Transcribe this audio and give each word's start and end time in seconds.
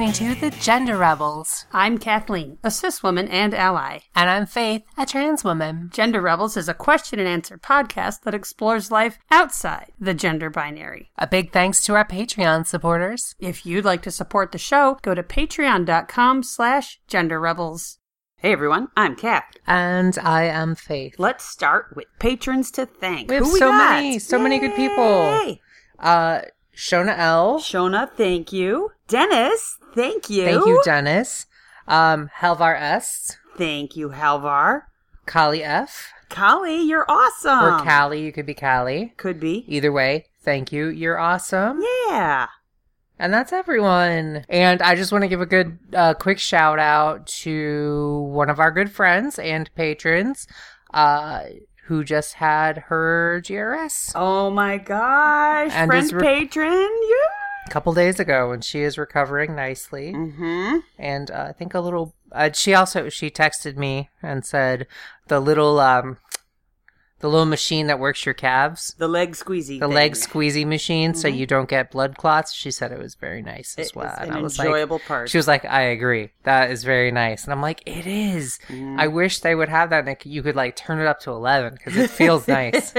listening 0.00 0.34
to 0.34 0.40
The 0.40 0.56
Gender 0.62 0.96
Rebels. 0.96 1.66
I'm 1.74 1.98
Kathleen, 1.98 2.56
a 2.64 2.70
cis 2.70 3.02
woman 3.02 3.28
and 3.28 3.52
ally. 3.52 3.98
And 4.14 4.30
I'm 4.30 4.46
Faith, 4.46 4.82
a 4.96 5.04
trans 5.04 5.44
woman. 5.44 5.90
Gender 5.92 6.22
Rebels 6.22 6.56
is 6.56 6.70
a 6.70 6.74
question 6.74 7.18
and 7.18 7.28
answer 7.28 7.58
podcast 7.58 8.22
that 8.22 8.32
explores 8.32 8.90
life 8.90 9.18
outside 9.30 9.92
the 10.00 10.14
gender 10.14 10.48
binary. 10.48 11.10
A 11.18 11.26
big 11.26 11.52
thanks 11.52 11.84
to 11.84 11.94
our 11.96 12.06
Patreon 12.06 12.66
supporters. 12.66 13.34
If 13.38 13.66
you'd 13.66 13.84
like 13.84 14.00
to 14.02 14.10
support 14.10 14.52
the 14.52 14.58
show, 14.58 14.96
go 15.02 15.14
to 15.14 15.22
patreon.com 15.22 16.44
slash 16.44 16.98
genderrebels. 17.06 17.98
Hey 18.36 18.52
everyone, 18.52 18.88
I'm 18.96 19.16
Kath. 19.16 19.52
And 19.66 20.16
I 20.22 20.44
am 20.44 20.76
Faith. 20.76 21.16
Let's 21.18 21.44
start 21.44 21.92
with 21.94 22.06
patrons 22.18 22.70
to 22.70 22.86
thank. 22.86 23.28
We 23.28 23.34
have 23.34 23.44
Who 23.44 23.58
so 23.58 23.70
many, 23.70 24.18
so 24.18 24.38
many 24.38 24.60
good 24.60 24.74
people. 24.74 25.04
Yay! 25.04 25.60
Uh, 25.98 26.40
Shona 26.74 27.18
L. 27.18 27.60
Shona, 27.60 28.10
thank 28.10 28.54
you. 28.54 28.92
Dennis, 29.10 29.76
thank 29.94 30.30
you. 30.30 30.44
Thank 30.44 30.66
you, 30.66 30.80
Dennis. 30.84 31.46
Um, 31.88 32.30
Helvar 32.40 32.80
S. 32.80 33.36
Thank 33.58 33.96
you, 33.96 34.10
Halvar. 34.10 34.82
Kali 35.26 35.62
F. 35.62 36.12
Kali, 36.28 36.80
you're 36.82 37.04
awesome. 37.08 37.64
Or 37.64 37.84
Callie. 37.84 38.22
You 38.22 38.32
could 38.32 38.46
be 38.46 38.54
Callie. 38.54 39.12
Could 39.16 39.40
be. 39.40 39.64
Either 39.66 39.90
way, 39.90 40.26
thank 40.42 40.72
you. 40.72 40.86
You're 40.86 41.18
awesome. 41.18 41.82
Yeah. 42.08 42.46
And 43.18 43.34
that's 43.34 43.52
everyone. 43.52 44.44
And 44.48 44.80
I 44.80 44.94
just 44.94 45.12
want 45.12 45.22
to 45.22 45.28
give 45.28 45.40
a 45.40 45.46
good, 45.46 45.78
uh, 45.92 46.14
quick 46.14 46.38
shout 46.38 46.78
out 46.78 47.26
to 47.42 48.28
one 48.30 48.48
of 48.48 48.58
our 48.60 48.70
good 48.70 48.90
friends 48.90 49.38
and 49.38 49.68
patrons, 49.74 50.46
uh, 50.94 51.42
who 51.86 52.04
just 52.04 52.34
had 52.34 52.78
her 52.86 53.42
GRS 53.44 54.12
Oh 54.14 54.50
my 54.50 54.78
gosh. 54.78 55.72
And 55.74 55.90
Friend 55.90 56.12
re- 56.12 56.22
patron. 56.22 56.70
Yeah. 57.02 57.39
Couple 57.70 57.92
days 57.94 58.20
ago, 58.20 58.50
and 58.52 58.62
she 58.64 58.80
is 58.82 58.98
recovering 58.98 59.54
nicely. 59.56 60.12
Mm-hmm. 60.12 60.78
And 60.98 61.30
uh, 61.30 61.46
I 61.48 61.52
think 61.52 61.74
a 61.74 61.80
little. 61.80 62.14
Uh, 62.32 62.50
she 62.52 62.74
also 62.74 63.08
she 63.08 63.30
texted 63.30 63.76
me 63.76 64.10
and 64.22 64.44
said 64.44 64.86
the 65.28 65.40
little 65.40 65.80
um, 65.80 66.18
the 67.20 67.28
little 67.28 67.44
machine 67.46 67.86
that 67.88 67.98
works 67.98 68.24
your 68.24 68.34
calves, 68.34 68.94
The 68.98 69.08
leg 69.08 69.32
squeezy. 69.32 69.78
the 69.78 69.86
thing. 69.86 69.94
leg 69.94 70.12
squeezy 70.12 70.66
machine, 70.66 71.14
so 71.14 71.28
Mhm. 71.28 71.36
you 71.36 71.46
don't 71.46 71.68
get 71.68 71.90
blood 71.90 72.16
clots. 72.16 72.52
She 72.54 72.70
said 72.70 72.92
it 72.92 72.98
was 72.98 73.14
very 73.14 73.42
nice 73.42 73.74
as 73.78 73.88
It 73.88 73.96
well. 73.96 74.14
an 74.18 74.30
I 74.30 74.40
was 74.40 74.58
like, 74.58 74.66
enjoyable 74.66 75.00
part. 75.00 75.28
She 75.28 75.36
was 75.36 75.46
like, 75.46 75.64
I 75.66 75.82
agree. 75.82 76.30
That 76.44 76.70
is 76.70 76.82
very 76.82 77.10
nice. 77.10 77.44
And 77.44 77.52
I'm 77.52 77.60
like, 77.60 77.82
it 77.84 78.06
is. 78.06 78.58
Mhm. 78.68 78.98
I 78.98 79.08
wish 79.08 79.40
they 79.40 79.54
would 79.54 79.68
have 79.68 79.90
that 79.90 80.00
and 80.00 80.08
it, 80.10 80.24
you 80.24 80.42
could 80.42 80.56
like 80.56 80.76
turn 80.76 80.98
it 80.98 81.06
up 81.06 81.20
to 81.20 81.30
11 81.30 81.74
because 81.74 81.94
it 81.96 82.08
feels 82.10 82.48
nice. 82.60 82.94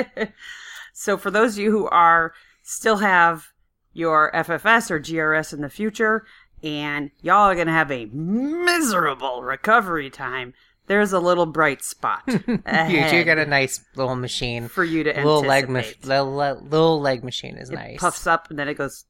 so 0.94 1.18
for 1.18 1.32
those 1.32 1.54
of 1.54 1.60
you 1.64 1.72
who 1.72 1.88
are 1.88 2.34
still 2.64 2.98
have 2.98 3.48
your 3.94 4.31
FFS 4.34 4.89
or 4.92 5.00
GRS 5.00 5.53
in 5.53 5.61
the 5.61 5.70
future, 5.70 6.25
and 6.64 7.11
y'all 7.22 7.50
are 7.50 7.56
gonna 7.56 7.72
have 7.72 7.92
a 7.92 8.06
miserable 8.08 9.44
recovery 9.44 10.09
time, 10.09 10.53
there's 10.88 11.14
a 11.14 11.20
little 11.20 11.45
bright 11.45 11.84
spot 11.84 12.22
you 12.28 12.38
do 13.09 13.23
get 13.23 13.38
a 13.38 13.45
nice 13.45 13.84
little 13.95 14.16
machine. 14.16 14.67
for 14.67 14.84
you 14.84 15.03
to 15.03 15.14
Little 15.14 15.42
leg, 15.42 15.69
mach- 15.69 16.03
little, 16.03 16.36
little 16.36 17.00
leg 17.00 17.23
machine 17.23 17.56
is 17.58 17.69
It 17.69 17.75
nice. 17.75 18.00
puffs 18.00 18.28
up 18.28 18.50
and 18.50 18.59
then 18.59 18.67
it 18.67 18.73
goes. 18.75 19.06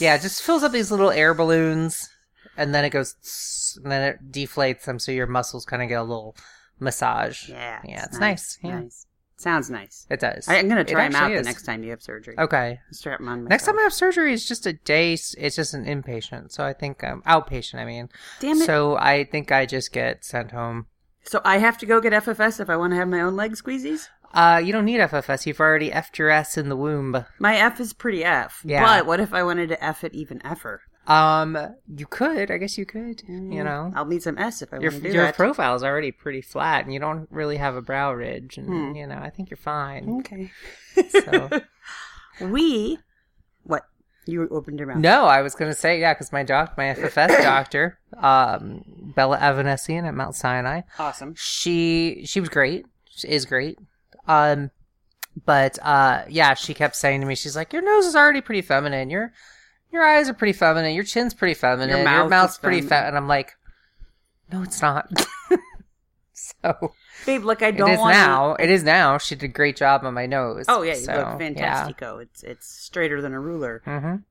Yeah, 0.00 0.14
it 0.14 0.22
just 0.22 0.42
fills 0.42 0.62
up 0.62 0.72
these 0.72 0.90
little 0.90 1.10
air 1.10 1.34
balloons 1.34 2.08
and 2.56 2.74
then 2.74 2.84
it 2.84 2.90
goes 2.90 3.14
tss, 3.22 3.76
and 3.82 3.90
then 3.92 4.02
it 4.02 4.32
deflates 4.32 4.84
them 4.84 4.98
so 4.98 5.12
your 5.12 5.26
muscles 5.26 5.64
kind 5.64 5.82
of 5.82 5.88
get 5.88 5.98
a 6.00 6.02
little 6.02 6.34
massage. 6.80 7.48
Yeah, 7.48 7.80
Yeah, 7.84 8.04
it's 8.04 8.18
nice. 8.18 8.58
Yeah. 8.62 8.80
Nice. 8.80 9.06
Sounds 9.38 9.70
nice. 9.70 10.04
It 10.10 10.18
does. 10.18 10.48
I, 10.48 10.56
am 10.56 10.68
gonna 10.68 10.82
try 10.82 11.04
them 11.04 11.14
out 11.14 11.22
actually 11.22 11.38
the 11.38 11.42
next 11.44 11.62
time 11.62 11.84
you 11.84 11.90
have 11.90 12.02
surgery. 12.02 12.34
Okay. 12.36 12.80
Strap 12.90 13.20
'em 13.20 13.28
on. 13.28 13.44
Next 13.44 13.66
time 13.66 13.78
I 13.78 13.82
have 13.82 13.92
surgery 13.92 14.32
is 14.32 14.46
just 14.46 14.66
a 14.66 14.72
day. 14.72 15.12
It's 15.12 15.54
just 15.54 15.74
an 15.74 15.84
inpatient. 15.84 16.50
So 16.50 16.64
I 16.64 16.72
think 16.72 17.04
um, 17.04 17.22
outpatient. 17.22 17.76
I 17.76 17.84
mean. 17.84 18.08
Damn 18.40 18.60
it. 18.60 18.66
So 18.66 18.96
I 18.96 19.22
think 19.22 19.52
I 19.52 19.64
just 19.64 19.92
get 19.92 20.24
sent 20.24 20.50
home. 20.50 20.86
So 21.22 21.40
I 21.44 21.58
have 21.58 21.78
to 21.78 21.86
go 21.86 22.00
get 22.00 22.12
FFS 22.12 22.58
if 22.58 22.68
I 22.68 22.76
want 22.76 22.92
to 22.92 22.96
have 22.96 23.06
my 23.06 23.20
own 23.20 23.36
leg 23.36 23.52
squeezies. 23.52 24.08
Uh, 24.34 24.60
you 24.62 24.72
don't 24.72 24.84
need 24.84 25.00
FFS. 25.00 25.46
You've 25.46 25.60
already 25.60 25.90
effed 25.90 26.18
your 26.18 26.30
ass 26.30 26.58
in 26.58 26.68
the 26.68 26.76
womb. 26.76 27.24
My 27.38 27.56
F 27.56 27.80
is 27.80 27.92
pretty 27.92 28.24
F. 28.24 28.60
Yeah. 28.64 28.84
But 28.84 29.06
what 29.06 29.20
if 29.20 29.32
I 29.32 29.42
wanted 29.44 29.68
to 29.68 29.82
F 29.82 30.04
it 30.04 30.14
even 30.14 30.40
F'er? 30.40 30.80
Um, 31.08 31.56
you 31.96 32.06
could. 32.06 32.50
I 32.50 32.58
guess 32.58 32.76
you 32.78 32.84
could. 32.86 33.22
You 33.26 33.64
know, 33.64 33.90
I'll 33.96 34.04
need 34.04 34.22
some 34.22 34.38
S 34.38 34.60
if 34.62 34.72
I 34.72 34.76
your 34.78 34.90
want 34.92 35.02
to 35.02 35.08
do 35.08 35.14
your 35.14 35.24
that. 35.24 35.34
profile 35.36 35.74
is 35.74 35.82
already 35.82 36.12
pretty 36.12 36.42
flat, 36.42 36.84
and 36.84 36.92
you 36.92 37.00
don't 37.00 37.26
really 37.30 37.56
have 37.56 37.74
a 37.76 37.82
brow 37.82 38.12
ridge, 38.12 38.58
and 38.58 38.66
Hmm. 38.68 38.94
you 38.94 39.06
know, 39.06 39.16
I 39.18 39.30
think 39.30 39.48
you're 39.50 39.56
fine. 39.56 40.18
okay. 40.20 40.50
So 41.08 41.48
We, 42.40 42.98
what? 43.64 43.84
You 44.26 44.46
opened 44.50 44.78
your 44.78 44.88
mouth. 44.88 44.98
no, 44.98 45.24
I 45.24 45.40
was 45.40 45.54
gonna 45.54 45.74
say 45.74 45.98
yeah, 46.00 46.12
because 46.12 46.30
my 46.32 46.42
doc, 46.42 46.74
my 46.76 46.84
FFS 46.94 47.28
doctor, 47.42 47.98
um, 48.18 48.82
Bella 49.16 49.38
Avanessian 49.38 50.04
at 50.06 50.14
Mount 50.14 50.34
Sinai, 50.34 50.82
Awesome. 50.98 51.34
she 51.36 52.22
she 52.26 52.38
was 52.38 52.50
great. 52.50 52.84
She 53.08 53.28
is 53.28 53.46
great. 53.46 53.78
Um, 54.26 54.70
but 55.46 55.78
uh, 55.82 56.24
yeah, 56.28 56.52
she 56.54 56.74
kept 56.74 56.94
saying 56.96 57.22
to 57.22 57.26
me, 57.26 57.34
she's 57.34 57.56
like, 57.56 57.72
your 57.72 57.80
nose 57.82 58.04
is 58.04 58.14
already 58.14 58.42
pretty 58.42 58.60
feminine. 58.62 59.08
Your 59.08 59.32
your 59.92 60.04
eyes 60.04 60.28
are 60.28 60.34
pretty 60.34 60.52
feminine. 60.52 60.94
Your 60.94 61.04
chin's 61.04 61.34
pretty 61.34 61.54
feminine. 61.54 61.88
Your, 61.96 62.04
mouth 62.04 62.30
mouth's 62.30 62.54
is 62.54 62.58
pretty 62.58 62.80
feminine." 62.80 62.88
fat. 62.90 63.08
And 63.08 63.16
I'm 63.16 63.28
like, 63.28 63.56
no, 64.52 64.62
it's 64.62 64.80
not. 64.82 65.10
so 66.32 66.92
Babe, 67.26 67.44
look, 67.44 67.62
I 67.62 67.70
don't 67.70 67.90
is 67.90 67.98
want 67.98 68.14
now. 68.14 68.54
It 68.54 68.70
is 68.70 68.84
now. 68.84 69.18
She 69.18 69.34
did 69.34 69.44
a 69.50 69.52
great 69.52 69.76
job 69.76 70.04
on 70.04 70.14
my 70.14 70.26
nose. 70.26 70.64
Oh 70.68 70.82
yeah, 70.82 70.94
you 70.94 71.00
so, 71.00 71.12
look 71.14 71.40
yeah. 71.40 71.88
fantastico. 71.88 72.22
It's 72.22 72.42
it's 72.42 72.66
straighter 72.66 73.20
than 73.20 73.32
a 73.34 73.40
ruler. 73.40 73.82
Mhm. 73.86 74.22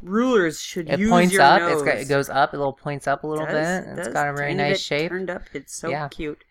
Rulers 0.00 0.60
should 0.60 0.88
It 0.88 1.00
use 1.00 1.10
points 1.10 1.32
your 1.34 1.42
up. 1.42 1.60
nose. 1.60 1.72
It's 1.72 1.82
got, 1.82 1.96
it 1.98 2.08
goes 2.08 2.28
up. 2.28 2.54
It 2.54 2.58
little 2.58 2.72
points 2.72 3.08
up 3.08 3.24
a 3.24 3.26
little 3.26 3.46
Does, 3.46 3.84
bit. 3.84 3.88
It's 3.98 4.04
does. 4.06 4.14
got 4.14 4.28
a 4.28 4.32
very 4.32 4.54
nice 4.54 4.80
shape. 4.80 5.10
Turned 5.10 5.28
up. 5.28 5.42
It's 5.52 5.74
so 5.74 5.88
Yeah. 5.88 6.06
cute. 6.08 6.44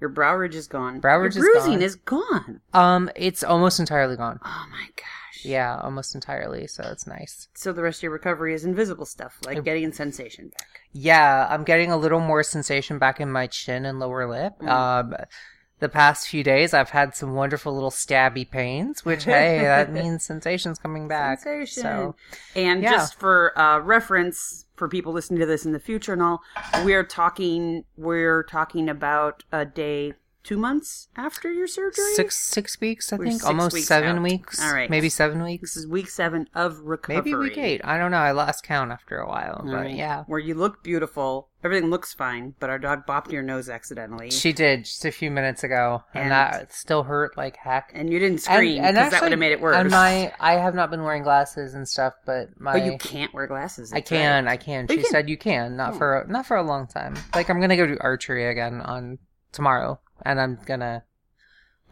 Your 0.00 0.08
brow 0.08 0.34
ridge 0.34 0.54
is 0.54 0.66
gone. 0.66 1.00
Brow 1.00 1.16
Your 1.16 1.24
ridge 1.24 1.36
is 1.36 1.42
bruising 1.42 1.72
gone. 1.74 1.82
is 1.82 1.94
gone. 1.96 2.60
Um, 2.72 3.10
it's 3.14 3.44
almost 3.44 3.80
entirely 3.80 4.16
gone. 4.16 4.40
Oh 4.44 4.66
my 4.70 4.86
gosh. 4.96 5.04
Yeah, 5.42 5.78
almost 5.82 6.14
entirely. 6.14 6.66
So 6.66 6.84
it's 6.90 7.06
nice. 7.06 7.48
So 7.54 7.72
the 7.72 7.82
rest 7.82 7.98
of 8.00 8.04
your 8.04 8.12
recovery 8.12 8.54
is 8.54 8.64
invisible 8.64 9.06
stuff, 9.06 9.38
like 9.44 9.62
getting 9.64 9.92
sensation 9.92 10.48
back. 10.48 10.80
Yeah, 10.92 11.46
I'm 11.50 11.64
getting 11.64 11.90
a 11.90 11.96
little 11.96 12.20
more 12.20 12.42
sensation 12.42 12.98
back 12.98 13.20
in 13.20 13.30
my 13.30 13.46
chin 13.46 13.84
and 13.84 13.98
lower 13.98 14.28
lip. 14.28 14.54
Mm. 14.60 14.68
Um, 14.68 15.14
the 15.78 15.88
past 15.88 16.28
few 16.28 16.42
days, 16.42 16.72
I've 16.72 16.90
had 16.90 17.14
some 17.14 17.34
wonderful 17.34 17.74
little 17.74 17.90
stabby 17.90 18.50
pains, 18.50 19.04
which 19.04 19.24
hey, 19.24 19.58
that 19.58 19.92
means 19.92 20.24
sensation's 20.24 20.78
coming 20.78 21.06
back. 21.06 21.40
Sensation. 21.40 21.82
So 21.82 22.16
And 22.54 22.82
Yeah. 22.82 22.92
just 22.92 23.18
for 23.20 23.56
uh, 23.58 23.80
reference, 23.80 24.64
for 24.76 24.88
people 24.88 25.12
listening 25.12 25.40
to 25.40 25.46
this 25.46 25.66
in 25.66 25.72
the 25.72 25.78
future 25.78 26.14
and 26.14 26.22
all, 26.22 26.40
we're 26.84 27.04
talking 27.04 27.84
we're 27.96 28.42
talking 28.44 28.88
about 28.88 29.42
a 29.52 29.64
day 29.66 30.14
two 30.46 30.56
months 30.56 31.08
after 31.16 31.52
your 31.52 31.66
surgery. 31.66 32.14
six 32.14 32.36
six 32.38 32.80
weeks, 32.80 33.12
I 33.12 33.16
We're 33.16 33.24
think, 33.26 33.44
almost 33.44 33.74
weeks 33.74 33.86
seven 33.88 34.16
out. 34.18 34.22
weeks. 34.22 34.62
All 34.62 34.72
right. 34.72 34.88
maybe 34.88 35.08
seven 35.08 35.42
weeks. 35.42 35.74
This 35.74 35.76
is 35.84 35.86
week 35.88 36.08
seven 36.08 36.48
of 36.54 36.78
recovery. 36.80 37.16
maybe 37.16 37.34
week 37.34 37.58
eight. 37.58 37.80
I 37.84 37.98
don't 37.98 38.10
know. 38.12 38.18
I 38.18 38.30
lost 38.30 38.62
count 38.64 38.92
after 38.92 39.18
a 39.18 39.28
while, 39.28 39.56
All 39.64 39.66
but 39.70 39.74
right. 39.86 39.94
yeah, 39.94 40.24
Where 40.28 40.38
you 40.38 40.54
look 40.54 40.82
beautiful, 40.84 41.48
everything 41.64 41.90
looks 41.90 42.14
fine, 42.14 42.54
but 42.60 42.70
our 42.70 42.78
dog 42.78 43.06
bopped 43.06 43.32
your 43.32 43.42
nose 43.42 43.68
accidentally, 43.68 44.30
she 44.30 44.52
did 44.52 44.84
just 44.84 45.04
a 45.04 45.10
few 45.10 45.30
minutes 45.32 45.64
ago, 45.64 46.04
and, 46.14 46.22
And- 46.24 46.32
that 46.32 46.72
still 46.72 47.02
hurt 47.02 47.36
like 47.36 47.56
heck. 47.56 47.90
and 47.92 48.08
you 48.12 48.18
didn't 48.20 48.38
scream 48.42 48.82
because 48.82 49.10
that 49.10 49.22
would 49.22 49.32
have 49.32 49.38
made 49.40 49.52
it 49.52 49.60
worse. 49.60 49.76
And 49.76 49.90
my, 49.90 50.32
I 50.38 50.52
have 50.52 50.74
not 50.76 50.90
been 50.90 51.02
wearing 51.02 51.24
glasses 51.24 51.74
and 51.74 51.88
stuff, 51.88 52.14
but 52.24 52.50
my, 52.60 52.74
but 52.74 52.84
you 52.84 52.96
can't 52.98 53.34
wear 53.34 53.48
glasses. 53.48 53.92
I 53.92 54.00
can, 54.00 54.44
right. 54.44 54.52
I 54.52 54.56
can. 54.56 54.86
Oh, 54.88 54.92
you 54.92 55.00
She 55.00 55.02
can? 55.04 55.10
said 55.10 55.28
you 55.28 55.36
can, 55.36 55.76
not 55.76 55.94
Oh. 55.94 55.98
for 55.98 56.26
not 56.28 56.46
for 56.46 56.56
a 56.56 56.62
long 56.62 56.86
time. 56.86 57.16
Like 57.34 57.50
I'm 57.50 57.60
gonna 57.60 57.76
go 57.76 57.86
do 57.86 57.96
archery 58.00 58.46
again 58.48 58.80
on 58.80 59.18
tomorrow, 59.52 59.98
and 60.22 60.40
I'm 60.40 60.58
gonna 60.66 61.04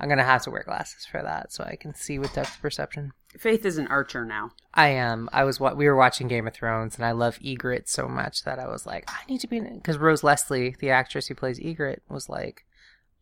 I'm 0.00 0.08
gonna 0.08 0.24
have 0.24 0.42
to 0.42 0.50
wear 0.50 0.62
glasses 0.64 1.06
for 1.06 1.22
that 1.22 1.52
so 1.52 1.64
I 1.64 1.76
can 1.76 1.94
see 1.94 2.18
with 2.18 2.34
depth 2.34 2.60
perception. 2.60 3.12
Faith 3.38 3.64
is 3.64 3.78
an 3.78 3.86
archer 3.88 4.24
now. 4.24 4.50
I 4.72 4.88
am. 4.88 5.28
I 5.32 5.42
was. 5.44 5.58
wa- 5.58 5.74
We 5.74 5.86
were 5.88 5.96
watching 5.96 6.28
Game 6.28 6.46
of 6.46 6.54
Thrones, 6.54 6.96
and 6.96 7.04
I 7.04 7.10
love 7.12 7.38
Ygritte 7.40 7.88
so 7.88 8.06
much 8.08 8.44
that 8.44 8.58
I 8.60 8.68
was 8.68 8.86
like, 8.86 9.04
I 9.08 9.18
need 9.28 9.40
to 9.40 9.48
be 9.48 9.58
because 9.60 9.98
Rose 9.98 10.22
Leslie, 10.22 10.76
the 10.78 10.90
actress 10.90 11.26
who 11.26 11.34
plays 11.34 11.58
Ygritte, 11.58 12.00
was 12.08 12.28
like, 12.28 12.64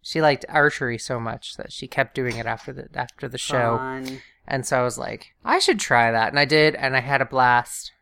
she 0.03 0.21
liked 0.21 0.45
archery 0.51 0.99
so 0.99 1.19
much 1.19 1.57
that 1.57 1.73
she 1.73 1.87
kept 1.89 2.15
doing 2.15 2.37
it 2.37 2.45
after 2.47 2.73
the 2.75 2.89
after 2.95 3.27
the 3.29 3.39
show. 3.39 3.79
Fun. 3.79 4.21
And 4.47 4.67
so 4.67 4.79
I 4.81 4.83
was 4.83 4.99
like, 4.99 5.35
I 5.45 5.59
should 5.61 5.79
try 5.79 6.11
that. 6.11 6.29
And 6.29 6.39
I 6.39 6.45
did, 6.45 6.75
and 6.75 6.95
I 6.97 7.01
had 7.01 7.23
a 7.23 7.27
blast. 7.27 7.93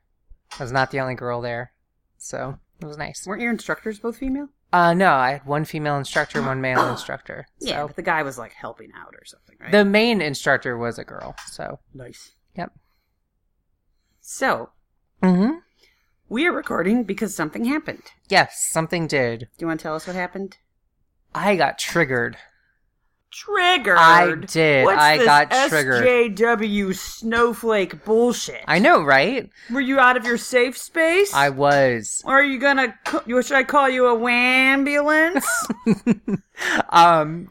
I 0.58 0.62
was 0.64 0.72
not 0.72 0.90
the 0.90 0.98
only 1.00 1.14
girl 1.14 1.40
there. 1.40 1.72
So 2.18 2.58
it 2.80 2.86
was 2.86 2.96
nice. 2.98 3.24
Weren't 3.26 3.42
your 3.42 3.52
instructors 3.52 3.98
both 4.00 4.16
female? 4.18 4.48
Uh, 4.72 4.94
no, 4.94 5.12
I 5.12 5.32
had 5.32 5.46
one 5.46 5.64
female 5.64 5.96
instructor, 5.96 6.40
one 6.42 6.60
male 6.60 6.86
instructor. 6.90 7.46
Yeah, 7.60 7.86
but 7.86 7.96
the 7.96 8.02
guy 8.02 8.22
was 8.22 8.38
like 8.38 8.52
helping 8.52 8.90
out 8.96 9.14
or 9.14 9.24
something, 9.24 9.56
right? 9.60 9.72
the 9.72 9.84
main 9.84 10.20
instructor 10.20 10.76
was 10.78 10.98
a 10.98 11.04
girl. 11.04 11.34
So, 11.50 11.80
nice. 11.94 12.32
yep. 12.54 12.72
So 14.20 14.70
Mm-hmm. 15.22 15.58
we 16.28 16.46
are 16.46 16.52
recording 16.52 17.04
because 17.04 17.34
something 17.34 17.64
happened. 17.66 18.04
Yes, 18.28 18.66
something 18.70 19.06
did. 19.06 19.40
Do 19.40 19.46
you 19.58 19.66
want 19.66 19.80
to 19.80 19.84
tell 19.84 19.96
us 19.96 20.06
what 20.06 20.16
happened? 20.16 20.56
I 21.34 21.56
got 21.56 21.78
triggered. 21.78 22.36
Triggered. 23.30 23.98
I 23.98 24.34
did. 24.34 24.84
What's 24.84 25.00
I 25.00 25.18
this 25.18 25.26
got 25.26 25.50
triggered. 25.68 26.04
SJW 26.36 26.94
snowflake 26.94 28.04
bullshit. 28.04 28.62
I 28.66 28.78
know, 28.78 29.02
right? 29.02 29.48
Were 29.70 29.80
you 29.80 29.98
out 29.98 30.16
of 30.16 30.24
your 30.24 30.38
safe 30.38 30.76
space? 30.76 31.32
I 31.34 31.50
was. 31.50 32.22
Or 32.24 32.40
are 32.40 32.44
you 32.44 32.58
gonna? 32.58 32.94
Should 33.26 33.52
I 33.52 33.64
call 33.64 33.88
you 33.88 34.06
a 34.06 34.30
ambulance? 34.30 35.46
Um, 36.90 37.48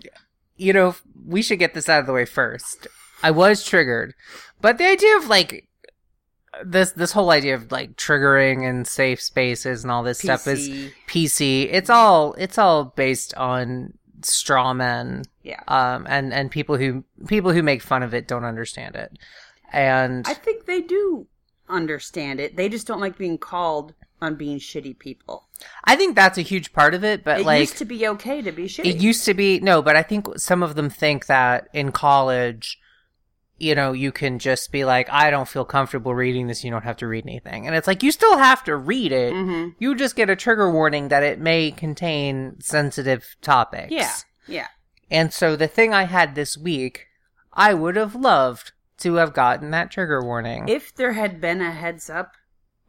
you 0.55 0.71
know, 0.71 0.95
we 1.25 1.41
should 1.41 1.57
get 1.57 1.73
this 1.73 1.89
out 1.89 1.99
of 1.99 2.05
the 2.05 2.13
way 2.13 2.25
first. 2.25 2.85
I 3.23 3.31
was 3.31 3.65
triggered, 3.65 4.13
but 4.61 4.77
the 4.77 4.85
idea 4.85 5.17
of 5.17 5.27
like 5.27 5.67
this 6.63 6.91
this 6.91 7.11
whole 7.11 7.31
idea 7.31 7.55
of 7.55 7.71
like 7.71 7.95
triggering 7.95 8.67
and 8.67 8.87
safe 8.87 9.21
spaces 9.21 9.83
and 9.83 9.91
all 9.91 10.03
this 10.03 10.19
stuff 10.19 10.47
is 10.47 10.69
PC. 10.69 10.91
PC. 11.07 11.69
It's 11.71 11.89
all 11.89 12.33
it's 12.33 12.57
all 12.57 12.85
based 12.85 13.33
on 13.35 13.93
straw 14.25 14.73
men. 14.73 15.23
Yeah. 15.43 15.61
Um, 15.67 16.05
and 16.09 16.33
and 16.33 16.51
people 16.51 16.77
who 16.77 17.03
people 17.27 17.51
who 17.51 17.63
make 17.63 17.81
fun 17.81 18.03
of 18.03 18.13
it 18.13 18.27
don't 18.27 18.45
understand 18.45 18.95
it, 18.95 19.17
and 19.71 20.27
I 20.27 20.33
think 20.33 20.65
they 20.65 20.81
do 20.81 21.27
understand 21.67 22.39
it. 22.39 22.55
They 22.55 22.69
just 22.69 22.87
don't 22.87 22.99
like 22.99 23.17
being 23.17 23.37
called 23.37 23.93
on 24.21 24.35
being 24.35 24.59
shitty 24.59 24.99
people. 24.99 25.47
I 25.85 25.95
think 25.95 26.15
that's 26.15 26.37
a 26.37 26.41
huge 26.41 26.73
part 26.73 26.93
of 26.93 27.03
it. 27.03 27.23
But 27.23 27.41
it 27.41 27.45
like 27.45 27.61
used 27.61 27.77
to 27.77 27.85
be 27.85 28.07
okay 28.07 28.41
to 28.41 28.51
be 28.51 28.65
shitty. 28.65 28.85
It 28.85 28.97
used 28.97 29.25
to 29.25 29.33
be 29.33 29.59
no, 29.59 29.81
but 29.81 29.95
I 29.95 30.03
think 30.03 30.27
some 30.37 30.63
of 30.63 30.75
them 30.75 30.89
think 30.89 31.27
that 31.27 31.67
in 31.73 31.91
college, 31.91 32.79
you 33.59 33.75
know, 33.75 33.91
you 33.91 34.11
can 34.11 34.39
just 34.39 34.71
be 34.71 34.85
like, 34.85 35.09
I 35.11 35.29
don't 35.29 35.47
feel 35.47 35.65
comfortable 35.65 36.15
reading 36.15 36.47
this. 36.47 36.63
You 36.63 36.71
don't 36.71 36.83
have 36.83 36.97
to 36.97 37.07
read 37.07 37.25
anything, 37.25 37.67
and 37.67 37.75
it's 37.75 37.87
like 37.87 38.01
you 38.03 38.11
still 38.11 38.37
have 38.37 38.63
to 38.65 38.75
read 38.75 39.11
it. 39.11 39.33
Mhm. 39.33 39.75
You 39.79 39.95
just 39.95 40.15
get 40.15 40.29
a 40.29 40.35
trigger 40.35 40.71
warning 40.71 41.09
that 41.09 41.23
it 41.23 41.39
may 41.39 41.71
contain 41.71 42.59
sensitive 42.61 43.35
topics. 43.41 43.91
Yeah. 43.91 44.11
Yeah. 44.47 44.67
And 45.11 45.33
so 45.33 45.55
the 45.55 45.67
thing 45.67 45.93
I 45.93 46.03
had 46.03 46.35
this 46.35 46.57
week, 46.57 47.07
I 47.53 47.73
would 47.73 47.95
have 47.95 48.15
loved 48.15 48.71
to 48.99 49.15
have 49.15 49.33
gotten 49.33 49.71
that 49.71 49.91
trigger 49.91 50.21
warning. 50.23 50.67
If 50.67 50.93
there 50.95 51.13
had 51.13 51.39
been 51.41 51.61
a 51.61 51.71
heads 51.71 52.09
up, 52.09 52.33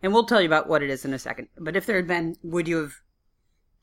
and 0.03 0.13
we'll 0.13 0.27
tell 0.27 0.41
you 0.41 0.47
about 0.47 0.69
what 0.69 0.83
it 0.83 0.91
is 0.91 1.05
in 1.05 1.13
a 1.15 1.19
second, 1.19 1.49
but 1.59 1.77
if 1.77 1.87
there 1.87 1.97
had 1.97 2.07
been, 2.09 2.37
would 2.43 2.67
you 2.69 2.79
have 2.79 2.95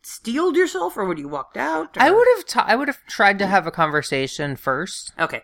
steeled 0.03 0.55
yourself 0.55 0.95
or 0.97 1.05
would 1.05 1.19
you 1.19 1.27
walked 1.27 1.57
out? 1.57 1.97
or- 1.97 2.03
I 2.03 2.11
would 2.11 2.27
have. 2.37 2.45
T- 2.45 2.59
I 2.63 2.75
would 2.75 2.87
have 2.87 3.03
tried 3.07 3.39
to 3.39 3.47
have 3.47 3.67
a 3.67 3.71
conversation 3.71 4.55
first. 4.55 5.11
Okay. 5.19 5.43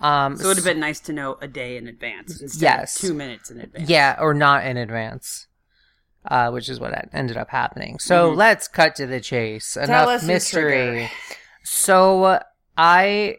Um, 0.00 0.36
So 0.36 0.44
it 0.44 0.48
would 0.48 0.56
have 0.56 0.64
been 0.64 0.80
nice 0.80 1.00
to 1.00 1.12
know 1.12 1.36
a 1.40 1.48
day 1.48 1.76
in 1.76 1.86
advance 1.86 2.40
instead 2.40 2.62
Yes. 2.62 2.96
of 2.96 3.02
two 3.08 3.14
minutes 3.14 3.50
in 3.50 3.60
advance. 3.60 3.88
Yeah, 3.88 4.16
or 4.18 4.32
not 4.34 4.64
in 4.64 4.76
advance. 4.76 5.46
Uh, 6.26 6.50
which 6.50 6.68
is 6.68 6.78
what 6.78 6.92
had- 6.92 7.08
ended 7.14 7.38
up 7.38 7.48
happening. 7.48 7.98
So 7.98 8.30
Mhm. 8.32 8.36
let's 8.36 8.68
cut 8.68 8.94
to 8.96 9.06
the 9.06 9.20
chase. 9.20 9.72
Tell 9.72 9.84
Enough 9.84 10.08
us 10.08 10.22
mystery. 10.24 11.10
So 11.64 12.24
uh, 12.24 12.40
I 12.76 13.38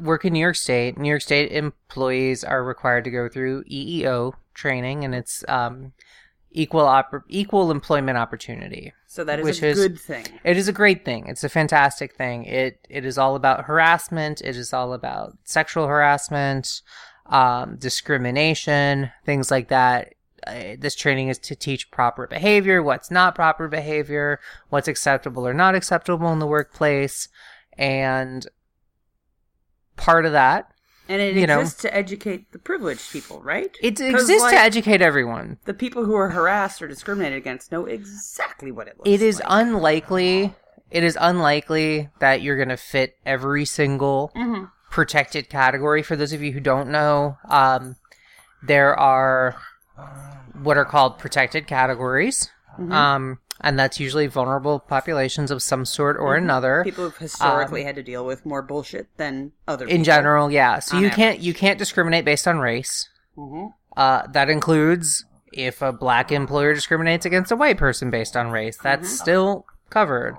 work 0.00 0.24
in 0.24 0.32
New 0.32 0.40
York 0.40 0.56
State. 0.56 0.98
New 0.98 1.08
York 1.08 1.22
State 1.22 1.52
employees 1.52 2.42
are 2.42 2.64
required 2.64 3.04
to 3.04 3.10
go 3.10 3.28
through 3.28 3.62
EEO 3.70 4.32
training, 4.52 5.04
and 5.04 5.14
it's 5.14 5.44
um, 5.46 5.92
equal 6.58 6.84
oppor- 6.84 7.22
equal 7.28 7.70
employment 7.70 8.18
opportunity. 8.18 8.92
So 9.06 9.22
that 9.24 9.38
is 9.38 9.62
a 9.62 9.66
is- 9.68 9.78
good 9.78 10.00
thing. 10.00 10.26
It 10.42 10.56
is 10.56 10.66
a 10.66 10.72
great 10.72 11.04
thing. 11.04 11.26
It's 11.26 11.44
a 11.44 11.48
fantastic 11.48 12.14
thing. 12.14 12.44
It 12.44 12.86
it 12.90 13.04
is 13.04 13.16
all 13.16 13.36
about 13.36 13.64
harassment. 13.66 14.40
It 14.40 14.56
is 14.56 14.72
all 14.72 14.92
about 14.92 15.38
sexual 15.44 15.86
harassment, 15.86 16.82
um, 17.26 17.76
discrimination, 17.76 19.10
things 19.24 19.50
like 19.50 19.68
that. 19.68 20.14
Uh, 20.46 20.76
this 20.78 20.94
training 20.94 21.28
is 21.28 21.38
to 21.38 21.54
teach 21.54 21.90
proper 21.90 22.26
behavior, 22.26 22.82
what's 22.82 23.10
not 23.10 23.34
proper 23.34 23.68
behavior, 23.68 24.40
what's 24.68 24.88
acceptable 24.88 25.46
or 25.46 25.54
not 25.54 25.74
acceptable 25.74 26.32
in 26.32 26.38
the 26.38 26.46
workplace, 26.46 27.28
and 27.76 28.46
part 29.96 30.24
of 30.26 30.32
that 30.32 30.72
And 31.08 31.20
it 31.22 31.36
you 31.36 31.46
know. 31.46 31.60
exists 31.60 31.80
to 31.82 31.94
educate 31.96 32.52
the 32.52 32.58
privileged 32.58 33.10
people, 33.10 33.40
right? 33.42 33.74
It 33.82 33.98
exists 34.00 34.42
like, 34.42 34.54
to 34.54 34.60
educate 34.60 35.00
everyone. 35.00 35.58
the 35.64 35.74
people 35.74 36.04
who 36.04 36.14
are 36.14 36.28
harassed 36.30 36.82
or 36.82 36.88
discriminated 36.88 37.38
against 37.38 37.72
know 37.72 37.86
exactly 37.86 38.70
what 38.70 38.88
it 38.88 38.98
looks 38.98 39.08
It 39.08 39.22
is 39.22 39.36
like. 39.40 39.46
unlikely. 39.48 40.54
It 40.90 41.04
is 41.04 41.16
unlikely 41.20 42.08
that 42.18 42.42
you're 42.42 42.56
going 42.56 42.68
to 42.70 42.76
fit 42.76 43.16
every 43.26 43.64
single 43.64 44.32
Mhm. 44.36 44.70
protected 44.90 45.48
category. 45.50 46.02
For 46.02 46.16
those 46.16 46.32
of 46.32 46.42
you 46.42 46.52
who 46.52 46.60
don't 46.60 46.90
know, 46.90 47.38
um, 47.48 47.96
there 48.62 48.94
are 48.98 49.56
what 50.62 50.76
are 50.76 50.84
called 50.84 51.18
protected 51.18 51.66
categories, 51.66 52.50
Mm-hmm. 52.78 52.92
um, 52.92 53.38
and 53.60 53.78
that's 53.78 53.98
usually 54.00 54.26
vulnerable 54.26 54.78
populations 54.78 55.50
of 55.50 55.62
some 55.62 55.84
sort 55.84 56.16
or 56.18 56.34
another. 56.36 56.82
People 56.84 57.04
who've 57.04 57.16
historically 57.18 57.84
had 57.84 57.94
to 57.96 58.02
deal 58.02 58.24
with 58.24 58.46
more 58.46 58.62
bullshit 58.62 59.08
than 59.16 59.52
other 59.66 59.84
Um, 59.84 59.90
In 59.90 59.96
people. 59.98 60.04
general, 60.04 60.50
yeah. 60.50 60.78
So 60.78 60.98
you 60.98 61.10
can't 61.10 61.40
you 61.40 61.54
can't 61.54 61.78
discriminate 61.78 62.24
based 62.24 62.46
on 62.48 62.58
race. 62.58 63.08
Mhm. 63.36 63.72
Uh, 63.96 64.22
that 64.32 64.48
includes 64.48 65.24
if 65.52 65.82
a 65.82 65.92
black 65.92 66.30
employer 66.30 66.74
discriminates 66.74 67.24
against 67.26 67.50
a 67.50 67.56
white 67.56 67.78
person 67.78 68.10
based 68.10 68.36
on 68.36 68.50
race. 68.50 68.76
That's 68.76 69.08
still 69.10 69.64
covered. 69.90 70.36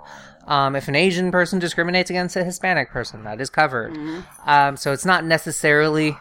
Um, 0.47 0.75
if 0.75 0.87
an 0.87 0.95
Asian 0.95 1.31
person 1.31 1.59
discriminates 1.59 2.09
against 2.09 2.35
a 2.35 2.43
Hispanic 2.43 2.89
person, 2.91 3.23
that 3.23 3.39
is 3.41 3.49
covered. 3.49 3.95
Um, 4.45 4.77
so 4.77 4.93
it's 4.93 5.05
not 5.05 5.23
necessarily 5.25 6.17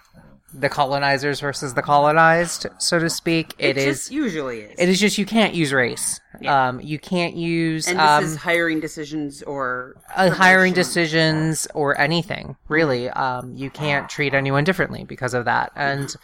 the 0.53 0.69
colonizers 0.69 1.41
versus 1.41 1.75
the 1.75 1.83
colonized, 1.83 2.67
so 2.79 2.99
to 2.99 3.11
speak. 3.11 3.55
It, 3.59 3.71
It 3.71 3.79
is. 3.79 3.99
just 3.99 4.11
usually 4.13 4.61
is. 4.63 4.75
It 4.79 4.89
is 4.89 4.99
just 5.01 5.19
you 5.19 5.27
can't 5.27 5.55
use 5.55 5.73
race. 5.73 6.21
Um, 6.47 6.81
you 6.81 6.99
can't 6.99 7.35
use 7.35 7.87
and 7.89 7.99
this 7.99 8.07
um, 8.09 8.25
is 8.25 8.37
hiring 8.37 8.81
decisions 8.81 9.43
or 9.43 9.97
uh, 10.15 10.31
hiring 10.31 10.73
decisions 10.73 11.67
or 11.75 12.01
anything 12.01 12.57
really. 12.69 13.11
Um, 13.11 13.55
you 13.55 13.71
can't 13.71 14.09
treat 14.09 14.35
anyone 14.35 14.65
differently 14.65 15.05
because 15.05 15.35
of 15.35 15.45
that, 15.47 15.73
and 15.75 16.15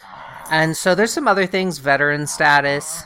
and 0.49 0.75
so 0.77 0.95
there's 0.95 1.11
some 1.13 1.27
other 1.27 1.45
things, 1.45 1.79
veteran 1.79 2.27
status. 2.27 3.03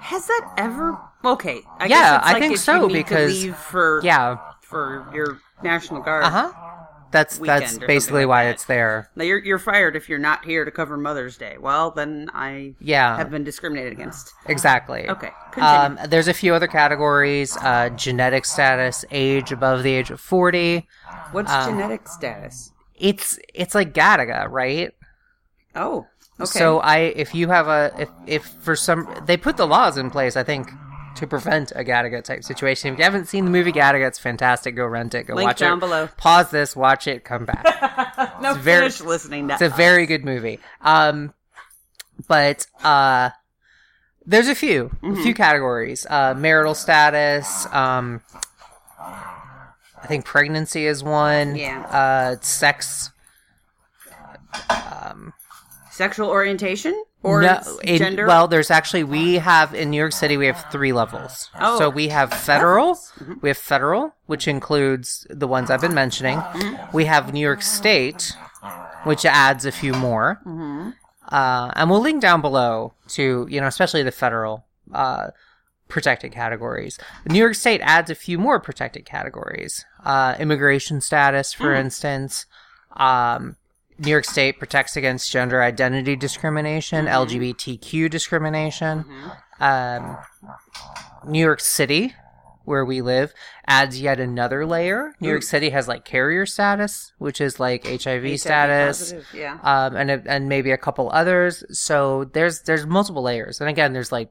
Has 0.00 0.26
that 0.26 0.52
ever? 0.58 0.98
Okay, 1.24 1.60
I 1.78 1.86
Yeah, 1.86 1.88
guess 1.88 2.16
it's 2.22 2.26
I 2.28 2.32
like 2.32 2.42
think 2.42 2.56
so, 2.58 2.88
because- 2.88 3.42
leave 3.44 3.56
for 3.56 4.00
Yeah, 4.04 4.36
for 4.60 5.06
your 5.14 5.38
national 5.62 6.02
guard. 6.02 6.24
uh 6.24 6.30
huh. 6.30 6.52
That's 7.10 7.38
that's 7.38 7.78
basically 7.78 8.22
like 8.22 8.28
why 8.28 8.44
that. 8.44 8.54
it's 8.54 8.64
there. 8.64 9.08
Now 9.16 9.24
you're 9.24 9.38
you're 9.38 9.58
fired 9.58 9.96
if 9.96 10.08
you're 10.08 10.18
not 10.18 10.44
here 10.44 10.64
to 10.64 10.70
cover 10.70 10.96
Mother's 10.96 11.36
Day. 11.36 11.56
Well, 11.58 11.90
then 11.90 12.30
I 12.32 12.74
Yeah, 12.80 13.16
have 13.16 13.30
been 13.30 13.44
discriminated 13.44 13.92
against. 13.92 14.32
exactly. 14.46 15.08
Okay. 15.08 15.32
Um, 15.58 15.98
there's 16.08 16.28
a 16.28 16.34
few 16.34 16.54
other 16.54 16.68
categories: 16.68 17.56
uh, 17.56 17.90
genetic 17.90 18.44
status, 18.44 19.04
age 19.10 19.50
above 19.50 19.82
the 19.82 19.92
age 19.92 20.10
of 20.10 20.20
forty. 20.20 20.86
What's 21.32 21.52
um, 21.52 21.74
genetic 21.74 22.06
status? 22.08 22.72
It's 22.94 23.38
it's 23.54 23.74
like 23.74 23.92
Gattaca, 23.92 24.48
right? 24.48 24.92
Oh, 25.74 26.06
okay. 26.40 26.46
So 26.46 26.80
I, 26.80 26.98
if 26.98 27.34
you 27.34 27.48
have 27.48 27.68
a, 27.68 27.92
if 27.98 28.10
if 28.26 28.44
for 28.44 28.76
some, 28.76 29.08
they 29.24 29.36
put 29.36 29.56
the 29.56 29.66
laws 29.66 29.96
in 29.96 30.10
place, 30.10 30.36
I 30.36 30.42
think, 30.42 30.70
to 31.20 31.26
prevent 31.26 31.70
a 31.72 31.84
Gattaca 31.84 32.22
type 32.24 32.42
situation. 32.44 32.92
If 32.92 32.98
you 32.98 33.04
haven't 33.04 33.26
seen 33.26 33.44
the 33.44 33.50
movie 33.50 33.72
Gattaca, 33.72 34.06
it's 34.08 34.18
fantastic. 34.18 34.74
Go 34.76 34.84
rent 34.86 35.14
it. 35.14 35.24
Go 35.28 35.34
Link 35.34 35.46
watch 35.48 35.58
down 35.58 35.78
it. 35.78 35.80
below. 35.80 36.08
Pause 36.16 36.50
this. 36.50 36.76
Watch 36.76 37.06
it. 37.06 37.24
Come 37.24 37.44
back. 37.46 38.38
no, 38.42 38.54
very- 38.54 38.80
finish 38.90 39.00
listening. 39.00 39.48
To 39.48 39.54
it's 39.54 39.62
a 39.62 39.68
very 39.70 40.06
good 40.06 40.24
movie. 40.24 40.58
Um, 40.80 41.32
but 42.28 42.66
uh, 42.84 43.30
there's 44.26 44.48
a 44.48 44.54
few, 44.54 44.86
a 45.02 45.06
Mm-hmm. 45.06 45.22
few 45.22 45.34
categories. 45.34 46.06
Uh, 46.10 46.34
marital 46.36 46.74
status. 46.74 47.66
Um, 47.72 48.20
I 48.98 50.06
think 50.06 50.24
pregnancy 50.24 50.86
is 50.86 51.02
one. 51.04 51.56
Yeah. 51.56 51.80
Uh, 51.82 52.36
sex. 52.42 53.10
Sexual 55.90 56.28
orientation 56.28 57.02
or 57.22 57.42
no, 57.42 57.60
in- 57.84 57.98
gender. 57.98 58.26
Well, 58.26 58.48
there's 58.48 58.70
actually 58.70 59.04
we 59.04 59.34
have 59.36 59.74
in 59.74 59.90
New 59.90 59.96
York 59.98 60.12
City 60.12 60.36
we 60.36 60.46
have 60.46 60.64
three 60.72 60.92
levels. 60.92 61.50
Oh. 61.58 61.78
So 61.78 61.90
we 61.90 62.08
have 62.08 62.32
federal, 62.32 62.94
Mm-hmm. 62.94 63.34
we 63.42 63.48
have 63.50 63.58
federal, 63.58 64.14
which 64.26 64.48
includes 64.48 65.26
the 65.28 65.46
ones 65.46 65.70
I've 65.70 65.80
been 65.82 65.94
mentioning. 65.94 66.38
Mm-hmm. 66.38 66.96
We 66.96 67.04
have 67.06 67.32
New 67.32 67.40
York 67.40 67.62
State, 67.62 68.32
which 69.04 69.24
adds 69.26 69.64
a 69.66 69.72
few 69.72 69.92
more. 69.92 70.40
Mm-hmm. 70.46 70.90
Uh, 71.28 71.70
and 71.76 71.90
we'll 71.90 72.00
link 72.00 72.20
down 72.22 72.40
below 72.40 72.94
to 73.08 73.46
you 73.50 73.60
know 73.60 73.66
especially 73.66 74.02
the 74.02 74.10
federal 74.12 74.64
uh, 74.92 75.28
protected 75.88 76.32
categories. 76.32 76.98
New 77.28 77.38
York 77.38 77.54
State 77.54 77.80
adds 77.82 78.10
a 78.10 78.14
few 78.14 78.38
more 78.38 78.58
protected 78.60 79.04
categories. 79.04 79.84
Uh, 80.04 80.34
immigration 80.38 81.00
status, 81.00 81.52
for 81.52 81.74
Mm. 81.74 81.80
instance. 81.80 82.46
Um, 82.96 83.56
New 84.00 84.10
York 84.10 84.24
State 84.24 84.58
protects 84.58 84.96
against 84.96 85.30
gender 85.30 85.62
identity 85.62 86.16
discrimination, 86.16 87.04
Mm-hmm. 87.06 87.36
LGBTQ 87.38 88.10
discrimination. 88.10 89.04
Um, 89.60 90.16
New 91.26 91.40
York 91.40 91.60
City, 91.60 92.14
where 92.64 92.84
we 92.84 93.02
live, 93.02 93.34
adds 93.66 94.00
yet 94.00 94.18
another 94.18 94.64
layer. 94.64 95.12
New 95.20 95.28
York 95.28 95.42
City 95.42 95.68
has 95.70 95.86
like 95.86 96.04
carrier 96.06 96.46
status, 96.46 97.12
which 97.18 97.40
is 97.42 97.60
like 97.60 97.86
HIV, 97.86 98.22
HIV 98.22 98.40
status 98.40 98.98
positive, 98.98 99.26
yeah. 99.34 99.58
um, 99.62 99.96
and 99.96 100.10
a- 100.10 100.22
and 100.26 100.48
maybe 100.48 100.70
a 100.70 100.78
couple 100.78 101.10
others. 101.12 101.62
So 101.78 102.24
there's 102.32 102.62
there's 102.62 102.86
multiple 102.86 103.22
layers, 103.22 103.60
and 103.60 103.68
again, 103.68 103.92
there's 103.92 104.12
like 104.12 104.30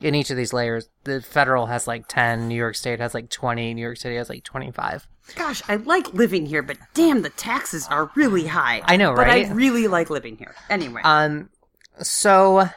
in 0.00 0.14
each 0.14 0.28
of 0.30 0.36
these 0.36 0.52
layers. 0.52 0.90
The 1.04 1.22
federal 1.22 1.66
has 1.66 1.86
like 1.86 2.06
10, 2.08 2.48
New 2.48 2.54
York 2.56 2.74
State 2.74 3.00
has 3.00 3.14
like 3.14 3.30
20, 3.30 3.72
New 3.72 3.80
York 3.82 3.96
City 3.96 4.16
has 4.16 4.28
like 4.28 4.44
25. 4.44 5.06
Gosh, 5.36 5.62
I 5.68 5.76
like 5.76 6.12
living 6.12 6.46
here, 6.46 6.62
but 6.62 6.76
damn, 6.92 7.22
the 7.22 7.30
taxes 7.30 7.86
are 7.88 8.10
really 8.14 8.46
high. 8.46 8.82
I 8.84 8.96
know, 8.96 9.14
But 9.14 9.26
right? 9.26 9.46
But 9.46 9.52
I 9.52 9.54
really 9.54 9.88
like 9.88 10.10
living 10.10 10.36
here. 10.36 10.54
Anyway. 10.68 11.00
Um, 11.02 11.48
so 12.00 12.68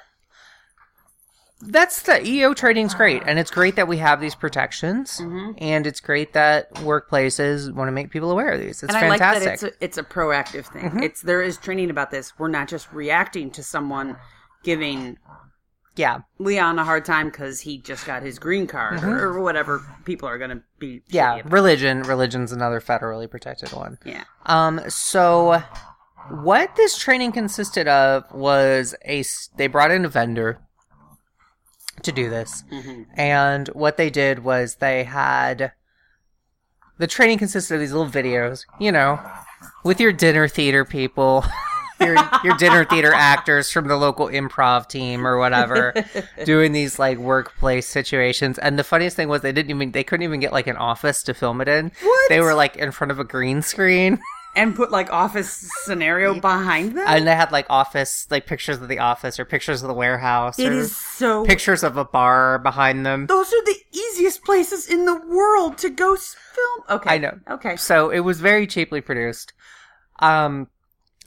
that's 1.62 2.04
the 2.04 2.26
EO 2.26 2.54
trading's 2.54 2.94
great, 2.94 3.24
and 3.26 3.40
it's 3.40 3.52
great 3.52 3.76
that 3.76 3.88
we 3.88 3.98
have 3.98 4.22
these 4.22 4.36
protections, 4.36 5.20
and 5.58 5.88
it's 5.88 6.00
great 6.00 6.34
that 6.34 6.74
workplaces 6.76 7.74
want 7.74 7.88
to 7.88 7.92
make 7.92 8.12
people 8.12 8.32
aware 8.32 8.52
of 8.52 8.60
these. 8.60 8.84
It's 8.84 8.94
and 8.94 8.98
I 8.98 9.10
like 9.10 9.20
fantastic. 9.20 9.46
that 9.46 9.54
it's 9.54 9.64
a, 9.64 9.84
it's 9.84 9.98
a 9.98 10.04
proactive 10.04 10.66
thing. 10.72 11.04
It's 11.04 11.22
there 11.22 11.42
is 11.42 11.58
training 11.58 11.90
about 11.90 12.12
this. 12.12 12.38
We're 12.38 12.48
not 12.48 12.68
just 12.68 12.92
reacting 12.94 13.50
to 13.52 13.64
someone 13.64 14.18
giving 14.64 15.18
yeah, 15.98 16.20
Leon 16.40 16.80
a 16.80 16.84
hard 16.84 17.06
time 17.06 17.28
because 17.28 17.60
he 17.62 17.78
just 17.78 18.06
got 18.06 18.24
his 18.24 18.40
green 18.40 18.68
card 18.68 19.04
or, 19.04 19.20
or 19.20 19.42
whatever 19.42 19.84
people 20.06 20.30
are 20.30 20.38
going 20.38 20.52
to 20.52 20.62
be. 20.80 20.98
Mm-hmm. 20.98 21.16
yeah. 21.16 21.42
Religion, 21.46 22.04
religion's 22.04 22.52
another 22.52 22.80
federally 22.80 23.30
protected 23.30 23.72
one. 23.74 23.98
yeah. 24.06 24.24
Um, 24.46 24.82
so 24.88 25.62
what 26.30 26.76
this 26.76 26.98
training 26.98 27.32
consisted 27.32 27.88
of 27.88 28.32
was 28.34 28.96
a 29.06 29.24
they 29.56 29.68
brought 29.68 29.92
in 29.92 30.06
a 30.06 30.10
vendor 30.10 30.62
to 32.04 32.12
do 32.12 32.30
this, 32.30 32.64
and 33.16 33.68
what 33.70 33.98
they 33.98 34.10
did 34.10 34.44
was 34.44 34.76
they 34.76 35.04
had 35.04 35.72
the 37.00 37.08
training 37.08 37.38
consisted 37.38 37.76
of 37.76 37.80
these 37.80 37.92
little 37.94 38.12
videos, 38.12 38.66
you 38.80 38.92
know, 38.92 39.20
with 39.84 40.00
your 40.00 40.12
dinner 40.12 40.48
theater 40.48 40.86
people. 40.86 41.44
Your, 42.00 42.16
your 42.44 42.56
dinner 42.58 42.86
theater 42.86 43.12
actors 43.14 43.72
from 43.72 43.88
the 43.88 43.98
local 43.98 44.28
improv 44.28 44.88
team 44.88 45.26
or 45.26 45.38
whatever 45.38 45.94
doing 46.46 46.72
these 46.72 47.00
like 47.00 47.18
workplace 47.18 47.88
situations 47.88 48.58
and 48.60 48.78
the 48.78 48.84
funniest 48.84 49.16
thing 49.16 49.28
was 49.30 49.42
they 49.42 49.52
didn't 49.52 49.72
even 49.72 49.92
they 49.92 50.04
couldn't 50.04 50.24
even 50.24 50.40
get 50.40 50.54
like 50.54 50.68
an 50.68 50.78
office 50.78 51.24
to 51.24 51.34
film 51.34 51.60
it 51.62 51.68
in 51.68 51.92
What? 52.04 52.30
they 52.30 52.40
were 52.42 52.54
like 52.54 52.76
in 52.76 52.92
front 52.92 53.12
of 53.12 53.20
a 53.20 53.24
green 53.24 53.62
screen 53.62 54.20
And 54.56 54.76
put 54.76 54.90
like 54.92 55.12
office 55.14 55.70
scenario 55.84 56.40
behind 56.40 56.98
them. 56.98 57.06
and 57.08 57.28
they 57.28 57.36
had 57.36 57.52
like 57.52 57.68
office 57.70 58.26
like 58.32 58.48
pictures 58.48 58.82
of 58.82 58.88
the 58.88 58.98
office 59.00 59.40
or 59.40 59.46
pictures 59.46 59.84
of 59.84 59.88
the 59.88 59.94
warehouse 59.94 60.58
it 60.58 60.70
or 60.72 60.74
is 60.74 60.96
so. 60.98 61.46
pictures 61.46 61.84
of 61.84 61.96
a 61.98 62.06
bar 62.06 62.58
behind 62.60 63.06
them 63.06 63.28
Those 63.28 63.48
are 63.54 63.66
the 63.66 63.76
easiest 63.92 64.44
places 64.44 64.88
in 64.88 65.06
the 65.06 65.16
world 65.16 65.78
to 65.80 65.90
go 65.92 66.16
film. 66.16 67.00
Okay. 67.00 67.10
I 67.16 67.18
know. 67.20 67.38
Okay. 67.50 67.76
so 67.76 68.10
it 68.10 68.22
was 68.22 68.40
very 68.40 68.66
cheaply 68.68 69.02
produced 69.02 69.54
um 70.20 70.68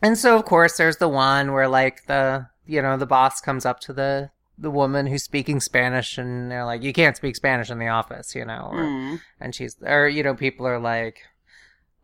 and 0.02 0.16
so 0.18 0.36
of 0.36 0.44
course 0.44 0.76
there's 0.76 0.96
the 0.98 1.08
one 1.08 1.52
where 1.52 1.68
like 1.68 2.06
the 2.06 2.46
you 2.66 2.80
know 2.82 2.96
the 2.96 3.06
boss 3.06 3.40
comes 3.40 3.64
up 3.66 3.80
to 3.80 3.92
the 3.92 4.30
the 4.58 4.70
woman 4.70 5.06
who's 5.06 5.22
speaking 5.22 5.58
spanish 5.60 6.18
and 6.18 6.50
they're 6.50 6.64
like 6.66 6.82
you 6.82 6.92
can't 6.92 7.16
speak 7.16 7.34
spanish 7.36 7.70
in 7.70 7.78
the 7.78 7.88
office 7.88 8.34
you 8.34 8.44
know 8.44 8.68
or, 8.72 8.78
Mm. 8.82 9.20
and 9.40 9.54
she's 9.54 9.76
or 9.82 10.06
you 10.08 10.22
know 10.22 10.34
people 10.34 10.66
are 10.66 10.78
like 10.78 11.22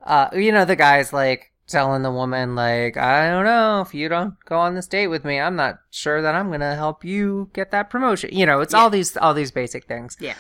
uh 0.04 0.28
you 0.32 0.52
know 0.52 0.64
the 0.64 0.76
guy's 0.76 1.12
like 1.12 1.52
telling 1.66 2.02
the 2.02 2.10
woman 2.12 2.54
like 2.54 2.96
i 2.96 3.28
don't 3.28 3.44
know 3.44 3.80
if 3.80 3.92
you 3.92 4.08
don't 4.08 4.34
go 4.46 4.56
on 4.58 4.74
this 4.74 4.86
date 4.86 5.08
with 5.08 5.24
me 5.24 5.38
i'm 5.40 5.56
not 5.56 5.78
sure 5.90 6.22
that 6.22 6.34
i'm 6.34 6.50
gonna 6.50 6.76
help 6.76 7.04
you 7.04 7.50
get 7.52 7.70
that 7.72 7.90
promotion 7.90 8.30
you 8.32 8.46
know 8.46 8.60
it's 8.60 8.72
all 8.74 8.88
these 8.88 9.16
all 9.18 9.34
these 9.34 9.50
basic 9.50 9.84
things 9.86 10.16
Yeah. 10.20 10.34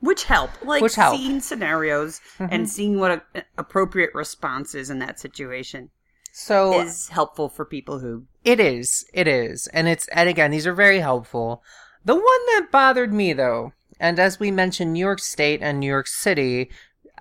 Which 0.00 0.24
help, 0.24 0.50
like 0.62 0.82
Which 0.82 0.94
help. 0.94 1.16
seeing 1.16 1.40
scenarios 1.40 2.20
and 2.38 2.68
seeing 2.68 3.00
what 3.00 3.24
a, 3.34 3.42
appropriate 3.56 4.10
response 4.14 4.74
is 4.74 4.90
in 4.90 4.98
that 4.98 5.18
situation 5.18 5.88
so 6.38 6.80
is 6.82 7.08
helpful 7.08 7.48
for 7.48 7.64
people 7.64 7.98
who. 8.00 8.24
It 8.44 8.60
is. 8.60 9.04
It 9.14 9.26
is. 9.26 9.66
And 9.68 9.88
it's 9.88 10.06
and 10.08 10.28
again, 10.28 10.50
these 10.50 10.66
are 10.66 10.74
very 10.74 11.00
helpful. 11.00 11.62
The 12.04 12.14
one 12.14 12.22
that 12.24 12.68
bothered 12.70 13.12
me 13.12 13.32
though, 13.32 13.72
and 13.98 14.18
as 14.18 14.38
we 14.38 14.50
mentioned, 14.50 14.92
New 14.92 15.00
York 15.00 15.18
State 15.20 15.60
and 15.62 15.80
New 15.80 15.86
York 15.88 16.06
City 16.06 16.70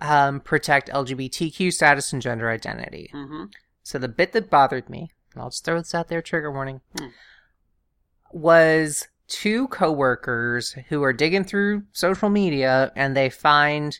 um, 0.01 0.41
protect 0.41 0.89
LGBTQ 0.89 1.71
status 1.71 2.11
and 2.11 2.21
gender 2.21 2.49
identity. 2.49 3.09
Mhm. 3.13 3.51
So 3.83 3.97
the 3.97 4.09
bit 4.09 4.33
that 4.33 4.49
bothered 4.49 4.89
me, 4.89 5.11
and 5.33 5.41
I'll 5.41 5.49
just 5.49 5.63
throw 5.63 5.77
this 5.77 5.95
out 5.95 6.09
there, 6.09 6.21
trigger 6.21 6.51
warning, 6.51 6.81
Hmm. 6.99 7.07
was 8.31 9.07
two 9.27 9.67
coworkers 9.69 10.73
who 10.89 11.01
are 11.03 11.13
digging 11.13 11.43
through 11.43 11.83
social 11.91 12.29
media 12.29 12.91
and 12.95 13.15
they 13.15 13.29
find 13.29 13.97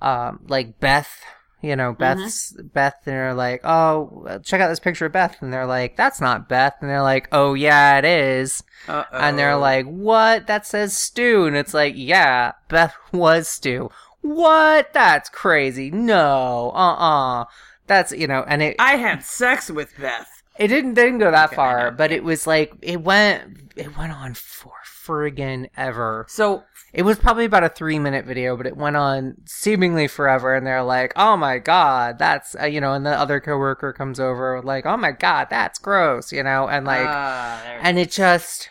um, 0.00 0.40
like 0.48 0.78
Beth, 0.80 1.20
you 1.60 1.74
know, 1.74 1.92
Beth's 1.92 2.52
Beth, 2.52 2.94
and 3.04 3.14
they're 3.14 3.34
like, 3.34 3.60
"Oh, 3.64 4.40
check 4.44 4.60
out 4.60 4.68
this 4.68 4.78
picture 4.78 5.06
of 5.06 5.12
Beth," 5.12 5.36
and 5.40 5.52
they're 5.52 5.66
like, 5.66 5.96
"That's 5.96 6.20
not 6.20 6.48
Beth," 6.48 6.76
and 6.80 6.88
they're 6.88 7.02
like, 7.02 7.28
"Oh 7.32 7.54
yeah, 7.54 7.98
it 7.98 8.04
is," 8.04 8.62
Uh-oh. 8.86 9.18
and 9.18 9.38
they're 9.38 9.56
like, 9.56 9.86
"What? 9.86 10.46
That 10.46 10.66
says 10.66 10.96
Stu," 10.96 11.46
and 11.46 11.56
it's 11.56 11.74
like, 11.74 11.94
"Yeah, 11.96 12.52
Beth 12.68 12.94
was 13.12 13.48
Stu." 13.48 13.90
What? 14.20 14.92
That's 14.92 15.28
crazy. 15.28 15.90
No, 15.90 16.70
uh, 16.74 16.94
uh 16.94 17.44
That's 17.86 18.12
you 18.12 18.26
know, 18.26 18.44
and 18.46 18.62
it 18.62 18.76
I 18.78 18.96
had 18.96 19.24
sex 19.24 19.70
with 19.70 19.98
Beth. 19.98 20.37
It 20.58 20.68
didn't 20.68 20.94
didn't 20.94 21.18
go 21.18 21.30
that 21.30 21.46
Okay, 21.46 21.56
far, 21.56 21.90
but 21.90 22.10
it 22.12 22.22
was 22.24 22.46
like 22.46 22.72
it 22.82 23.00
went 23.00 23.72
it 23.76 23.96
went 23.96 24.12
on 24.12 24.34
for 24.34 24.72
friggin' 24.84 25.68
ever. 25.76 26.26
So 26.28 26.64
It 26.92 27.02
was 27.02 27.18
probably 27.18 27.44
about 27.44 27.64
a 27.64 27.68
three 27.68 27.98
minute 27.98 28.24
video, 28.26 28.56
but 28.56 28.66
it 28.66 28.76
went 28.76 28.96
on 28.96 29.36
seemingly 29.46 30.08
forever. 30.08 30.54
And 30.54 30.66
they're 30.66 30.82
like, 30.82 31.12
"Oh 31.16 31.36
my 31.36 31.58
god, 31.58 32.18
that's 32.18 32.56
uh, 32.60 32.64
you 32.66 32.80
know," 32.80 32.92
and 32.94 33.06
the 33.06 33.10
other 33.18 33.40
coworker 33.40 33.92
comes 33.92 34.18
over 34.18 34.60
like, 34.62 34.84
"Oh 34.86 34.96
my 34.96 35.12
god, 35.12 35.48
that's 35.50 35.78
gross," 35.78 36.32
you 36.32 36.42
know, 36.42 36.66
and 36.68 36.84
like, 36.86 37.04
there- 37.06 37.78
and 37.82 37.98
it 37.98 38.10
just, 38.10 38.68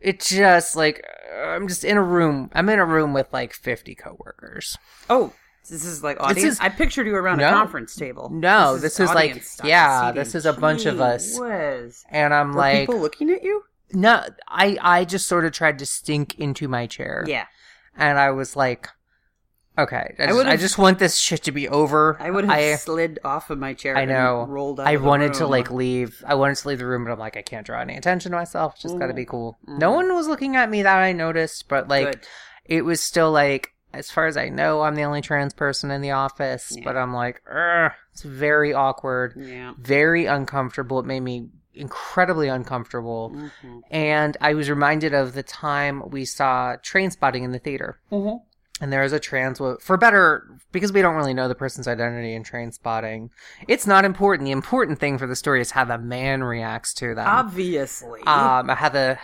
it 0.00 0.20
just 0.20 0.76
like 0.76 1.04
I'm 1.42 1.68
just 1.68 1.84
in 1.84 1.96
a 1.96 2.02
room. 2.02 2.50
I'm 2.54 2.68
in 2.68 2.78
a 2.78 2.84
room 2.86 3.12
with 3.12 3.32
like 3.32 3.52
50 3.52 3.94
coworkers. 3.94 4.76
oh, 5.10 5.32
this 5.68 5.84
is 5.84 6.02
like 6.02 6.18
audience. 6.20 6.44
is- 6.54 6.60
I 6.60 6.68
pictured 6.68 7.06
you 7.06 7.14
around 7.14 7.38
No. 7.38 7.48
a 7.48 7.52
conference 7.52 7.94
table. 7.94 8.30
No, 8.32 8.76
this 8.76 8.98
is 9.00 9.08
like- 9.10 9.30
audience 9.30 9.48
style 9.50 9.68
yeah, 9.68 10.00
seating. 10.08 10.14
this 10.22 10.34
is 10.34 10.46
a 10.46 10.52
bunch 10.52 10.86
of 10.86 11.00
us. 11.00 11.38
whiz. 11.38 12.04
And 12.10 12.32
I'm 12.34 12.52
Were 12.52 12.58
like, 12.58 12.86
people 12.88 13.00
looking 13.00 13.30
at 13.30 13.42
you? 13.42 13.62
no, 13.92 14.22
I 14.48 14.78
I 14.80 15.04
just 15.04 15.26
sort 15.26 15.44
of 15.44 15.52
tried 15.52 15.78
to 15.80 15.86
stink 15.86 16.38
into 16.38 16.68
my 16.68 16.86
chair. 16.86 17.24
Yeah, 17.26 17.46
and 17.96 18.18
I 18.18 18.30
was 18.30 18.54
like, 18.56 18.88
okay, 19.78 19.96
I 20.18 20.26
just, 20.26 20.28
I, 20.28 20.32
would've- 20.32 20.60
just 20.60 20.78
want 20.78 20.98
this 20.98 21.16
shit 21.18 21.44
to 21.44 21.52
be 21.52 21.68
over. 21.68 22.16
I 22.20 22.30
would 22.30 22.44
have 22.44 22.52
I, 22.52 22.74
slid 22.76 23.18
off 23.24 23.50
of 23.50 23.58
my 23.58 23.74
chair. 23.74 23.96
I 23.96 24.04
know. 24.04 24.42
And 24.42 24.52
rolled 24.52 24.80
out. 24.80 24.86
I 24.86 24.92
of 24.92 25.02
the 25.02 25.08
wanted 25.08 25.34
to 25.34 25.46
like 25.46 25.70
leave. 25.70 26.22
I 26.26 26.34
wanted 26.34 26.56
to 26.56 26.68
leave 26.68 26.78
the 26.80 26.86
room, 26.86 27.04
but 27.04 27.12
I'm 27.12 27.18
like, 27.18 27.36
I 27.36 27.42
can't 27.42 27.64
draw 27.66 27.80
any 27.80 27.96
attention 27.96 28.32
to 28.32 28.38
myself. 28.38 28.74
It's 28.74 28.82
just 28.82 28.98
got 28.98 29.06
to 29.06 29.14
be 29.14 29.24
cool. 29.24 29.58
Mm. 29.68 29.78
No 29.78 29.92
one 29.92 30.12
was 30.14 30.26
looking 30.28 30.56
at 30.56 30.68
me 30.70 30.82
that 30.82 30.98
I 30.98 31.12
noticed, 31.12 31.68
but 31.68 31.88
like, 31.88 32.06
Good. 32.06 32.20
it 32.64 32.82
was 32.84 33.00
still 33.00 33.30
like, 33.30 33.72
as 33.92 34.10
far 34.10 34.26
as 34.26 34.36
I 34.36 34.48
know, 34.48 34.82
I'm 34.82 34.94
the 34.94 35.02
only 35.04 35.22
trans 35.22 35.54
person 35.54 35.90
in 35.90 36.00
the 36.02 36.10
office. 36.12 36.72
Yeah. 36.76 36.82
But 36.84 36.96
I'm 36.96 37.12
like, 37.14 37.42
it's 38.12 38.22
very 38.22 38.72
awkward, 38.74 39.34
Yeah. 39.36 39.72
very 39.78 40.26
uncomfortable. 40.26 40.98
It 41.00 41.06
made 41.06 41.20
me 41.20 41.48
incredibly 41.74 42.48
uncomfortable. 42.48 43.30
Mhm. 43.34 43.82
And 43.90 44.36
I 44.40 44.54
was 44.54 44.68
reminded 44.68 45.14
of 45.14 45.32
the 45.34 45.42
time 45.44 46.02
we 46.10 46.24
saw 46.24 46.76
Trainspotting 46.82 47.42
in 47.42 47.52
the 47.52 47.58
theater. 47.58 47.98
Mhm. 48.12 48.40
and 48.80 48.92
there 48.92 49.02
is 49.02 49.12
a 49.12 49.18
trans 49.18 49.58
wo- 49.58 49.76
for 49.80 49.96
better 49.96 50.46
because 50.70 50.92
we 50.92 51.02
don't 51.02 51.16
really 51.16 51.34
know 51.34 51.48
the 51.48 51.54
person's 51.56 51.88
identity 51.88 52.32
in 52.32 52.44
Trainspotting 52.44 53.28
it's 53.66 53.88
not 53.88 54.04
important 54.04 54.44
the 54.44 54.52
important 54.52 55.00
thing 55.00 55.18
for 55.18 55.26
the 55.26 55.34
story 55.34 55.60
is 55.60 55.72
how 55.72 55.84
the 55.84 55.98
man 55.98 56.44
reacts 56.44 56.94
to 56.94 57.12
them 57.12 57.26
Obviously. 57.26 58.20
um 58.22 58.68
how 58.68 58.88
the 58.88 59.18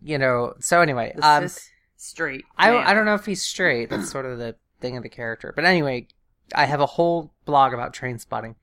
you 0.00 0.16
know 0.16 0.54
so 0.60 0.80
anyway 0.80 1.12
um 1.22 1.48
cis 1.48 1.70
straight. 2.04 2.44
i 2.58 2.70
man. 2.70 2.86
i 2.86 2.94
don't 2.94 3.04
know 3.06 3.14
if 3.14 3.26
he's 3.26 3.42
straight 3.42 3.90
that's 3.90 4.10
sort 4.10 4.26
of 4.26 4.38
the 4.38 4.54
thing 4.80 4.96
of 4.96 5.02
the 5.02 5.08
character 5.08 5.52
but 5.56 5.64
anyway 5.64 6.06
i 6.54 6.64
have 6.66 6.80
a 6.80 6.86
whole 6.86 7.32
blog 7.44 7.72
about 7.72 7.94
Trainspotting 7.94 8.54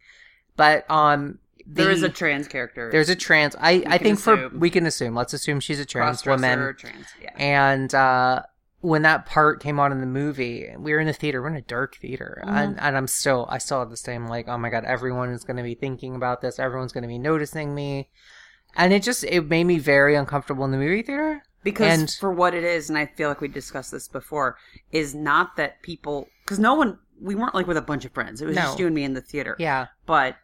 but 0.56 0.90
um 0.90 1.40
the, 1.66 1.84
There 1.84 1.92
is 1.92 2.04
a 2.04 2.10
trans 2.10 2.48
character. 2.48 2.90
there's 2.92 3.10
a 3.10 3.16
trans 3.16 3.56
i 3.60 3.84
i 3.88 3.98
think 3.98 4.20
for 4.20 4.50
we 4.50 4.70
can 4.70 4.86
assume 4.86 5.16
let's 5.16 5.34
assume 5.34 5.60
she's 5.60 5.80
a 5.80 5.86
trans 5.86 6.26
woman 6.26 6.76
Trans. 6.78 7.06
Yeah. 7.22 7.32
and 7.38 7.94
uh 7.96 8.44
when 8.82 9.04
that 9.04 9.28
part 9.28 9.62
came 9.62 9.80
on 9.80 9.92
in 9.92 10.00
the 10.02 10.08
movie 10.08 10.74
we 10.78 10.92
were 10.92 11.00
in 11.00 11.08
a 11.08 11.14
theater 11.14 11.42
we're 11.42 11.50
in 11.50 11.56
a 11.56 11.62
dark 11.62 11.96
theater 11.98 12.42
Mm-hmm. 12.46 12.56
and, 12.58 12.80
and 12.80 12.98
i'm 12.98 13.08
still 13.08 13.46
i 13.50 13.58
still 13.60 13.80
have 13.80 13.90
the 13.92 13.98
same 13.98 14.28
like 14.28 14.48
oh 14.48 14.58
my 14.58 14.70
god 14.70 14.86
everyone 14.86 15.30
is 15.30 15.44
going 15.44 15.58
to 15.58 15.64
be 15.64 15.76
thinking 15.76 16.16
about 16.16 16.42
this 16.42 16.58
everyone's 16.60 16.92
going 16.92 17.04
to 17.04 17.08
be 17.08 17.20
noticing 17.20 17.76
me 17.76 18.10
and 18.76 18.92
it 18.94 19.04
just 19.04 19.24
it 19.24 19.48
made 19.48 19.66
me 19.66 19.78
very 19.78 20.16
uncomfortable 20.16 20.66
in 20.66 20.72
the 20.72 20.78
movie 20.78 21.04
theater 21.04 21.44
because 21.64 22.00
and- 22.00 22.10
for 22.20 22.32
what 22.32 22.54
it 22.54 22.64
is 22.64 22.90
and 22.90 22.98
i 22.98 23.06
feel 23.06 23.30
like 23.30 23.42
we 23.42 23.48
discussed 23.48 23.92
this 23.92 24.08
before 24.08 24.58
is 24.92 25.14
not 25.16 25.56
that 25.58 25.82
people 25.82 26.28
because 26.44 26.60
no 26.60 26.74
one 26.76 26.98
we 27.20 27.36
weren't 27.36 27.54
like 27.54 27.68
with 27.68 27.78
a 27.78 27.82
bunch 27.84 28.04
of 28.04 28.12
friends. 28.14 28.42
It 28.42 28.48
was 28.48 28.56
No. 28.56 28.64
just 28.64 28.80
you 28.80 28.88
and 28.88 28.96
me 28.96 29.04
in 29.04 29.14
the 29.14 29.22
theater. 29.22 29.56
Yeah. 29.60 29.88
But 30.08 30.38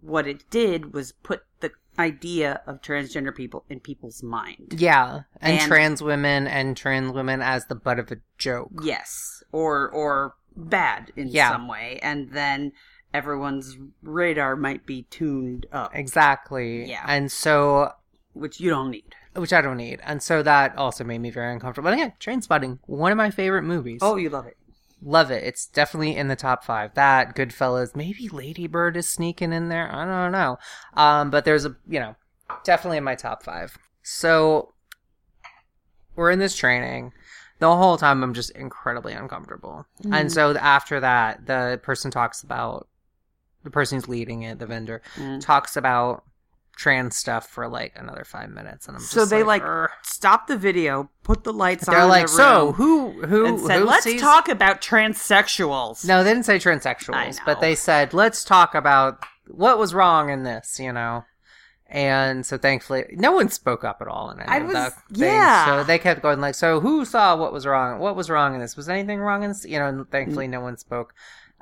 what 0.00 0.26
it 0.26 0.50
did 0.50 0.92
was 0.92 1.12
put 1.12 1.42
the 1.60 1.70
idea 1.96 2.60
of 2.66 2.80
transgender 2.80 3.32
people 3.32 3.64
in 3.70 3.78
people's 3.78 4.20
mind. 4.20 4.74
Yeah. 4.76 5.20
And, 5.40 5.60
And- 5.60 5.68
trans 5.68 6.02
women 6.02 6.48
and 6.48 6.76
trans 6.76 7.12
women 7.12 7.40
as 7.40 7.66
the 7.66 7.76
butt 7.76 8.00
of 8.00 8.10
a 8.10 8.16
joke. 8.36 8.72
Yes. 8.82 9.44
Or 9.52 9.88
or 9.88 10.34
bad 10.56 11.12
in 11.14 11.28
Yeah. 11.28 11.52
some 11.52 11.68
way. 11.68 12.00
And 12.02 12.32
then 12.32 12.72
everyone's 13.12 13.76
radar 14.02 14.56
might 14.56 14.86
be 14.86 15.04
tuned 15.10 15.66
up. 15.72 15.92
Exactly. 15.94 16.90
Yeah. 16.90 17.04
and 17.06 17.30
so 17.30 17.92
which 18.32 18.58
you 18.58 18.70
don't 18.70 18.90
need 18.90 19.14
which 19.36 19.52
I 19.52 19.60
don't 19.60 19.76
need. 19.76 20.00
And 20.04 20.22
so 20.22 20.42
that 20.42 20.76
also 20.76 21.04
made 21.04 21.18
me 21.18 21.30
very 21.30 21.52
uncomfortable. 21.52 21.86
But 21.90 21.94
again, 21.94 22.12
Trainspotting, 22.20 22.78
one 22.86 23.12
of 23.12 23.18
my 23.18 23.30
favorite 23.30 23.62
movies. 23.62 24.00
Oh, 24.02 24.16
you 24.16 24.30
love 24.30 24.46
it. 24.46 24.56
Love 25.02 25.30
it. 25.30 25.44
It's 25.44 25.66
definitely 25.66 26.16
in 26.16 26.28
the 26.28 26.36
top 26.36 26.64
five. 26.64 26.94
That, 26.94 27.36
Goodfellas, 27.36 27.94
maybe 27.94 28.28
Lady 28.28 28.66
Bird 28.66 28.96
is 28.96 29.08
sneaking 29.08 29.52
in 29.52 29.68
there. 29.68 29.92
I 29.94 30.04
don't 30.06 30.32
know. 30.32 30.58
Um, 30.94 31.30
but 31.30 31.44
there's 31.44 31.64
a, 31.66 31.76
you 31.86 32.00
know, 32.00 32.16
definitely 32.64 32.98
in 32.98 33.04
my 33.04 33.14
top 33.14 33.42
five. 33.42 33.76
So 34.02 34.72
we're 36.16 36.30
in 36.30 36.38
this 36.38 36.56
training. 36.56 37.12
The 37.58 37.74
whole 37.74 37.96
time 37.96 38.22
I'm 38.22 38.34
just 38.34 38.50
incredibly 38.50 39.12
uncomfortable. 39.12 39.86
And 40.10 40.30
so 40.30 40.56
after 40.56 41.00
that, 41.00 41.46
the 41.46 41.80
person 41.82 42.10
talks 42.10 42.42
about, 42.42 42.88
the 43.62 43.70
person 43.70 43.96
who's 43.96 44.08
leading 44.08 44.42
it, 44.42 44.58
the 44.58 44.66
vendor, 44.66 45.02
Mm. 45.16 45.40
talks 45.40 45.76
about 45.76 46.24
trans 46.76 47.16
stuff 47.16 47.48
for 47.48 47.68
like 47.68 47.92
another 47.96 48.24
five 48.24 48.50
minutes. 48.50 48.86
And 48.88 48.96
I'm 48.96 49.02
So 49.02 49.24
they 49.24 49.42
like 49.42 49.62
"Ugh." 49.64 49.88
stopped 50.02 50.48
the 50.48 50.56
video, 50.56 51.10
put 51.22 51.44
the 51.44 51.52
lights 51.52 51.88
on. 51.88 51.94
they're 51.94 52.06
like, 52.06 52.28
so 52.28 52.72
who, 52.72 53.12
who, 53.26 53.46
and 53.46 53.60
said, 53.60 53.78
who 53.80 53.84
"Let's 53.86 54.04
sees- 54.04 54.20
talk 54.20 54.48
about 54.48 54.80
transsexuals." 54.80 56.06
No, 56.06 56.22
they 56.24 56.32
didn't 56.32 56.46
say 56.46 56.58
transsexuals, 56.58 57.38
but 57.44 57.60
they 57.60 57.74
said, 57.74 58.12
let's 58.14 58.44
talk 58.44 58.74
about 58.74 59.18
what 59.48 59.78
was 59.78 59.94
wrong 59.94 60.30
in 60.30 60.42
this, 60.44 60.78
you 60.80 60.92
know? 60.92 61.24
And 61.86 62.44
so 62.44 62.56
thankfully, 62.58 63.04
no 63.12 63.30
one 63.32 63.50
spoke 63.50 63.84
up 63.84 63.98
at 64.00 64.08
all 64.08 64.30
in 64.30 64.40
any 64.40 64.48
I 64.48 64.56
of 64.56 64.64
was- 64.64 64.72
that 64.72 64.92
thing. 65.12 65.28
yeah. 65.30 65.66
So 65.66 65.84
they 65.84 65.98
kept 65.98 66.22
going 66.22 66.40
like, 66.40 66.54
so 66.54 66.80
who 66.80 67.04
saw 67.04 67.36
what 67.36 67.52
was 67.52 67.66
wrong? 67.66 68.00
What 68.00 68.16
was 68.16 68.30
wrong 68.30 68.54
in 68.54 68.60
this? 68.60 68.76
Was 68.76 68.88
anything 68.88 69.20
wrong 69.20 69.42
in 69.42 69.50
this? 69.50 69.64
You 69.64 69.78
know, 69.78 69.86
and 69.88 70.10
thankfully 70.10 70.46
mm. 70.46 70.50
no 70.50 70.60
one 70.60 70.76
spoke. 70.76 71.14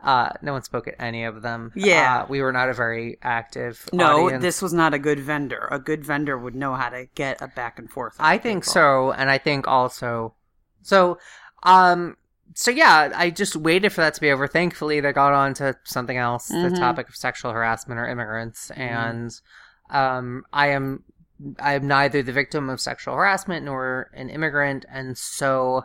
Uh, 0.03 0.31
no 0.43 0.53
one 0.53 0.63
spoke 0.63 0.89
at 0.89 0.97
any 0.99 1.23
of 1.25 1.43
them. 1.43 1.71
Yeah. 1.77 2.23
Uh, 2.23 2.27
we 2.29 2.43
were 2.43 2.51
not 2.53 2.69
a 2.69 2.75
very 2.75 3.19
active 3.23 3.89
No, 3.93 4.25
audience. 4.27 4.43
this 4.43 4.61
was 4.61 4.73
not 4.73 4.93
a 4.95 4.99
good 4.99 5.21
vendor. 5.21 5.69
A 5.71 5.79
good 5.79 6.05
vendor 6.05 6.37
would 6.37 6.57
know 6.57 6.75
how 6.75 6.89
to 6.89 7.07
get 7.15 7.41
a 7.41 7.47
back 7.47 7.79
and 7.79 7.89
forth. 7.89 8.17
I 8.19 8.37
think 8.39 8.65
people. 8.65 8.73
so, 8.73 9.13
and 9.13 9.31
I 9.31 9.39
think 9.39 9.69
also, 9.69 10.35
so, 10.83 11.19
um, 11.63 12.17
so 12.55 12.71
yeah, 12.73 13.13
I 13.15 13.31
just 13.31 13.55
waited 13.55 13.93
for 13.93 14.01
that 14.01 14.15
to 14.15 14.21
be 14.21 14.31
over. 14.33 14.49
Thankfully, 14.49 14.99
they 15.01 15.13
got 15.13 15.33
on 15.33 15.55
to 15.55 15.77
something 15.85 16.17
else, 16.17 16.49
the 16.49 16.55
Mhm. 16.71 16.79
topic 16.79 17.09
of 17.09 17.15
sexual 17.17 17.53
harassment 17.53 18.01
or 18.01 18.09
immigrants, 18.09 18.71
and 18.73 19.31
um, 19.91 20.45
I 20.53 20.67
am, 20.69 21.05
I 21.61 21.75
am 21.75 21.87
neither 21.87 22.23
the 22.23 22.33
victim 22.33 22.69
of 22.71 22.81
sexual 22.81 23.15
harassment 23.15 23.65
nor 23.65 24.11
an 24.15 24.31
immigrant, 24.31 24.85
and 24.91 25.17
so 25.17 25.85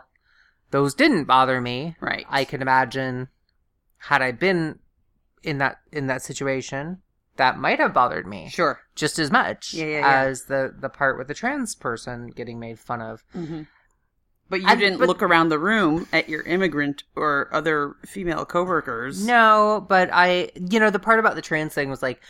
those 0.72 0.92
didn't 0.94 1.24
bother 1.24 1.60
me. 1.60 1.96
Right. 2.00 2.26
I 2.28 2.44
can 2.44 2.60
imagine 2.62 3.28
had 3.98 4.22
I 4.22 4.32
been 4.32 4.78
in 5.42 5.58
that 5.58 5.78
in 5.92 6.06
that 6.08 6.22
situation, 6.22 6.98
that 7.36 7.58
might 7.58 7.78
have 7.78 7.92
bothered 7.94 8.26
me 8.26 8.48
Sure. 8.48 8.80
just 8.94 9.18
as 9.18 9.30
much 9.30 9.72
Yeah, 9.74 9.86
yeah, 9.86 9.98
yeah. 10.00 10.20
as 10.22 10.44
the 10.44 10.74
the 10.78 10.88
part 10.88 11.16
with 11.18 11.28
the 11.28 11.34
trans 11.34 11.74
person 11.74 12.28
getting 12.28 12.58
made 12.58 12.78
fun 12.78 13.00
of. 13.00 13.22
hmm 13.32 13.62
But 14.50 14.60
you 14.62 14.66
I- 14.66 14.74
didn't 14.76 14.98
but- 14.98 15.08
look 15.08 15.22
around 15.22 15.50
the 15.50 15.58
room 15.58 16.08
at 16.12 16.28
your 16.28 16.42
immigrant 16.42 17.04
or 17.14 17.48
other 17.52 17.94
female 18.06 18.44
coworkers. 18.46 19.24
No, 19.26 19.84
but 19.88 20.08
I, 20.12 20.50
you 20.54 20.80
know, 20.80 20.90
the 20.90 20.98
part 20.98 21.18
about 21.20 21.34
the 21.34 21.42
trans 21.42 21.74
thing 21.74 21.90
was 21.90 22.02
like, 22.02 22.20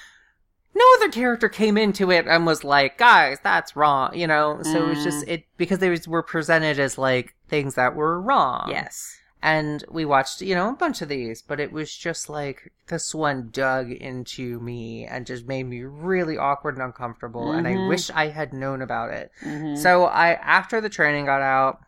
no 0.75 0.85
other 0.97 1.11
character 1.11 1.49
came 1.49 1.77
into 1.79 2.11
it 2.11 2.27
and 2.27 2.45
was 2.45 2.63
like, 2.65 2.99
guys, 2.99 3.39
that's 3.43 3.75
wrong, 3.77 4.15
you 4.17 4.27
know? 4.27 4.61
So 4.63 4.85
it 4.85 4.89
was 4.89 5.03
just, 5.05 5.25
Mm. 5.27 5.29
it, 5.29 5.45
because 5.57 5.79
they 5.79 5.91
was, 5.91 6.07
were 6.07 6.23
presented 6.23 6.79
as 6.79 6.99
like 6.99 7.35
things 7.49 7.75
that 7.77 7.95
were 7.97 8.21
wrong. 8.21 8.69
Yes. 8.71 9.17
And 9.41 9.85
we 9.89 10.05
watched, 10.05 10.41
you 10.41 10.55
know, 10.55 10.71
a 10.71 10.77
bunch 10.77 11.01
of 11.01 11.09
these, 11.09 11.43
but 11.43 11.61
it 11.61 11.71
was 11.71 11.95
just 11.97 12.29
like, 12.29 12.73
this 12.89 13.15
one 13.15 13.51
dug 13.53 13.93
into 13.93 14.59
me 14.61 15.05
and 15.05 15.27
just 15.27 15.47
made 15.47 15.65
me 15.65 15.83
really 15.83 16.37
awkward 16.37 16.75
and 16.75 16.83
uncomfortable. 16.83 17.53
And 17.53 17.67
I 17.69 17.75
Mhm. 17.75 17.87
wish 17.87 18.11
I 18.11 18.29
had 18.29 18.53
known 18.53 18.83
about 18.83 19.11
it. 19.11 19.31
Mhm. 19.45 19.77
So 19.79 20.07
I 20.07 20.33
after 20.35 20.81
the 20.81 20.89
training 20.89 21.27
got 21.27 21.41
out, 21.43 21.81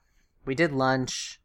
we 0.44 0.54
did 0.54 0.72
lunch. 0.72 1.40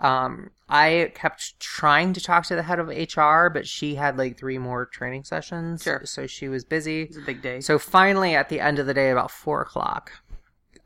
Um, 0.00 0.50
I 0.68 1.12
kept 1.14 1.60
trying 1.60 2.14
to 2.14 2.20
talk 2.22 2.46
to 2.46 2.56
the 2.56 2.62
head 2.62 2.78
of 2.78 2.88
HR, 2.88 3.50
but 3.50 3.68
she 3.68 3.96
had 3.96 4.16
like 4.16 4.38
three 4.38 4.56
more 4.58 4.86
training 4.86 5.24
sessions. 5.24 5.82
Sure. 5.82 6.00
So 6.04 6.26
she 6.26 6.48
was 6.48 6.64
busy. 6.64 7.02
It's 7.02 7.18
a 7.18 7.20
big 7.20 7.42
day. 7.42 7.60
So 7.60 7.78
finally, 7.78 8.34
at 8.34 8.48
the 8.48 8.60
end 8.60 8.78
of 8.78 8.86
the 8.86 8.94
day, 8.94 9.10
about 9.10 9.30
four 9.30 9.60
o'clock, 9.60 10.12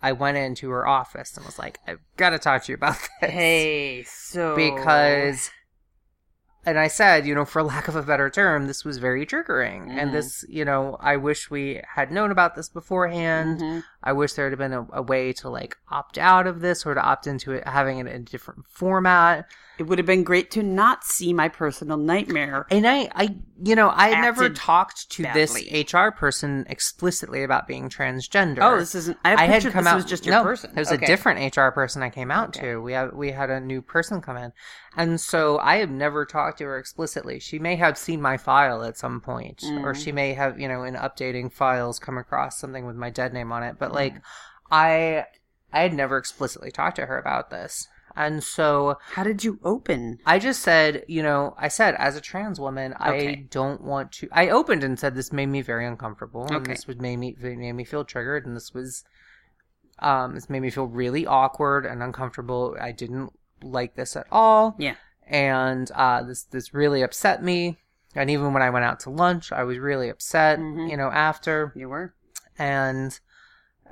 I 0.04 0.12
went 0.12 0.36
into 0.36 0.70
her 0.70 0.86
office 0.86 1.36
and 1.36 1.44
was 1.46 1.58
like, 1.58 1.78
"I've 1.86 2.00
got 2.16 2.30
to 2.30 2.38
talk 2.38 2.64
to 2.64 2.72
you 2.72 2.76
about 2.76 2.96
this." 3.20 3.30
hey, 3.30 4.02
so 4.04 4.54
because 4.54 5.50
and 6.66 6.78
I 6.78 6.88
said, 6.88 7.26
you 7.26 7.34
know, 7.34 7.44
for 7.44 7.62
lack 7.62 7.88
of 7.88 7.96
a 7.96 8.02
better 8.02 8.30
term, 8.30 8.66
this 8.66 8.84
was 8.84 8.98
very 8.98 9.26
triggering. 9.26 9.88
Mhm. 9.88 9.98
And 9.98 10.14
this, 10.14 10.44
you 10.48 10.64
know, 10.64 10.96
I 11.00 11.16
wish 11.16 11.50
we 11.50 11.82
had 11.94 12.10
known 12.10 12.30
about 12.30 12.54
this 12.54 12.68
beforehand. 12.68 13.60
Mhm. 13.60 13.84
I 14.04 14.12
wish 14.12 14.34
there 14.34 14.48
had 14.48 14.58
been 14.58 14.72
a, 14.74 14.86
a 14.92 15.02
way 15.02 15.32
to 15.34 15.48
like 15.48 15.76
opt 15.90 16.18
out 16.18 16.46
of 16.46 16.60
this 16.60 16.84
or 16.86 16.94
to 16.94 17.00
opt 17.02 17.26
into 17.26 17.52
it 17.52 17.66
having 17.66 17.98
it 17.98 18.06
in 18.06 18.14
a 18.14 18.18
different 18.20 18.66
format. 18.68 19.46
it 19.78 19.84
would 19.84 19.98
have 19.98 20.06
been 20.06 20.22
great 20.22 20.50
to 20.52 20.62
not 20.62 21.02
see 21.04 21.32
my 21.32 21.48
personal 21.48 21.96
nightmare. 21.96 22.66
And 22.70 22.86
I, 22.86 23.08
I, 23.14 23.34
you 23.64 23.74
know, 23.74 23.90
I 23.92 24.20
never 24.20 24.50
talked 24.50 25.10
to 25.12 25.22
badly. 25.22 25.68
this 25.70 25.92
HR 25.92 26.10
person 26.10 26.66
explicitly 26.68 27.42
about 27.42 27.66
being 27.66 27.88
transgender. 27.88 28.58
Oh, 28.60 28.78
this 28.78 28.94
isn't. 28.94 29.16
I, 29.24 29.34
I 29.34 29.46
had 29.46 29.62
come 29.64 29.84
this 29.84 29.86
out. 29.92 29.96
was 29.96 30.04
just 30.04 30.26
your 30.26 30.34
no, 30.36 30.42
person. 30.44 30.70
It 30.70 30.78
was 30.78 30.92
Okay. 30.92 31.02
a 31.04 31.06
different 31.06 31.56
HR 31.56 31.70
person 31.70 32.02
I 32.02 32.10
came 32.10 32.30
out 32.30 32.56
Okay. 32.56 32.72
to. 32.72 32.78
We 32.82 32.92
had 32.92 33.14
we 33.14 33.32
had 33.32 33.48
a 33.50 33.58
new 33.60 33.80
person 33.82 34.20
come 34.20 34.36
in, 34.36 34.52
and 34.96 35.20
so 35.20 35.58
I 35.58 35.76
have 35.76 35.90
never 35.90 36.24
talked 36.26 36.58
to 36.58 36.64
her 36.64 36.78
explicitly. 36.78 37.40
She 37.40 37.58
may 37.58 37.76
have 37.76 37.96
seen 37.96 38.20
my 38.20 38.36
file 38.36 38.82
at 38.84 38.96
some 38.98 39.20
point, 39.20 39.62
or 39.82 39.92
Mm. 39.94 39.96
she 40.04 40.12
may 40.12 40.34
have, 40.34 40.60
you 40.60 40.68
know, 40.68 40.82
in 40.84 40.94
updating 40.94 41.50
files, 41.52 41.98
come 41.98 42.18
across 42.18 42.58
something 42.58 42.86
with 42.86 42.96
my 42.96 43.10
dead 43.10 43.32
name 43.32 43.50
on 43.50 43.62
it. 43.62 43.76
But 43.78 43.90
Mm. 43.90 43.93
Like, 43.94 44.14
I 44.70 45.26
I 45.72 45.80
had 45.82 45.94
never 45.94 46.16
explicitly 46.18 46.70
talked 46.70 46.96
to 46.96 47.06
her 47.06 47.18
about 47.18 47.50
this, 47.50 47.88
and 48.14 48.42
so 48.44 48.96
How 49.12 49.24
did 49.24 49.42
you 49.44 49.58
open? 49.64 50.18
I 50.24 50.38
just 50.38 50.62
said, 50.62 51.04
you 51.08 51.22
know, 51.22 51.54
I 51.58 51.68
said 51.68 51.94
as 51.96 52.16
a 52.16 52.20
trans 52.20 52.60
woman, 52.60 52.94
Okay. 53.00 53.28
I 53.30 53.34
don't 53.50 53.80
want 53.82 54.12
to. 54.12 54.28
I 54.30 54.50
opened 54.50 54.84
and 54.84 54.98
said 54.98 55.14
this 55.14 55.32
made 55.32 55.46
me 55.46 55.62
very 55.62 55.86
uncomfortable, 55.86 56.46
and 56.46 56.56
Okay. 56.56 56.72
this 56.72 56.86
would 56.86 57.00
made 57.02 57.16
me 57.16 57.36
made 57.40 57.72
me 57.72 57.84
feel 57.84 58.04
triggered, 58.04 58.46
and 58.46 58.54
this 58.54 58.72
was, 58.72 59.04
um, 59.98 60.34
this 60.34 60.48
made 60.50 60.60
me 60.60 60.70
feel 60.70 60.86
really 60.86 61.26
awkward 61.26 61.86
and 61.86 62.02
uncomfortable. 62.02 62.76
I 62.80 62.92
didn't 62.92 63.32
like 63.62 63.94
this 63.96 64.14
at 64.16 64.26
all, 64.30 64.76
Yeah. 64.78 64.94
and 65.26 65.90
uh, 65.92 66.22
this 66.22 66.44
this 66.44 66.72
really 66.74 67.02
upset 67.02 67.42
me. 67.42 67.78
And 68.16 68.30
even 68.30 68.52
when 68.52 68.62
I 68.62 68.70
went 68.70 68.84
out 68.84 69.00
to 69.00 69.10
lunch, 69.10 69.50
I 69.50 69.64
was 69.64 69.78
really 69.78 70.08
upset. 70.08 70.60
Mhm. 70.60 70.88
You 70.88 70.96
know, 70.96 71.08
after 71.10 71.72
You 71.74 71.88
were. 71.88 72.14
and 72.58 73.18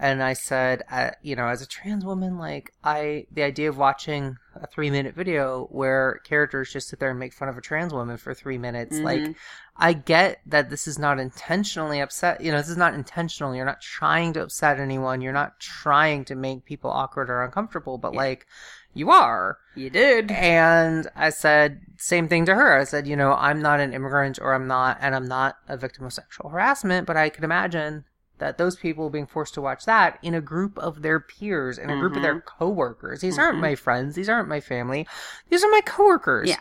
and 0.02 0.20
I 0.20 0.32
said, 0.32 0.82
uh, 0.90 1.12
you 1.22 1.36
know, 1.36 1.46
as 1.46 1.62
a 1.62 1.66
trans 1.66 2.04
woman, 2.04 2.36
like 2.36 2.72
I, 2.82 3.26
the 3.30 3.44
idea 3.44 3.68
of 3.68 3.78
watching 3.78 4.36
a 4.56 4.66
three 4.66 4.90
minute 4.90 5.14
video 5.14 5.68
where 5.70 6.20
characters 6.24 6.72
just 6.72 6.88
sit 6.88 6.98
there 6.98 7.10
and 7.10 7.20
make 7.20 7.32
fun 7.32 7.48
of 7.48 7.56
a 7.56 7.60
trans 7.60 7.94
woman 7.94 8.16
for 8.16 8.34
three 8.34 8.58
minutes, 8.58 8.98
like 8.98 9.22
Mhm. 9.22 9.36
I 9.76 9.92
get 9.92 10.40
that 10.44 10.70
this 10.70 10.88
is 10.88 10.98
not 10.98 11.20
intentionally 11.20 12.00
upset. 12.00 12.40
You 12.40 12.50
know, 12.50 12.58
this 12.58 12.68
is 12.68 12.76
not 12.76 12.94
intentional. 12.94 13.54
You're 13.54 13.64
not 13.64 13.80
trying 13.80 14.32
to 14.32 14.42
upset 14.42 14.80
anyone. 14.80 15.20
You're 15.20 15.32
not 15.32 15.60
trying 15.60 16.24
to 16.26 16.34
make 16.34 16.64
people 16.64 16.90
awkward 16.90 17.30
or 17.30 17.44
uncomfortable, 17.44 17.96
but 17.96 18.12
Yeah. 18.12 18.18
like 18.18 18.46
you 18.94 19.10
are. 19.10 19.58
You 19.76 19.88
did. 19.88 20.32
And 20.32 21.08
I 21.14 21.30
said 21.30 21.80
same 21.96 22.26
thing 22.26 22.44
to 22.46 22.56
her. 22.56 22.76
I 22.76 22.82
said, 22.84 23.06
you 23.06 23.14
know, 23.14 23.34
I'm 23.34 23.62
not 23.62 23.78
an 23.78 23.94
immigrant 23.94 24.40
or 24.42 24.52
I'm 24.52 24.66
not 24.66 24.98
and 25.00 25.14
I'm 25.14 25.28
not 25.28 25.58
a 25.68 25.76
victim 25.76 26.04
of 26.04 26.12
sexual 26.12 26.50
harassment, 26.50 27.06
but 27.06 27.16
I 27.16 27.28
could 27.28 27.44
imagine 27.44 28.04
that 28.42 28.58
those 28.58 28.74
people 28.74 29.08
being 29.08 29.26
forced 29.26 29.54
to 29.54 29.60
watch 29.62 29.84
that 29.84 30.18
in 30.20 30.34
a 30.34 30.40
group 30.40 30.76
of 30.76 31.02
their 31.02 31.20
peers, 31.20 31.78
in 31.78 31.90
a 31.90 31.96
group 31.98 32.16
of 32.16 32.22
their 32.22 32.40
coworkers. 32.40 33.20
These 33.20 33.38
aren't 33.38 33.58
Mhm. 33.58 33.60
my 33.68 33.74
friends, 33.76 34.16
these 34.16 34.28
aren't 34.28 34.48
my 34.48 34.58
family. 34.58 35.06
These 35.48 35.62
are 35.62 35.70
my 35.70 35.80
coworkers. 35.86 36.48
Yeah. 36.48 36.58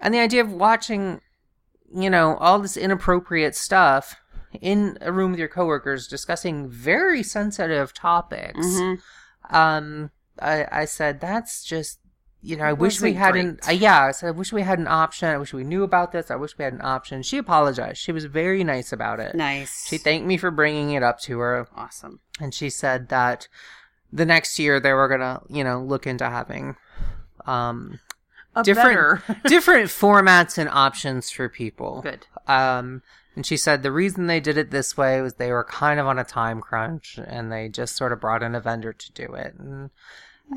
And 0.00 0.12
the 0.12 0.18
idea 0.18 0.40
of 0.40 0.50
watching, 0.52 1.20
you 1.94 2.10
know, 2.10 2.36
all 2.38 2.58
this 2.58 2.76
inappropriate 2.76 3.54
stuff 3.54 4.16
in 4.60 4.98
a 5.00 5.12
room 5.12 5.30
with 5.30 5.38
your 5.38 5.48
coworkers 5.48 6.08
discussing 6.08 6.68
very 6.68 7.22
sensitive 7.22 7.94
topics 7.94 8.66
Mhm. 8.66 9.00
um 9.50 10.10
I, 10.40 10.66
I 10.82 10.84
said 10.84 11.20
that's 11.20 11.62
just 11.62 12.00
you 12.44 12.56
know 12.56 12.64
i 12.64 12.72
wish 12.72 13.00
we 13.00 13.10
wasn't 13.12 13.18
had 13.24 13.36
an 13.36 13.58
uh, 13.66 13.72
yeah 13.72 14.02
i 14.02 14.10
said 14.10 14.28
i 14.28 14.30
wish 14.30 14.52
we 14.52 14.62
had 14.62 14.78
an 14.78 14.86
option. 14.86 15.28
I 15.28 15.38
wish 15.38 15.52
we 15.54 15.64
knew 15.64 15.82
about 15.82 16.12
this. 16.12 16.30
I 16.30 16.36
wish 16.36 16.56
we 16.58 16.64
had 16.64 16.74
an 16.74 16.82
option. 16.82 17.22
She 17.22 17.38
apologized. 17.38 17.98
She 17.98 18.12
was 18.12 18.26
very 18.26 18.62
nice 18.64 18.92
about 18.92 19.18
it. 19.18 19.34
Nice. 19.34 19.86
she 19.88 19.96
thanked 19.98 20.26
me 20.26 20.36
for 20.36 20.50
bringing 20.50 20.90
it 20.92 21.02
up 21.02 21.18
to 21.20 21.38
her. 21.38 21.66
Awesome. 21.74 22.20
and 22.40 22.52
she 22.54 22.68
said 22.70 23.08
that 23.08 23.48
the 24.12 24.26
next 24.26 24.58
year 24.58 24.78
they 24.78 24.92
were 24.92 25.08
gonna 25.08 25.40
you 25.48 25.64
know 25.64 25.82
look 25.82 26.06
into 26.06 26.28
having 26.28 26.76
um 27.46 27.98
Different- 28.62 29.20
different 29.46 29.88
formats 29.90 30.58
and 30.58 30.68
options 30.68 31.28
for 31.30 31.48
people. 31.48 32.02
Good. 32.02 32.26
um, 32.46 33.02
and 33.34 33.44
she 33.44 33.56
said 33.56 33.82
the 33.82 33.90
reason 33.90 34.28
they 34.28 34.38
did 34.38 34.56
it 34.56 34.70
this 34.70 34.96
way 34.96 35.20
was 35.20 35.34
they 35.34 35.50
were 35.50 35.64
kind 35.64 35.98
of 35.98 36.06
on 36.06 36.20
a 36.20 36.24
time 36.24 36.60
crunch 36.60 37.18
and 37.18 37.50
they 37.50 37.68
just 37.68 37.96
sort 37.96 38.12
of 38.12 38.20
brought 38.20 38.44
in 38.44 38.54
a 38.54 38.60
vendor 38.60 38.92
to 38.92 39.12
do 39.12 39.34
it. 39.34 39.54
And, 39.58 39.90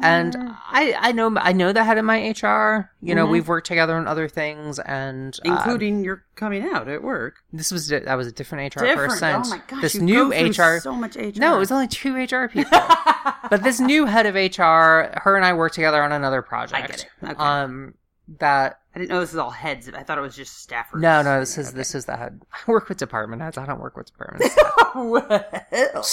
And 0.04 0.36
I, 0.38 0.94
I 1.00 1.12
know 1.12 1.34
I 1.38 1.54
know 1.54 1.72
the 1.74 1.84
head 1.84 1.98
of 1.98 2.06
my 2.06 2.18
HR. 2.30 2.92
You 3.02 3.16
know, 3.16 3.26
Mhm. 3.26 3.32
we've 3.32 3.48
worked 3.48 3.68
together 3.68 3.96
on 3.96 4.06
other 4.08 4.28
things, 4.28 4.78
and 4.80 5.34
uh, 5.46 5.50
including 5.52 6.04
your 6.04 6.24
coming 6.36 6.70
out 6.72 6.88
at 6.88 7.02
work. 7.02 7.36
this 7.54 7.72
was 7.72 7.88
that 7.88 8.14
was 8.16 8.28
a 8.28 8.32
different 8.32 8.76
HR 8.76 8.82
Different. 8.86 9.12
person. 9.14 9.36
Oh 9.44 9.50
my 9.50 9.62
gosh! 9.68 9.82
this 9.82 9.96
new 9.96 10.30
go 10.32 10.48
HR. 10.50 10.80
So 10.82 10.94
much 10.94 11.16
HR. 11.16 11.32
no, 11.40 11.56
it 11.56 11.60
was 11.60 11.72
only 11.72 11.88
two 11.88 12.14
HR 12.16 12.48
people. 12.48 12.78
but 13.50 13.64
this 13.64 13.80
new 13.80 14.06
head 14.06 14.26
of 14.26 14.36
HR, 14.36 15.18
her 15.22 15.36
and 15.36 15.46
I 15.46 15.54
worked 15.54 15.76
together 15.76 16.04
on 16.04 16.12
another 16.12 16.42
project. 16.42 16.76
I 16.84 16.88
get 16.88 17.00
it. 17.00 17.08
Okay. 17.32 17.34
Um, 17.44 17.94
that 18.40 18.82
I 18.94 19.00
didn't 19.00 19.10
know 19.10 19.22
this 19.22 19.32
was 19.32 19.40
all 19.40 19.52
heads. 19.52 19.90
I 19.90 20.04
thought 20.04 20.18
it 20.18 20.22
was 20.22 20.36
just 20.36 20.68
staffers. 20.70 21.00
no, 21.00 21.22
no, 21.24 21.40
this 21.40 21.58
is 21.58 21.70
Okay. 21.70 21.78
this 21.78 21.96
is 21.96 22.06
the 22.06 22.18
head. 22.18 22.42
I 22.54 22.72
work 22.72 22.90
with 22.90 22.98
department 23.00 23.42
heads. 23.42 23.58
I 23.58 23.66
don't 23.66 23.80
work 23.80 23.96
with 23.96 24.08
departments. 24.08 24.56
well. 24.96 26.06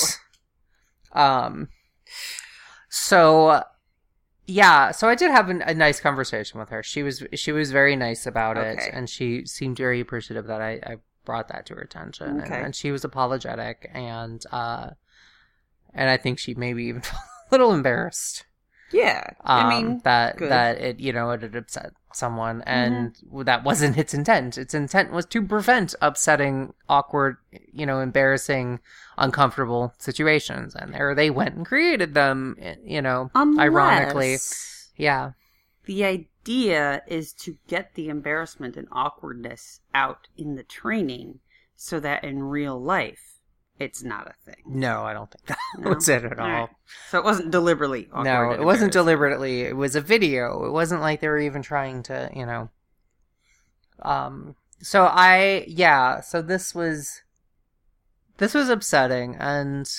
Um, 1.12 1.68
so 2.94 3.64
yeah, 4.46 4.92
so 4.92 5.08
I 5.08 5.16
did 5.16 5.32
have 5.32 5.50
a, 5.50 5.58
a 5.66 5.74
nice 5.74 5.98
conversation 5.98 6.60
with 6.60 6.68
her. 6.68 6.80
She 6.84 7.02
was 7.02 7.24
she 7.34 7.50
was 7.50 7.72
very 7.72 7.96
nice 7.96 8.24
about 8.24 8.56
it, 8.56 8.78
and 8.92 9.10
she 9.10 9.44
seemed 9.46 9.76
very 9.78 9.98
appreciative 9.98 10.46
that 10.46 10.60
I, 10.60 10.72
I 10.86 10.96
brought 11.24 11.48
that 11.48 11.66
to 11.66 11.74
her 11.74 11.80
attention, 11.80 12.40
Okay. 12.42 12.54
and, 12.54 12.66
and 12.66 12.76
she 12.76 12.92
was 12.92 13.02
apologetic, 13.04 13.90
and 13.92 14.40
uh, 14.52 14.90
and 15.92 16.08
I 16.08 16.16
think 16.16 16.38
she 16.38 16.54
maybe 16.54 16.84
even 16.84 17.02
a 17.12 17.50
little 17.50 17.72
embarrassed. 17.72 18.44
Yeah. 18.92 19.24
Um, 19.40 19.66
I 19.66 19.68
mean, 19.68 20.00
that 20.04 20.36
good. 20.36 20.44
Mm-hmm. 20.44 20.50
that 20.50 20.80
it 20.80 21.00
you 21.00 21.12
know 21.12 21.30
it 21.30 21.42
had 21.42 21.56
upset 21.56 21.92
someone, 22.12 22.62
and 22.62 23.16
that 23.44 23.64
wasn't 23.64 23.98
its 23.98 24.14
intent. 24.14 24.56
Its 24.56 24.74
intent 24.74 25.12
was 25.12 25.26
to 25.26 25.42
prevent 25.42 25.94
upsetting, 26.00 26.74
awkward, 26.88 27.36
you 27.72 27.86
know, 27.86 28.00
embarrassing, 28.00 28.80
uncomfortable 29.18 29.94
situations, 29.98 30.74
and 30.74 30.94
there 30.94 31.14
they 31.14 31.30
went 31.30 31.56
and 31.56 31.66
created 31.66 32.14
them. 32.14 32.56
You 32.84 33.02
know, 33.02 33.30
ironically, 33.36 34.36
yeah, 34.96 35.32
the 35.84 36.04
idea 36.04 37.02
is 37.06 37.32
to 37.32 37.56
get 37.66 37.94
the 37.94 38.08
embarrassment 38.08 38.76
and 38.76 38.88
awkwardness 38.92 39.80
out 39.92 40.28
in 40.36 40.54
the 40.54 40.62
training, 40.62 41.40
so 41.74 41.98
that 42.00 42.22
in 42.22 42.42
real 42.44 42.80
life 42.80 43.33
it's 43.78 44.02
not 44.02 44.28
a 44.28 44.34
thing. 44.44 44.62
no, 44.66 45.02
I 45.02 45.12
don't 45.12 45.30
think 45.30 45.46
that 45.46 45.58
No? 45.78 45.90
was 45.94 46.08
it 46.08 46.24
at 46.24 46.38
all. 46.38 46.46
Alright. 46.46 46.68
So 47.10 47.18
it 47.18 47.24
wasn't 47.24 47.50
deliberately. 47.50 48.08
No, 48.14 48.52
it 48.52 48.62
wasn't 48.64 48.92
deliberately. 48.92 49.62
It 49.62 49.76
was 49.76 49.96
a 49.96 50.00
video. 50.00 50.64
It 50.66 50.70
wasn't 50.72 51.00
like 51.00 51.20
they 51.20 51.28
were 51.28 51.40
even 51.40 51.62
trying 51.62 52.02
to, 52.04 52.30
you 52.34 52.46
know. 52.46 52.70
Um. 54.02 54.56
So 54.80 55.04
I, 55.04 55.64
yeah. 55.66 56.20
So 56.20 56.42
this 56.42 56.74
was, 56.74 57.22
this 58.38 58.52
was 58.54 58.68
upsetting, 58.68 59.36
and 59.38 59.90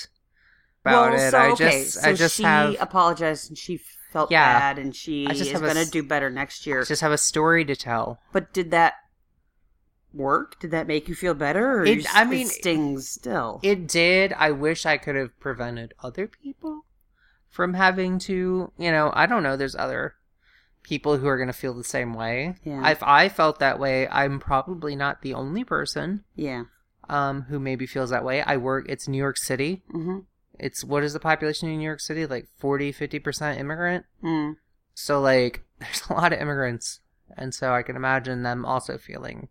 about 0.84 1.12
well, 1.12 1.20
it, 1.20 1.30
so, 1.32 1.38
I 1.38 1.50
okay, 1.50 1.82
just, 1.82 1.94
so 1.94 2.08
I 2.08 2.12
just 2.12 2.36
she 2.36 2.42
have, 2.44 2.76
apologized 2.80 3.48
and 3.50 3.58
she 3.58 3.80
felt 4.12 4.30
Yeah. 4.30 4.58
bad 4.58 4.78
and 4.78 4.94
she 4.94 5.26
I 5.26 5.34
just 5.34 5.50
is 5.52 5.60
going 5.60 5.74
to 5.74 5.90
do 5.90 6.02
better 6.02 6.30
next 6.30 6.66
year. 6.66 6.84
just 6.84 7.00
have 7.02 7.10
a 7.12 7.18
story 7.18 7.64
to 7.64 7.74
tell. 7.74 8.20
But 8.32 8.52
did 8.52 8.70
that 8.70 8.94
work? 10.16 10.58
Did 10.60 10.70
that 10.72 10.86
make 10.86 11.08
you 11.08 11.14
feel 11.14 11.34
better? 11.34 11.78
Or 11.80 11.84
It- 11.84 11.98
you 11.98 12.04
I 12.12 12.24
mean, 12.24 12.46
it 12.46 12.50
stings 12.52 13.08
still. 13.08 13.60
It 13.62 13.86
did. 13.86 14.32
I 14.32 14.50
wish 14.50 14.86
I 14.86 14.96
could 14.96 15.14
have 15.16 15.38
prevented 15.40 15.94
other 16.02 16.26
people 16.26 16.84
from 17.48 17.74
having 17.74 18.18
to, 18.20 18.72
you 18.78 18.90
know, 18.90 19.10
I 19.14 19.26
don't 19.26 19.42
know. 19.42 19.56
There's 19.56 19.76
other 19.76 20.14
people 20.82 21.16
who 21.18 21.26
are 21.26 21.36
going 21.36 21.48
to 21.48 21.52
feel 21.52 21.74
the 21.74 21.82
same 21.84 22.14
way. 22.14 22.54
Yeah. 22.64 22.88
If 22.90 23.02
I 23.02 23.28
felt 23.28 23.58
that 23.58 23.78
way, 23.80 24.06
I'm 24.08 24.38
probably 24.38 24.94
not 24.96 25.22
the 25.22 25.34
only 25.34 25.64
person. 25.64 26.24
yeah. 26.34 26.64
um, 27.08 27.42
who 27.42 27.60
maybe 27.60 27.86
feels 27.86 28.10
that 28.10 28.24
way. 28.24 28.42
I 28.42 28.56
work, 28.56 28.86
it's 28.88 29.06
New 29.06 29.18
York 29.18 29.36
City. 29.38 29.84
Mm-hmm. 29.94 30.18
It's, 30.58 30.82
what 30.82 31.04
is 31.04 31.12
the 31.12 31.20
population 31.20 31.68
in 31.68 31.78
New 31.78 31.84
York 31.84 32.00
City? 32.00 32.26
Like 32.26 32.48
40, 32.58 32.92
50% 32.92 33.58
immigrant. 33.60 34.06
Mm. 34.24 34.56
So, 34.94 35.20
like, 35.20 35.62
there's 35.78 36.02
a 36.10 36.14
lot 36.14 36.32
of 36.32 36.40
immigrants. 36.40 36.98
And 37.36 37.54
so 37.54 37.72
I 37.72 37.82
can 37.82 37.94
imagine 37.96 38.42
them 38.42 38.64
also 38.64 38.98
feeling, 38.98 39.48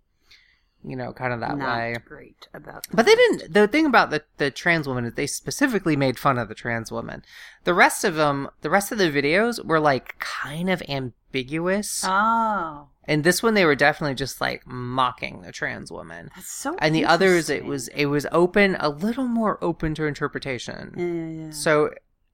you 0.87 0.95
know, 0.95 1.11
kind 1.13 1.33
of 1.33 1.39
that 1.39 1.57
Not 1.57 1.77
way. 1.77 1.95
great 2.05 2.47
about. 2.53 2.83
That. 2.87 2.95
But 2.95 3.05
they 3.05 3.15
didn't, 3.15 3.53
the 3.53 3.67
thing 3.67 3.85
about 3.85 4.09
the, 4.11 4.23
the 4.37 4.51
trans 4.51 4.87
woman 4.87 5.05
is 5.05 5.13
they 5.15 5.27
specifically 5.27 5.95
made 5.95 6.17
fun 6.19 6.37
of 6.37 6.47
the 6.47 6.55
trans 6.55 6.91
woman. 6.91 7.23
The 7.63 7.73
rest 7.73 8.03
of 8.03 8.15
them, 8.15 8.49
the 8.61 8.69
rest 8.69 8.91
of 8.91 8.97
the 8.97 9.11
videos 9.11 9.63
were 9.65 9.79
like 9.79 10.17
kind 10.19 10.69
of 10.69 10.81
ambiguous. 10.89 12.03
Oh, 12.07 12.87
and 13.07 13.23
this 13.23 13.43
one 13.43 13.53
they 13.53 13.65
were 13.65 13.75
definitely 13.75 14.15
just 14.15 14.41
like 14.41 14.65
mocking 14.65 15.41
the 15.41 15.51
trans 15.51 15.91
woman. 15.91 16.29
that's 16.35 16.51
so. 16.51 16.75
and 16.79 16.93
the 16.95 17.05
others 17.05 17.49
it 17.49 17.65
was 17.65 17.87
it 17.89 18.05
was 18.05 18.25
open 18.31 18.75
a 18.79 18.89
little 18.89 19.27
more 19.27 19.63
open 19.63 19.93
to 19.95 20.05
interpretation 20.05 20.93
Yeah, 20.97 21.45
yeah, 21.45 21.51
so 21.51 21.91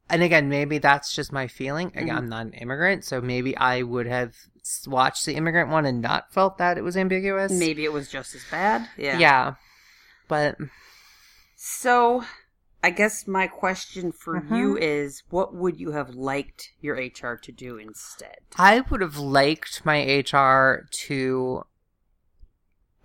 and 0.09 0.23
again 0.23 0.47
maybe 0.49 0.77
that's 0.77 1.13
just 1.13 1.31
my 1.33 1.47
feeling 1.47 1.87
again 1.87 2.07
Mhm. 2.07 2.17
i'm 2.17 2.29
not 2.29 2.45
an 2.45 2.53
immigrant 2.53 3.03
so 3.03 3.19
maybe 3.19 3.55
i 3.57 3.81
would 3.81 4.07
have 4.07 4.33
watched 4.88 5.26
the 5.26 5.36
immigrant 5.36 5.69
one 5.69 5.86
and 5.86 6.02
not 6.02 6.32
felt 6.34 6.58
that 6.58 6.78
it 6.78 6.82
was 6.84 6.95
ambiguous 6.97 7.52
Maybe 7.52 7.84
it 7.86 7.93
was 7.93 8.10
just 8.10 8.36
as 8.36 8.43
bad. 8.52 8.88
Yeah. 8.97 9.17
yeah 9.19 9.54
but 10.28 10.58
So, 11.56 12.24
I 12.84 12.89
guess 12.89 13.28
my 13.28 13.47
question 13.47 14.12
for 14.12 14.41
Mhm. 14.41 14.58
you 14.58 14.78
is, 14.78 15.24
what 15.30 15.54
would 15.54 15.80
you 15.80 15.91
have 15.91 16.10
liked 16.12 16.69
your 16.80 16.95
HR 16.95 17.36
to 17.43 17.52
do 17.52 17.78
instead? 17.78 18.38
i 18.58 18.82
would 18.89 19.02
have 19.02 19.17
liked 19.17 19.86
my 19.86 20.00
hr 20.32 20.88
to 20.91 21.63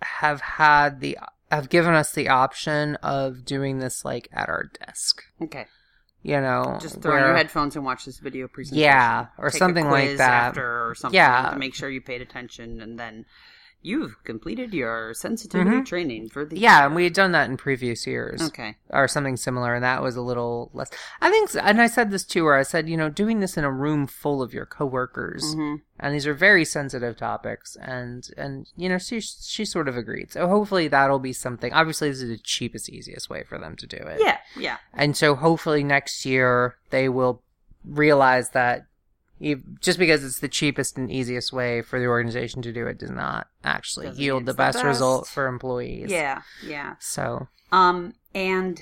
have 0.01 0.41
had 0.41 0.99
the 0.99 1.17
have 1.51 1.69
given 1.69 1.93
us 1.93 2.11
the 2.11 2.27
option 2.29 2.95
of 2.97 3.45
doing 3.45 3.79
this 3.79 4.03
like 4.05 4.27
at 4.33 4.49
our 4.49 4.65
desk 4.85 5.23
Okay. 5.41 5.65
You 6.27 6.39
know 6.41 6.77
Just 6.81 7.01
throw 7.01 7.13
on 7.13 7.17
where- 7.19 7.27
your 7.29 7.37
headphones 7.37 7.75
and 7.75 7.85
watch 7.85 8.05
this 8.05 8.19
video 8.19 8.47
presentation. 8.47 8.83
Yeah, 8.83 9.27
or 9.37 9.49
Take 9.49 9.59
something 9.59 9.89
like 9.89 10.17
that. 10.17 10.49
After 10.49 10.89
or 10.89 10.93
something 10.95 11.15
Yeah. 11.15 11.51
to 11.51 11.57
make 11.57 11.73
sure 11.73 11.89
you 11.89 12.01
paid 12.01 12.21
attention, 12.21 12.81
and 12.81 12.99
then 12.99 13.25
you've 13.81 14.21
completed 14.23 14.73
your 14.73 15.13
sensitivity 15.13 15.77
Mhm. 15.77 15.85
training 15.85 16.29
for 16.29 16.43
the 16.43 16.57
yeah 16.59 16.77
year. 16.79 16.85
and 16.87 16.95
we 16.95 17.03
had 17.05 17.13
done 17.13 17.31
that 17.31 17.49
in 17.49 17.55
previous 17.57 18.05
years 18.07 18.41
Okay. 18.41 18.75
or 18.89 19.07
something 19.07 19.37
similar, 19.37 19.75
and 19.75 19.83
that 19.83 20.01
was 20.01 20.15
a 20.15 20.21
little 20.21 20.69
less. 20.73 20.89
I 21.21 21.29
think, 21.29 21.51
and 21.61 21.79
I 21.81 21.87
said 21.87 22.11
this 22.11 22.23
too, 22.23 22.43
where 22.43 22.55
I 22.55 22.63
said, 22.63 22.89
you 22.89 22.97
know, 22.97 23.09
doing 23.09 23.39
this 23.39 23.55
in 23.57 23.63
a 23.63 23.71
room 23.71 24.07
full 24.07 24.41
of 24.41 24.53
your 24.53 24.65
coworkers, 24.65 25.53
hmm 25.53 25.75
and 25.99 26.13
these 26.13 26.27
are 26.27 26.33
very 26.35 26.63
sensitive 26.63 27.17
topics, 27.17 27.75
and 27.81 28.29
and 28.37 28.67
you 28.75 28.87
know, 28.89 28.97
she 28.97 29.19
she 29.21 29.63
sort 29.65 29.87
of 29.87 29.95
agreed. 29.97 30.31
So 30.31 30.47
hopefully 30.47 30.87
that'll 30.87 31.19
be 31.19 31.33
something. 31.33 31.71
Obviously, 31.73 32.09
this 32.09 32.21
is 32.21 32.29
the 32.29 32.37
cheapest, 32.43 32.89
easiest 32.89 33.29
way 33.29 33.43
for 33.43 33.57
them 33.57 33.75
to 33.77 33.87
do 33.87 33.97
it. 33.97 34.19
Yeah. 34.21 34.37
Yeah. 34.55 34.77
and 34.93 35.15
so 35.17 35.35
hopefully 35.35 35.83
next 35.83 36.25
year 36.25 36.75
they 36.89 37.09
will 37.09 37.41
realize 37.85 38.49
that. 38.51 38.85
Just 39.81 39.99
because 39.99 40.23
it's 40.23 40.39
the 40.39 40.47
cheapest 40.47 40.97
and 40.97 41.11
easiest 41.11 41.53
way 41.53 41.81
for 41.81 41.99
the 41.99 42.07
organization 42.07 42.61
to 42.63 42.73
do 42.73 42.87
it 42.87 42.97
does 42.97 43.11
not 43.11 43.47
actually 43.63 44.07
Doesn't 44.07 44.21
yield 44.21 44.45
the 44.45 44.51
it's 44.51 44.57
the 44.57 44.63
best, 44.63 44.83
result 44.83 45.27
for 45.27 45.47
employees. 45.47 46.09
Yeah. 46.09 46.41
Yeah. 46.65 46.95
So 46.99 47.47
Um, 47.71 48.13
and 48.33 48.81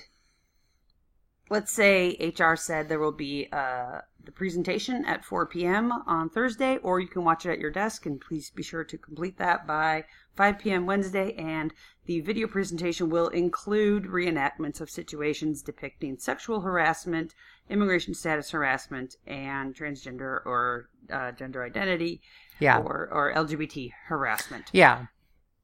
let's 1.50 1.72
say 1.72 2.34
HR 2.38 2.56
said 2.56 2.90
there 2.90 3.00
will 3.00 3.12
be 3.12 3.48
uh, 3.52 4.02
the 4.24 4.32
presentation 4.32 5.06
at 5.06 5.24
4 5.24 5.46
p.m. 5.46 5.92
on 5.92 6.30
Thursday, 6.30 6.78
or 6.78 7.00
you 7.00 7.08
can 7.08 7.24
watch 7.24 7.46
it 7.46 7.52
at 7.52 7.60
your 7.60 7.72
desk, 7.72 8.06
and 8.06 8.20
please 8.20 8.50
be 8.50 8.64
sure 8.64 8.84
to 8.84 8.98
complete 8.98 9.38
that 9.38 9.68
by 9.68 10.06
5 10.36 10.60
p.m. 10.60 10.86
Wednesday. 10.86 11.34
And 11.34 11.74
the 12.06 12.22
video 12.22 12.48
presentation 12.48 13.10
will 13.10 13.28
include 13.30 14.06
reenactments 14.06 14.82
of 14.82 14.90
situations 14.90 15.62
depicting 15.62 16.18
sexual 16.18 16.62
harassment, 16.62 17.36
immigration 17.70 18.14
status 18.14 18.52
harassment, 18.52 19.16
and 19.26 19.76
transgender 19.76 20.46
or 20.46 20.90
uh, 21.12 21.32
gender 21.32 21.64
identity 21.64 22.22
yeah, 22.60 22.80
or, 22.80 23.10
or 23.12 23.34
LGBT 23.34 23.92
harassment. 24.08 24.66
yeah. 24.72 25.08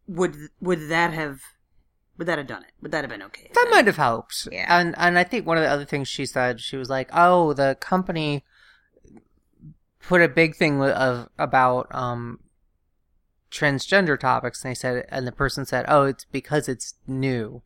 Would 0.07 0.35
would 0.59 0.89
that 0.89 1.13
have 1.13 1.41
would 2.17 2.27
that 2.27 2.37
have 2.37 2.47
done 2.47 2.63
it? 2.63 2.71
Would 2.81 2.91
that 2.91 3.03
have 3.03 3.09
been 3.09 3.23
okay? 3.23 3.49
That 3.53 3.67
might 3.71 3.87
have 3.87 3.97
helped. 3.97 4.47
Yeah. 4.51 4.65
And 4.67 4.93
and 4.97 5.17
I 5.17 5.23
think 5.23 5.45
one 5.45 5.57
of 5.57 5.63
the 5.63 5.69
other 5.69 5.85
things 5.85 6.07
she 6.07 6.25
said, 6.25 6.59
she 6.59 6.75
was 6.75 6.89
like, 6.89 7.09
"Oh, 7.13 7.53
the 7.53 7.77
company 7.79 8.43
put 10.01 10.21
a 10.21 10.27
big 10.27 10.55
thing 10.55 10.81
of 10.81 11.29
about 11.39 11.87
um 11.91 12.39
transgender 13.49 14.19
topics." 14.19 14.63
And 14.63 14.71
they 14.71 14.75
said 14.75 15.05
and 15.09 15.25
the 15.25 15.31
person 15.31 15.65
said, 15.65 15.85
"Oh, 15.87 16.03
it's 16.03 16.25
because 16.25 16.67
it's 16.67 16.95
new." 17.07 17.61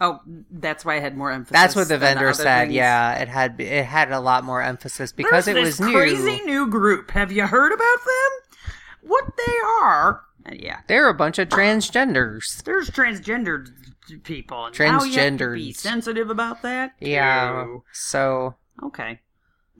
Oh, 0.00 0.20
that's 0.50 0.84
why 0.84 0.96
I 0.96 1.00
had 1.00 1.16
more 1.16 1.30
emphasis. 1.30 1.52
That's 1.52 1.76
what 1.76 1.88
the 1.88 1.98
vendor 1.98 2.28
other 2.28 2.34
said. 2.34 2.64
things. 2.64 2.74
Yeah, 2.74 3.14
it 3.14 3.28
had 3.28 3.60
it 3.60 3.84
had 3.86 4.10
a 4.10 4.20
lot 4.20 4.44
more 4.44 4.60
emphasis 4.60 5.12
because 5.12 5.44
There's 5.44 5.56
it 5.56 5.60
was 5.60 5.80
new. 5.80 5.92
Crazy 5.92 6.40
new 6.44 6.66
group. 6.68 7.12
Have 7.12 7.30
you 7.30 7.46
heard 7.46 7.72
about 7.72 7.98
them? 8.04 8.70
What 9.02 9.24
they 9.36 9.52
are? 9.82 10.22
Uh, 10.46 10.50
yeah, 10.58 10.80
They're 10.88 11.08
a 11.08 11.14
bunch 11.14 11.38
of 11.38 11.48
transgenders. 11.48 12.62
there's 12.64 12.90
transgendered 12.90 13.68
people. 14.24 14.66
And 14.66 14.78
now 14.78 15.04
you 15.04 15.18
have 15.18 15.38
to 15.38 15.52
be 15.54 15.72
sensitive 15.72 16.28
about 16.28 16.62
that. 16.62 16.92
Yeah. 17.00 17.64
Ew. 17.64 17.84
So, 17.92 18.56
Okay. 18.82 19.20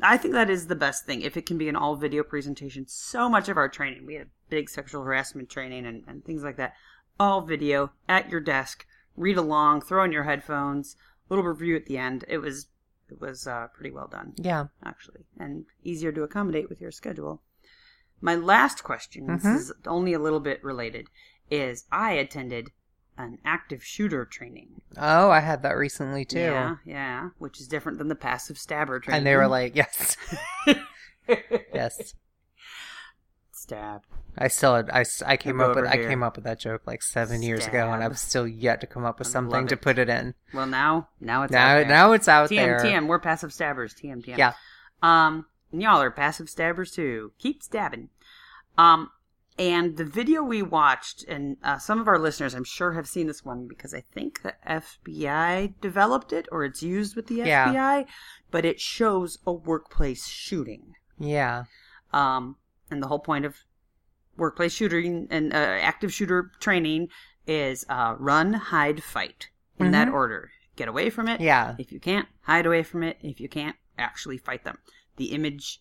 I 0.03 0.17
think 0.17 0.35
that 0.35 0.51
is 0.51 0.67
the 0.67 0.75
best 0.75 1.07
thing. 1.07 1.21
If 1.21 1.37
it 1.37 1.47
can 1.47 1.57
be 1.59 1.69
an 1.69 1.77
all 1.77 1.97
video 1.97 2.23
presentation, 2.25 2.87
so 2.89 3.29
much 3.29 3.49
of 3.49 3.57
our 3.57 3.69
training, 3.69 4.07
we 4.07 4.15
had 4.15 4.29
big 4.51 4.69
sexual 4.69 5.03
harassment 5.03 5.49
training 5.51 5.87
and, 5.87 6.03
and 6.09 6.25
things 6.25 6.43
like 6.43 6.57
that, 6.57 6.75
all 7.21 7.43
video 7.43 7.93
at 8.09 8.29
your 8.29 8.41
desk, 8.41 8.87
read 9.17 9.37
along, 9.37 9.81
throw 9.83 10.05
in 10.05 10.13
your 10.13 10.25
headphones, 10.25 10.97
little 11.29 11.45
review 11.45 11.77
at 11.77 11.87
the 11.87 11.99
end. 11.99 12.25
It 12.29 12.39
was 12.39 12.69
It 13.11 13.21
was 13.21 13.47
uh, 13.47 13.69
pretty 13.75 13.91
well 13.91 14.09
done, 14.09 14.33
Yeah. 14.37 14.69
actually, 14.83 15.27
and 15.39 15.67
easier 15.83 16.11
to 16.13 16.23
accommodate 16.23 16.71
with 16.71 16.81
your 16.81 16.91
schedule. 16.91 17.43
My 18.23 18.35
last 18.35 18.83
question, 18.83 19.27
Mhm. 19.27 19.43
this 19.43 19.45
is 19.69 19.73
only 19.87 20.15
a 20.15 20.19
little 20.19 20.41
bit 20.41 20.65
related, 20.65 21.09
is 21.51 21.85
I 21.93 22.13
attended 22.13 22.73
an 23.19 23.39
active 23.45 23.85
shooter 23.85 24.25
training. 24.25 24.81
Oh, 24.97 25.31
I 25.31 25.41
had 25.41 25.63
that 25.63 25.77
recently 25.77 26.25
too. 26.25 26.41
Yeah, 26.41 26.77
yeah, 26.87 27.29
which 27.39 27.61
is 27.61 27.69
different 27.69 27.99
than 27.99 28.09
the 28.09 28.15
passive 28.17 28.57
stabber 28.59 28.99
training. 28.99 29.19
And 29.19 29.27
they 29.27 29.37
were 29.37 29.49
like, 29.49 29.77
yes, 29.77 30.17
yes. 31.75 32.15
Stab. 33.65 34.03
I 34.37 34.49
still, 34.49 34.75
had, 34.75 34.91
I, 34.91 35.05
I 35.27 35.37
came 35.37 35.61
up 35.61 35.69
with, 35.71 35.79
over 35.79 35.87
I 35.87 35.97
came 35.97 36.23
up 36.23 36.37
with 36.37 36.45
that 36.45 36.59
joke 36.59 36.83
like 36.87 37.03
seven 37.03 37.43
years 37.43 37.67
ago, 37.67 37.93
and 37.93 38.03
I've 38.03 38.19
still 38.19 38.47
yet 38.49 38.81
to 38.81 38.87
come 38.87 39.05
up 39.05 39.19
with 39.19 39.29
something 39.29 39.67
to 39.69 39.77
put 39.77 39.99
it 39.99 40.09
in. 40.09 40.35
Well, 40.53 40.67
now, 40.67 41.09
now 41.21 41.43
it's 41.45 41.53
now, 41.53 41.69
out 41.69 41.75
there. 41.81 41.89
now 41.89 42.13
it's 42.13 42.29
out 42.29 42.51
TM, 42.51 42.57
there. 42.57 42.79
TM, 42.81 43.07
we're 43.07 43.21
passive 43.21 43.53
stabbers. 43.53 43.95
TM, 43.95 44.25
TM. 44.25 44.37
Yeah. 44.39 44.53
Um, 45.03 45.47
and 45.71 45.83
y'all 45.83 46.01
are 46.03 46.11
passive 46.11 46.49
stabbers 46.51 46.91
too. 46.91 47.33
Keep 47.39 47.63
stabbing. 47.63 48.09
Um, 48.77 49.11
and 49.57 49.97
the 49.97 50.05
video 50.05 50.43
we 50.43 50.63
watched, 50.63 51.23
and 51.29 51.57
uh, 51.63 51.79
some 51.79 52.01
of 52.01 52.09
our 52.09 52.19
listeners, 52.19 52.55
I'm 52.55 52.65
sure, 52.65 52.93
have 52.95 53.07
seen 53.07 53.29
this 53.29 53.45
one 53.45 53.69
because 53.69 53.95
I 53.95 54.03
think 54.13 54.43
the 54.43 54.55
FBI 54.69 55.75
developed 55.81 56.33
it 56.33 56.49
or 56.51 56.65
it's 56.65 56.83
used 56.83 57.15
with 57.15 57.29
the 57.29 57.37
Yeah. 57.37 57.73
FBI, 57.73 58.07
but 58.51 58.65
it 58.65 58.81
shows 58.81 59.39
a 59.47 59.53
workplace 59.53 60.27
shooting. 60.27 60.95
Yeah, 61.21 61.65
Um, 62.13 62.57
and 62.91 63.03
the 63.03 63.09
whole 63.09 63.19
point 63.19 63.45
of 63.45 63.57
workplace 64.37 64.73
shooting 64.73 65.27
and 65.31 65.53
uh, 65.53 65.57
active 65.57 66.13
shooter 66.13 66.51
training 66.61 67.09
is 67.47 67.85
uh, 67.89 68.15
run, 68.19 68.53
hide, 68.55 69.03
fight 69.03 69.49
in 69.79 69.91
that 69.93 70.09
Mhm. 70.09 70.13
order. 70.15 70.51
Get 70.77 70.89
away 70.89 71.09
from 71.11 71.29
it. 71.29 71.41
yeah, 71.41 71.77
If 71.79 71.93
you 71.93 72.01
can't, 72.01 72.27
hide 72.43 72.67
away 72.67 72.83
from 72.83 73.03
it. 73.05 73.19
If 73.23 73.41
you 73.41 73.49
can't, 73.49 73.77
actually 73.97 74.39
fight 74.39 74.65
them. 74.65 74.79
The 75.17 75.27
image, 75.27 75.81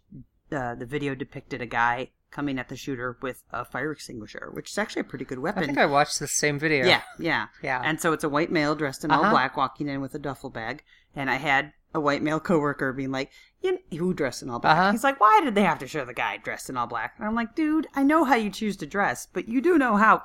uh, 0.51 0.75
the 0.75 0.85
video 0.85 1.15
depicted 1.15 1.61
a 1.61 1.65
guy 1.65 2.11
coming 2.29 2.59
at 2.59 2.67
the 2.69 2.75
shooter 2.75 3.17
with 3.21 3.43
a 3.51 3.63
fire 3.65 3.91
extinguisher, 3.91 4.49
which 4.53 4.69
is 4.71 4.77
actually 4.77 5.01
a 5.01 5.05
pretty 5.05 5.25
good 5.25 5.39
weapon. 5.39 5.63
I 5.63 5.65
think 5.65 5.77
I 5.79 5.85
watched 5.87 6.19
the 6.19 6.27
same 6.27 6.59
video. 6.59 6.85
yeah, 6.85 7.01
yeah. 7.17 7.47
yeah, 7.63 7.81
And 7.83 7.99
so 7.99 8.11
it's 8.13 8.23
a 8.23 8.29
white 8.29 8.51
male 8.51 8.75
dressed 8.75 9.03
in 9.03 9.09
all 9.11 9.21
Uh-huh. 9.21 9.31
black 9.31 9.57
walking 9.57 9.87
in 9.87 9.99
with 10.01 10.13
a 10.13 10.19
duffel 10.19 10.49
bag. 10.51 10.83
And 11.15 11.29
I 11.29 11.35
had 11.35 11.73
a 11.93 11.99
white 11.99 12.21
male 12.21 12.39
coworker 12.39 12.93
being 12.93 13.11
like, 13.11 13.31
you 13.61 13.79
who 13.91 14.13
dressed 14.13 14.41
in 14.41 14.49
all 14.49 14.59
black? 14.59 14.77
Uh-huh. 14.77 14.91
He's 14.91 15.03
like, 15.03 15.19
why 15.19 15.41
did 15.43 15.55
they 15.55 15.63
have 15.63 15.79
to 15.79 15.87
show 15.87 16.05
the 16.05 16.13
guy 16.13 16.37
dressed 16.37 16.69
in 16.69 16.77
all 16.77 16.87
black? 16.87 17.13
And 17.17 17.27
I'm 17.27 17.35
like, 17.35 17.55
dude, 17.55 17.87
I 17.95 18.03
know 18.03 18.23
how 18.23 18.35
you 18.35 18.49
choose 18.49 18.77
to 18.77 18.85
dress, 18.85 19.27
but 19.31 19.47
you 19.47 19.61
do 19.61 19.77
know 19.77 19.95
how. 19.95 20.23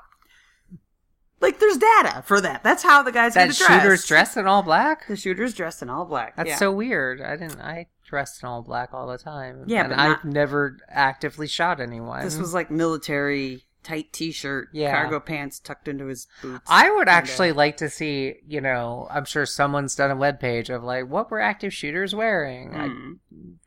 Like, 1.41 1.61
there's 1.61 1.77
data 1.77 2.23
for 2.27 2.41
that. 2.41 2.65
That's 2.65 2.83
how 2.83 3.05
the 3.05 3.13
guys 3.13 3.35
that 3.35 3.47
dress. 3.47 3.57
shooter's 3.59 4.05
dressed 4.05 4.37
in 4.37 4.49
all 4.49 4.65
black. 4.65 5.07
The 5.07 5.15
shooter's 5.15 5.55
dressed 5.55 5.83
in 5.83 5.89
all 5.89 6.05
black. 6.05 6.35
That's 6.35 6.49
yeah. 6.49 6.57
so 6.57 6.73
weird. 6.73 7.21
I 7.21 7.37
didn't. 7.37 7.61
I 7.61 7.87
dressed 8.05 8.43
in 8.43 8.49
all 8.49 8.63
black 8.63 8.93
all 8.93 9.07
the 9.07 9.19
time. 9.19 9.63
Yeah, 9.69 9.83
and 9.83 9.91
but 9.91 9.99
I've 10.01 10.09
not- 10.09 10.25
never 10.25 10.79
actively 10.89 11.47
shot 11.47 11.81
anyone. 11.81 12.25
This 12.25 12.39
was 12.39 12.55
like 12.55 12.73
military 12.73 13.68
tight 13.83 14.13
t-shirt, 14.13 14.69
Yeah. 14.73 14.93
cargo 14.93 15.21
pants 15.21 15.59
tucked 15.59 15.89
into 15.89 16.07
his 16.07 16.27
boots. 16.43 16.65
I 16.69 16.91
would 16.91 17.09
actually 17.09 17.53
like 17.53 17.77
to 17.79 17.89
see. 17.89 18.37
You 18.47 18.61
know, 18.61 19.07
I'm 19.11 19.25
sure 19.25 19.47
someone's 19.47 19.95
done 19.95 20.11
a 20.11 20.17
web 20.17 20.41
page 20.41 20.69
of 20.71 20.83
like 20.83 21.09
what 21.09 21.31
were 21.31 21.41
active 21.41 21.73
shooters 21.73 22.15
wearing. 22.15 22.75
I- 22.75 22.89
Mm. 22.89 23.19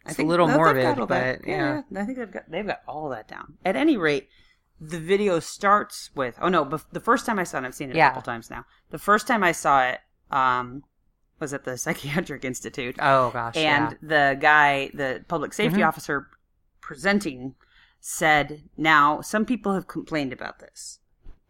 it's 0.05 0.19
a 0.19 0.23
little 0.23 0.47
morbid, 0.47 0.83
that. 0.97 1.07
but 1.07 1.47
yeah. 1.47 1.81
I 1.95 2.05
think 2.05 2.17
they've 2.17 2.31
got 2.31 2.49
they've 2.49 2.67
got 2.67 2.81
all 2.87 3.09
that 3.09 3.27
down. 3.27 3.57
At 3.65 3.75
any 3.75 3.97
rate, 3.97 4.27
the 4.79 4.99
video 4.99 5.39
starts 5.39 6.09
with 6.15 6.37
oh 6.41 6.49
no, 6.49 6.63
the 6.91 6.99
first 6.99 7.25
time 7.25 7.39
I 7.39 7.43
saw 7.43 7.59
it, 7.59 7.65
I've 7.65 7.75
seen 7.75 7.89
it 7.89 7.95
Yeah. 7.95 8.07
a 8.07 8.09
couple 8.09 8.23
times 8.23 8.49
now. 8.49 8.65
The 8.89 8.99
first 8.99 9.27
time 9.27 9.43
I 9.43 9.51
saw 9.53 9.83
it 9.87 9.99
um, 10.31 10.83
was 11.39 11.53
at 11.53 11.63
the 11.65 11.77
Psychiatric 11.77 12.45
Institute, 12.45 12.95
Oh 12.99 13.31
gosh, 13.31 13.55
and 13.57 13.97
the 14.01 14.37
guy, 14.39 14.91
the 14.93 15.23
public 15.27 15.53
safety 15.53 15.79
Mhm. 15.81 15.87
officer 15.87 16.27
presenting, 16.81 17.55
said, 18.01 18.63
"Now 18.75 19.21
some 19.21 19.45
people 19.45 19.73
have 19.73 19.87
complained 19.87 20.33
about 20.33 20.59
this, 20.59 20.99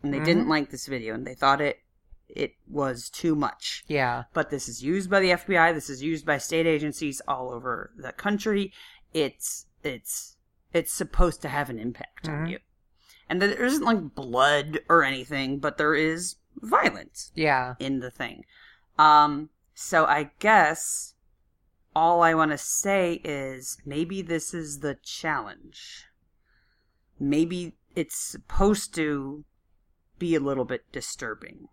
and 0.04 0.14
they 0.14 0.20
Mhm. 0.20 0.26
didn't 0.26 0.50
like 0.50 0.70
this 0.70 0.86
video, 0.86 1.14
and 1.16 1.26
they 1.26 1.34
thought 1.34 1.62
it 1.62 1.80
it 2.28 2.56
was 2.68 3.10
too 3.10 3.36
much." 3.36 3.84
yeah, 3.88 4.24
but 4.34 4.50
this 4.52 4.70
is 4.70 4.84
used 4.84 5.10
by 5.10 5.20
the 5.20 5.32
FBI. 5.32 5.74
This 5.74 5.90
is 5.90 6.02
used 6.04 6.26
by 6.26 6.38
state 6.38 6.66
agencies 6.68 7.22
all 7.28 7.50
over 7.52 7.92
the 7.98 8.12
country. 8.14 8.72
It's 9.14 9.66
it's 9.84 10.38
it's 10.74 10.94
supposed 10.94 11.42
to 11.42 11.50
have 11.50 11.70
an 11.70 11.80
impact 11.80 12.28
on 12.30 12.46
Mhm. 12.46 12.52
you, 12.52 12.60
and 13.28 13.42
there 13.42 13.66
isn't 13.66 13.84
like 13.84 14.14
blood 14.16 14.80
or 14.88 15.04
anything, 15.04 15.60
but 15.60 15.78
there 15.78 15.96
is 15.96 16.36
violence 16.56 17.32
Yeah. 17.34 17.76
in 17.80 18.00
the 18.00 18.12
thing. 18.12 18.46
Um, 18.98 19.50
so 19.74 20.06
I 20.06 20.32
guess 20.40 21.16
all 21.96 22.22
I 22.22 22.34
want 22.34 22.52
to 22.52 22.58
say 22.58 23.16
is 23.26 23.78
maybe 23.86 24.22
this 24.22 24.54
is 24.54 24.80
the 24.80 24.96
challenge. 24.96 26.06
Maybe 27.22 27.76
it's 27.96 28.18
supposed 28.18 28.96
to 28.96 29.46
be 30.18 30.34
a 30.34 30.40
little 30.40 30.66
bit 30.66 30.92
disturbing. 30.92 31.68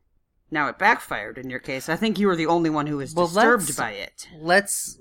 Now 0.51 0.69
it 0.69 0.79
backfired 0.79 1.39
in 1.39 1.49
your 1.49 1.59
case. 1.59 1.89
I 1.89 1.97
think 1.97 2.19
you 2.19 2.27
were 2.27 2.37
the 2.37 2.47
only 2.47 2.69
one 2.71 2.87
who 2.87 2.99
was 2.99 3.15
Well, 3.15 3.27
disturbed 3.27 3.75
by 3.77 3.93
it. 3.93 4.29
Let's 4.39 4.99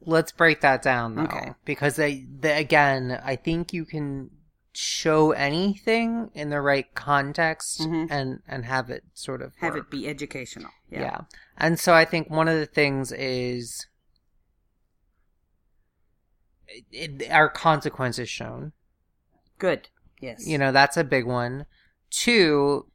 let's 0.00 0.32
break 0.32 0.62
that 0.62 0.82
down 0.82 1.14
though, 1.14 1.24
Okay. 1.24 1.52
because 1.66 1.96
they, 1.96 2.26
they 2.40 2.58
again, 2.58 3.20
I 3.22 3.36
think 3.36 3.72
you 3.72 3.84
can 3.84 4.30
show 4.72 5.32
anything 5.32 6.30
in 6.34 6.48
the 6.48 6.60
right 6.62 6.92
context 6.94 7.80
Mhm. 7.80 8.08
and 8.10 8.40
and 8.48 8.64
have 8.64 8.88
it 8.88 9.04
sort 9.12 9.42
of 9.42 9.54
Have 9.56 9.74
work. 9.74 9.84
it 9.84 9.90
be 9.90 10.08
educational. 10.08 10.70
Yeah. 10.90 11.00
Yeah. 11.02 11.20
And 11.58 11.78
so 11.78 11.92
I 11.92 12.06
think 12.06 12.30
one 12.30 12.48
of 12.48 12.58
the 12.58 12.66
things 12.66 13.12
is 13.12 13.86
it, 16.66 16.84
it, 17.20 17.30
our 17.30 17.48
consequences 17.50 18.28
shown. 18.30 18.72
Good. 19.62 19.88
Yes. 20.20 20.46
You 20.46 20.58
know, 20.58 20.72
that's 20.72 20.96
a 20.96 21.04
big 21.04 21.24
one. 21.24 21.66
Two, 22.10 22.86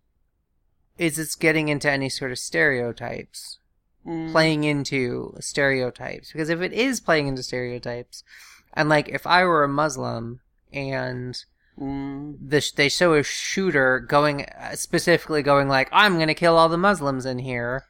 is 0.97 1.17
it's 1.17 1.35
getting 1.35 1.69
into 1.69 1.89
any 1.89 2.09
sort 2.09 2.31
of 2.31 2.37
stereotypes, 2.39 3.59
Mm, 4.05 4.31
playing 4.31 4.63
into 4.63 5.33
stereotypes. 5.41 6.31
Because 6.31 6.49
if 6.49 6.61
it 6.61 6.71
is 6.73 6.99
playing 7.01 7.27
into 7.27 7.43
stereotypes, 7.43 8.23
and 8.73 8.87
like 8.89 9.09
if 9.09 9.25
I 9.27 9.43
were 9.43 9.63
a 9.65 9.67
Muslim 9.69 10.39
and 10.73 11.37
mm, 11.79 12.35
the, 12.41 12.71
they 12.77 12.87
show 12.89 13.13
a 13.13 13.23
shooter 13.23 13.99
going, 13.99 14.45
uh, 14.45 14.75
specifically 14.75 15.41
going 15.43 15.67
like, 15.67 15.89
I'm 15.91 16.15
going 16.15 16.27
to 16.29 16.33
kill 16.33 16.55
all 16.57 16.69
the 16.69 16.77
Muslims 16.77 17.25
in 17.25 17.39
here. 17.39 17.83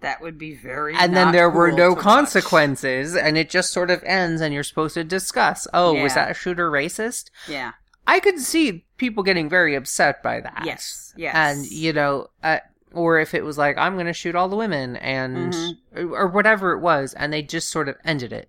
that 0.00 0.20
would 0.20 0.38
be 0.38 0.54
very. 0.54 0.94
and 0.96 1.14
then 1.16 1.26
not 1.26 1.32
there 1.32 1.50
were 1.50 1.72
no 1.72 1.90
to 1.90 1.94
watch. 1.94 2.02
consequences 2.04 3.16
and 3.16 3.36
it 3.38 3.48
just 3.50 3.72
sort 3.72 3.90
of 3.90 4.02
ends 4.04 4.40
and 4.40 4.52
you're 4.54 4.62
supposed 4.64 4.94
to 4.94 5.04
discuss 5.04 5.66
oh 5.72 5.92
was 5.94 6.14
Yeah. 6.16 6.26
that 6.26 6.36
shooter 6.36 6.68
racist 6.70 7.30
Yeah. 7.48 7.72
I 8.06 8.20
could 8.20 8.38
see 8.38 8.84
people 8.96 9.22
getting 9.22 9.48
very 9.48 9.74
upset 9.74 10.22
by 10.22 10.40
that 10.40 10.62
Yes. 10.64 11.12
Yes. 11.16 11.34
and 11.34 11.66
you 11.70 11.92
know 11.92 12.28
uh, 12.42 12.58
or 12.92 13.18
if 13.20 13.34
it 13.34 13.44
was 13.44 13.56
like 13.58 13.76
i'm 13.78 13.96
gonna 13.96 14.12
shoot 14.12 14.34
all 14.34 14.48
the 14.48 14.56
women 14.56 14.96
and 14.96 15.52
Mhm. 15.52 15.76
or, 16.12 16.26
whatever 16.28 16.72
it 16.72 16.80
was 16.80 17.14
and 17.14 17.32
they 17.32 17.42
just 17.42 17.68
sort 17.70 17.88
of 17.88 17.96
ended 18.04 18.32
it 18.32 18.48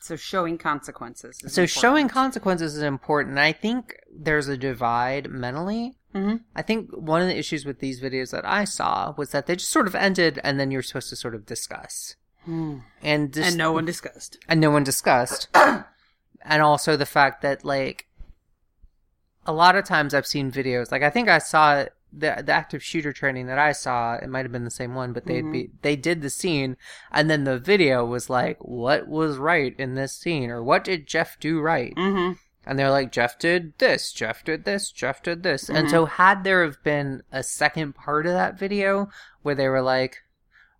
So 0.00 0.16
showing 0.16 0.58
consequences. 0.58 1.40
is 1.44 1.52
so 1.52 1.66
showing 1.66 2.08
consequences 2.08 2.76
is 2.76 2.82
important 2.82 3.38
i 3.38 3.52
think 3.52 3.96
there's 4.12 4.48
a 4.48 4.56
divide 4.56 5.30
mentally 5.30 5.96
Mhm. 6.12 6.40
I 6.56 6.62
think 6.62 6.90
one 6.90 7.22
of 7.22 7.28
the 7.28 7.38
issues 7.38 7.64
with 7.64 7.78
these 7.78 8.00
videos 8.00 8.32
that 8.32 8.44
I 8.44 8.64
saw 8.64 9.14
was 9.16 9.30
that 9.30 9.46
they 9.46 9.54
just 9.54 9.70
sort 9.70 9.86
of 9.86 9.94
ended 9.94 10.40
and 10.42 10.58
then 10.58 10.72
you're 10.72 10.82
supposed 10.82 11.08
to 11.10 11.14
sort 11.14 11.36
of 11.36 11.46
discuss. 11.46 12.16
And 12.48 13.32
just, 13.32 13.50
and 13.50 13.56
no 13.56 13.70
one 13.70 13.84
discussed. 13.84 14.36
and 14.48 14.58
no 14.60 14.72
one 14.72 14.82
discussed. 14.82 15.46
and 15.54 16.62
also 16.62 16.96
the 16.96 17.06
fact 17.06 17.42
that 17.42 17.64
like 17.64 18.08
a 19.46 19.52
lot 19.52 19.76
of 19.76 19.84
times 19.84 20.14
I've 20.14 20.26
seen 20.26 20.50
videos 20.50 20.92
like 20.92 21.02
I 21.02 21.10
think 21.10 21.28
I 21.28 21.38
saw 21.38 21.84
the 22.12 22.42
the 22.44 22.52
active 22.52 22.82
shooter 22.82 23.12
training 23.12 23.46
that 23.46 23.58
I 23.58 23.72
saw 23.72 24.14
it 24.14 24.28
might 24.28 24.44
have 24.44 24.52
been 24.52 24.64
the 24.64 24.70
same 24.70 24.94
one 24.94 25.12
but 25.12 25.26
they'd 25.26 25.50
be 25.50 25.70
they 25.82 25.96
did 25.96 26.22
the 26.22 26.30
scene 26.30 26.76
and 27.12 27.30
then 27.30 27.44
the 27.44 27.58
video 27.58 28.04
was 28.04 28.28
like 28.28 28.58
what 28.60 29.06
was 29.08 29.36
right 29.38 29.74
in 29.78 29.94
this 29.94 30.12
scene? 30.12 30.50
or 30.50 30.62
what 30.62 30.84
did 30.84 31.06
Jeff 31.06 31.38
do 31.38 31.60
right? 31.60 31.94
Mm-hmm. 31.94 32.32
and 32.66 32.78
they're 32.78 32.90
like 32.90 33.12
Jeff 33.12 33.38
did 33.38 33.78
this 33.78 34.12
Jeff 34.12 34.44
did 34.44 34.64
this 34.64 34.90
Jeff 34.90 35.22
did 35.22 35.42
this. 35.42 35.68
And 35.70 35.88
so 35.88 36.06
had 36.06 36.44
there 36.44 36.64
have 36.64 36.82
been 36.82 37.22
a 37.32 37.42
second 37.42 37.94
part 37.94 38.26
of 38.26 38.32
that 38.32 38.58
video 38.58 39.08
where 39.42 39.54
they 39.54 39.68
were 39.68 39.82
like 39.82 40.18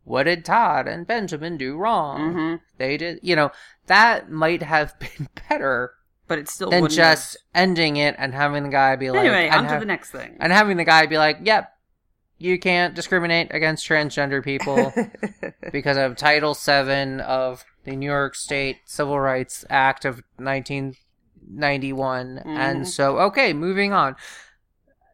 what 0.04 0.24
did 0.24 0.44
Todd 0.44 0.88
and 0.88 1.06
Benjamin 1.06 1.56
do 1.56 1.76
wrong? 1.76 2.20
Mm-hmm. 2.20 2.54
they 2.78 2.96
did 2.96 3.20
you 3.22 3.36
know 3.36 3.52
that 3.86 4.30
might 4.30 4.62
have 4.62 4.98
been 4.98 5.28
better 5.48 5.94
But 6.30 6.38
it 6.38 6.48
still 6.48 6.70
than 6.70 6.88
just 6.88 7.36
ending 7.54 7.96
it 7.98 8.14
and 8.16 8.32
having 8.32 8.62
the 8.62 8.68
guy 8.70 8.96
be 8.96 9.10
like 9.10 9.20
anyway. 9.20 9.48
On 9.50 9.64
to 9.64 9.68
have- 9.68 9.80
the 9.80 9.86
next 9.86 10.10
thing. 10.12 10.36
and 10.40 10.50
having 10.52 10.76
the 10.78 10.84
guy 10.84 11.04
be 11.06 11.18
like 11.18 11.38
yep 11.42 11.70
you 12.38 12.58
can't 12.58 12.94
discriminate 12.94 13.48
against 13.52 13.86
transgender 13.86 14.42
people 14.42 14.94
because 15.72 15.98
of 15.98 16.16
title 16.16 16.54
7 16.54 17.20
of 17.20 17.64
the 17.84 17.94
new 17.96 18.08
york 18.08 18.34
state 18.34 18.78
civil 18.86 19.20
rights 19.20 19.62
act 19.68 20.06
of 20.06 20.22
1991 20.38 22.38
and 22.46 22.82
Mhm. 22.82 22.86
so 22.86 23.18
okay 23.18 23.52
moving 23.52 23.92
on 23.92 24.16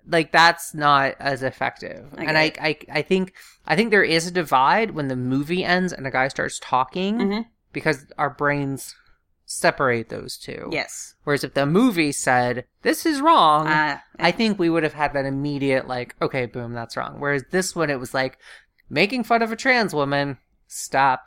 like 0.09 0.31
that's 0.33 0.75
not 0.75 1.15
as 1.19 1.43
effective 1.43 2.07
I 2.17 2.25
and 2.25 2.39
I, 2.39 2.53
I 2.61 2.77
i 2.93 3.03
think 3.03 3.33
i 3.67 3.75
think 3.75 3.91
there 3.91 4.05
is 4.05 4.27
a 4.27 4.31
divide 4.31 4.93
when 4.93 5.09
the 5.09 5.17
movie 5.17 5.65
ends 5.65 5.93
and 5.93 6.07
a 6.07 6.11
guy 6.11 6.29
starts 6.29 6.59
talking 6.63 7.19
Mhm. 7.19 7.47
because 7.73 8.07
our 8.19 8.31
brains 8.31 8.95
separate 9.47 10.09
those 10.11 10.37
two. 10.37 10.69
Yes. 10.73 11.15
Whereas 11.25 11.45
if 11.45 11.55
the 11.55 11.65
movie 11.67 12.13
said, 12.13 12.67
this 12.83 13.07
is 13.07 13.21
wrong, 13.21 13.67
Uh, 13.69 13.99
I 14.19 14.33
think 14.33 14.59
we 14.59 14.69
would 14.69 14.83
have 14.83 14.93
had 14.95 15.13
that 15.15 15.25
immediate, 15.25 15.87
like, 15.89 16.15
okay, 16.21 16.47
boom, 16.47 16.73
that's 16.75 16.97
wrong. 16.97 17.21
Whereas 17.21 17.45
this 17.51 17.75
one, 17.75 17.89
it 17.89 18.01
was 18.01 18.13
like, 18.13 18.39
making 18.91 19.25
fun 19.25 19.43
of 19.43 19.51
a 19.53 19.57
trans 19.57 19.95
woman, 19.95 20.39
stop. 20.67 21.27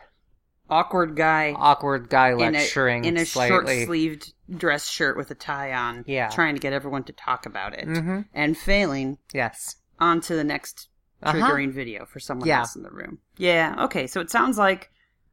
awkward 0.70 1.16
guy 1.16 1.54
Awkward 1.58 2.10
guy 2.10 2.30
in 2.30 2.40
a, 2.40 2.52
lecturing 2.52 3.04
in 3.06 3.18
a 3.18 3.26
short-sleeved 3.26 4.34
dress 4.56 4.88
shirt 4.88 5.18
with 5.18 5.32
a 5.32 5.36
tie 5.36 5.74
on. 5.74 6.04
Yeah. 6.08 6.30
Trying 6.30 6.54
to 6.56 6.60
get 6.62 6.74
everyone 6.74 7.04
to 7.06 7.14
talk 7.14 7.46
about 7.46 7.74
it 7.74 7.86
hmm 7.86 8.22
and 8.34 8.58
failing 8.58 9.18
Yes. 9.34 9.78
on 10.00 10.22
to 10.22 10.36
the 10.36 10.44
next 10.44 10.90
Uh-huh. 11.24 11.38
triggering 11.38 11.72
video 11.74 12.06
for 12.06 12.20
someone 12.20 12.48
Yeah. 12.48 12.60
else 12.60 12.76
in 12.76 12.84
the 12.84 12.92
room. 12.92 13.20
Yeah. 13.38 13.76
Okay. 13.86 14.08
So 14.08 14.22
it 14.22 14.30
sounds 14.30 14.58
like, 14.58 14.92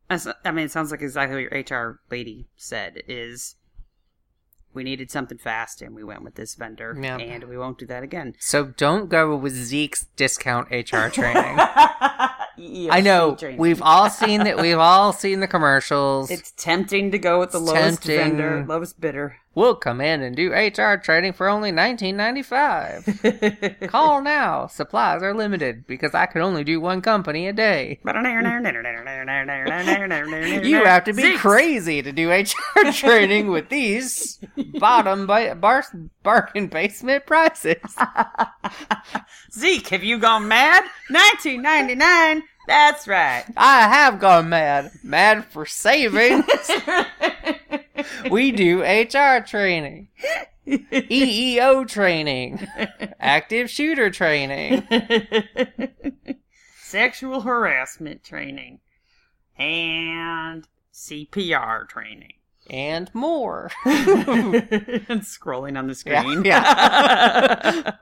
I 0.08 0.50
mean, 0.52 0.66
it 0.66 0.70
sounds 0.70 0.90
like 0.90 1.02
exactly 1.02 1.44
what 1.44 1.52
your 1.70 1.78
HR 1.88 2.00
lady 2.10 2.46
said 2.56 3.02
is. 3.08 3.56
We 4.72 4.84
needed 4.84 5.10
something 5.10 5.38
fast, 5.38 5.80
and 5.80 5.94
we 5.94 6.04
went 6.04 6.22
with 6.22 6.34
this 6.34 6.54
vendor, 6.54 6.94
Yeah. 7.00 7.16
and 7.16 7.44
we 7.44 7.56
won't 7.56 7.78
do 7.78 7.86
that 7.86 8.02
again. 8.02 8.34
So 8.38 8.66
don't 8.66 9.08
go 9.08 9.34
with 9.34 9.54
Zeke's 9.54 10.04
discount 10.16 10.68
HR 10.70 11.08
training. 11.10 11.56
I 11.58 13.00
know 13.02 13.36
training. 13.36 13.58
we've 13.58 13.80
all 13.82 14.10
seen 14.10 14.44
that. 14.44 14.58
We've 14.60 14.78
all 14.78 15.12
seen 15.14 15.40
the 15.40 15.46
commercials. 15.48 16.30
It's 16.30 16.52
tempting 16.52 17.10
to 17.12 17.18
go 17.18 17.38
with 17.40 17.52
the 17.52 17.58
It's 17.60 17.66
lowest 17.70 18.02
tempting. 18.02 18.16
vendor, 18.36 18.66
lowest 18.68 19.00
bidder. 19.00 19.38
We'll 19.56 19.74
come 19.74 20.00
in 20.00 20.22
and 20.22 20.36
do 20.36 20.52
HR 20.52 20.96
training 20.96 21.32
for 21.32 21.48
only 21.48 21.72
nineteen 21.72 22.16
ninety 22.16 22.42
five. 22.42 23.04
Call 23.88 24.22
now. 24.22 24.68
Supplies 24.68 25.24
are 25.24 25.34
limited 25.34 25.84
because 25.88 26.14
I 26.14 26.26
can 26.26 26.42
only 26.42 26.62
do 26.62 26.80
one 26.80 27.02
company 27.02 27.48
a 27.48 27.52
day. 27.52 27.98
you 28.04 28.12
have 30.84 31.04
to 31.04 31.12
be 31.12 31.22
Zeke. 31.22 31.38
crazy 31.38 32.02
to 32.02 32.12
do 32.12 32.30
HR 32.30 32.92
training 32.92 33.48
with 33.50 33.68
these 33.68 34.38
bottom 34.78 35.26
ba- 35.26 35.56
bar- 35.56 35.84
bargain 36.22 36.68
basement 36.68 37.26
prices. 37.26 37.76
Zeke, 39.52 39.88
have 39.88 40.04
you 40.04 40.18
gone 40.18 40.48
mad? 40.48 40.84
1999. 41.10 42.42
That's 42.66 43.06
right. 43.06 43.44
I 43.56 43.82
have 43.82 44.18
gone 44.18 44.48
mad. 44.48 44.90
Mad 45.02 45.44
for 45.44 45.64
savings. 45.66 46.44
we 48.30 48.50
do 48.52 48.82
HR 48.82 49.40
training, 49.40 50.08
EEO 50.66 51.86
training, 51.88 52.66
active 53.20 53.70
shooter 53.70 54.10
training. 54.10 54.86
Sexual 56.80 57.42
harassment 57.42 58.22
training 58.24 58.80
and 59.58 60.66
CPR 60.92 61.88
training. 61.88 62.32
and 62.70 63.10
more. 63.14 63.70
and 63.84 63.94
scrolling 65.22 65.78
on 65.78 65.86
the 65.86 65.94
screen. 65.94 66.44
Yeah, 66.44 67.92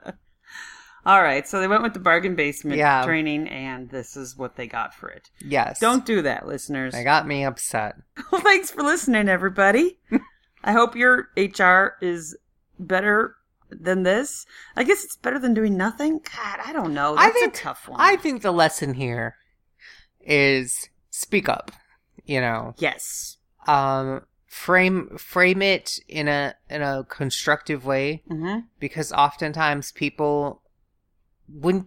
All 1.05 1.21
right, 1.21 1.47
so 1.47 1.59
they 1.59 1.67
went 1.67 1.83
with 1.83 1.93
the 1.93 1.99
bargain 1.99 2.35
basement 2.35 2.77
Yeah. 2.79 3.03
training, 3.05 3.47
and 3.47 3.89
this 3.89 4.17
is 4.17 4.35
what 4.35 4.55
they 4.55 4.65
got 4.67 4.93
for 4.93 5.07
it. 5.09 5.29
yes. 5.39 5.79
Don't 5.79 6.05
do 6.05 6.21
that, 6.23 6.47
listeners. 6.47 6.93
They 6.93 7.03
got 7.03 7.27
me 7.27 7.43
upset. 7.45 7.95
Well, 8.31 8.41
thanks 8.41 8.71
for 8.71 8.81
listening, 8.81 9.29
everybody. 9.29 9.99
I 10.63 10.71
hope 10.71 10.95
your 10.95 11.29
HR 11.37 11.93
is 12.01 12.35
better 12.79 13.35
than 13.69 14.03
this. 14.03 14.45
I 14.75 14.83
guess 14.83 15.03
it's 15.03 15.15
better 15.17 15.37
than 15.37 15.53
doing 15.53 15.77
nothing. 15.77 16.19
God, 16.35 16.59
I 16.65 16.73
don't 16.73 16.93
know. 16.93 17.15
I 17.17 17.29
think- 17.29 17.53
a 17.53 17.57
tough 17.57 17.87
one. 17.87 17.99
I 18.01 18.15
think 18.15 18.41
the 18.41 18.51
lesson 18.51 18.93
here 18.95 19.35
is 20.21 20.89
speak 21.11 21.47
up. 21.49 21.71
You 22.25 22.41
know, 22.41 22.73
yes. 22.79 23.37
um, 23.67 24.21
frame 24.47 25.15
frame 25.19 25.61
it 25.61 25.99
in 26.07 26.27
a 26.27 26.55
in 26.69 26.81
a 26.81 27.05
constructive 27.09 27.85
way 27.85 28.23
hmm 28.27 28.59
because 28.79 29.11
oftentimes 29.11 29.91
people 29.91 30.61
when 31.47 31.85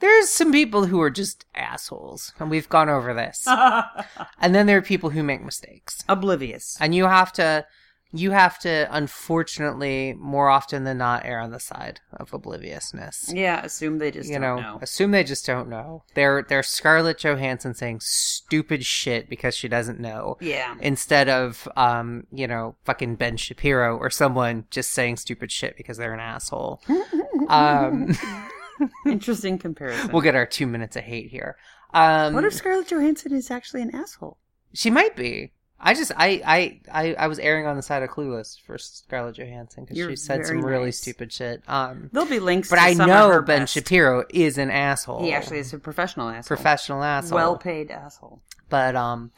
there's 0.00 0.28
some 0.30 0.52
people 0.52 0.86
who 0.86 1.00
are 1.00 1.10
just 1.10 1.44
assholes 1.54 2.32
and 2.38 2.50
we've 2.50 2.68
gone 2.68 2.88
over 2.88 3.12
this 3.14 3.46
and 4.40 4.54
then 4.54 4.66
there 4.66 4.78
are 4.78 4.82
people 4.82 5.10
who 5.10 5.22
make 5.22 5.42
mistakes 5.44 6.02
Oblivious. 6.08 6.76
and 6.80 6.94
you 6.94 7.04
have 7.06 7.32
to 7.32 7.66
you 8.12 8.30
have 8.30 8.58
to 8.60 8.86
unfortunately 8.90 10.14
more 10.18 10.48
often 10.48 10.84
than 10.84 10.96
not 10.98 11.26
err 11.26 11.40
on 11.40 11.50
the 11.50 11.58
side 11.58 12.00
of 12.12 12.32
obliviousness 12.32 13.30
Yeah, 13.34 13.62
assume 13.64 13.98
they 13.98 14.10
just 14.12 14.28
you 14.30 14.38
don't 14.38 14.60
know, 14.62 14.74
know. 14.74 14.78
assume 14.80 15.10
they 15.10 15.24
just 15.24 15.44
don't 15.44 15.68
know 15.68 16.04
they're 16.14 16.42
they're 16.42 16.62
scarlett 16.62 17.18
johansson 17.18 17.74
saying 17.74 18.00
stupid 18.00 18.84
shit 18.84 19.28
because 19.28 19.56
she 19.56 19.66
doesn't 19.68 19.98
know 20.00 20.36
Yeah. 20.40 20.76
instead 20.80 21.28
of 21.28 21.66
um 21.76 22.26
you 22.32 22.46
know 22.46 22.76
fucking 22.84 23.16
ben 23.16 23.36
shapiro 23.36 23.96
or 23.98 24.08
someone 24.10 24.66
just 24.70 24.92
saying 24.92 25.16
stupid 25.16 25.50
shit 25.50 25.76
because 25.76 25.96
they're 25.96 26.14
an 26.14 26.20
asshole 26.20 26.80
um 27.48 28.14
Interesting 29.06 29.58
comparison. 29.58 30.10
we'll 30.12 30.22
get 30.22 30.34
our 30.34 30.46
two 30.46 30.66
minutes 30.66 30.96
of 30.96 31.04
hate 31.04 31.30
here 31.30 31.56
um 31.94 32.34
what 32.34 32.44
if 32.44 32.52
Scarlett 32.52 32.88
Johansson 32.90 33.32
is 33.32 33.50
actually 33.50 33.82
an 33.82 33.94
asshole? 33.94 34.36
she 34.74 34.90
might 34.90 35.14
be 35.16 35.52
i 35.78 35.92
just 35.94 36.10
I, 36.16 36.40
I 36.44 36.80
i 36.90 37.14
i 37.14 37.26
was 37.26 37.38
erring 37.38 37.66
on 37.66 37.76
the 37.76 37.82
side 37.82 38.02
of 38.02 38.08
clueless 38.10 38.58
for 38.60 38.78
scarlett 38.78 39.36
johansson 39.36 39.84
because 39.84 39.98
she 40.08 40.16
said 40.16 40.46
some 40.46 40.64
really 40.64 40.90
stupid 40.90 41.30
shit 41.32 41.62
um 41.68 42.08
There'll 42.12 42.28
be 42.28 42.38
links. 42.40 42.70
but 42.70 42.76
to 42.76 42.82
i 42.82 42.94
know 42.94 43.42
ben 43.42 43.60
best. 43.60 43.74
shapiro 43.74 44.24
is 44.30 44.56
an 44.58 44.70
asshole 44.70 45.22
He 45.22 45.32
actually 45.34 45.58
is 45.58 45.72
a 45.74 45.78
professional 45.78 46.28
asshole. 46.30 46.56
professional 46.56 47.02
asshole 47.02 47.36
Well 47.36 47.56
paid 47.58 47.90
asshole. 47.90 48.40
But 48.70 48.96
um 48.96 49.30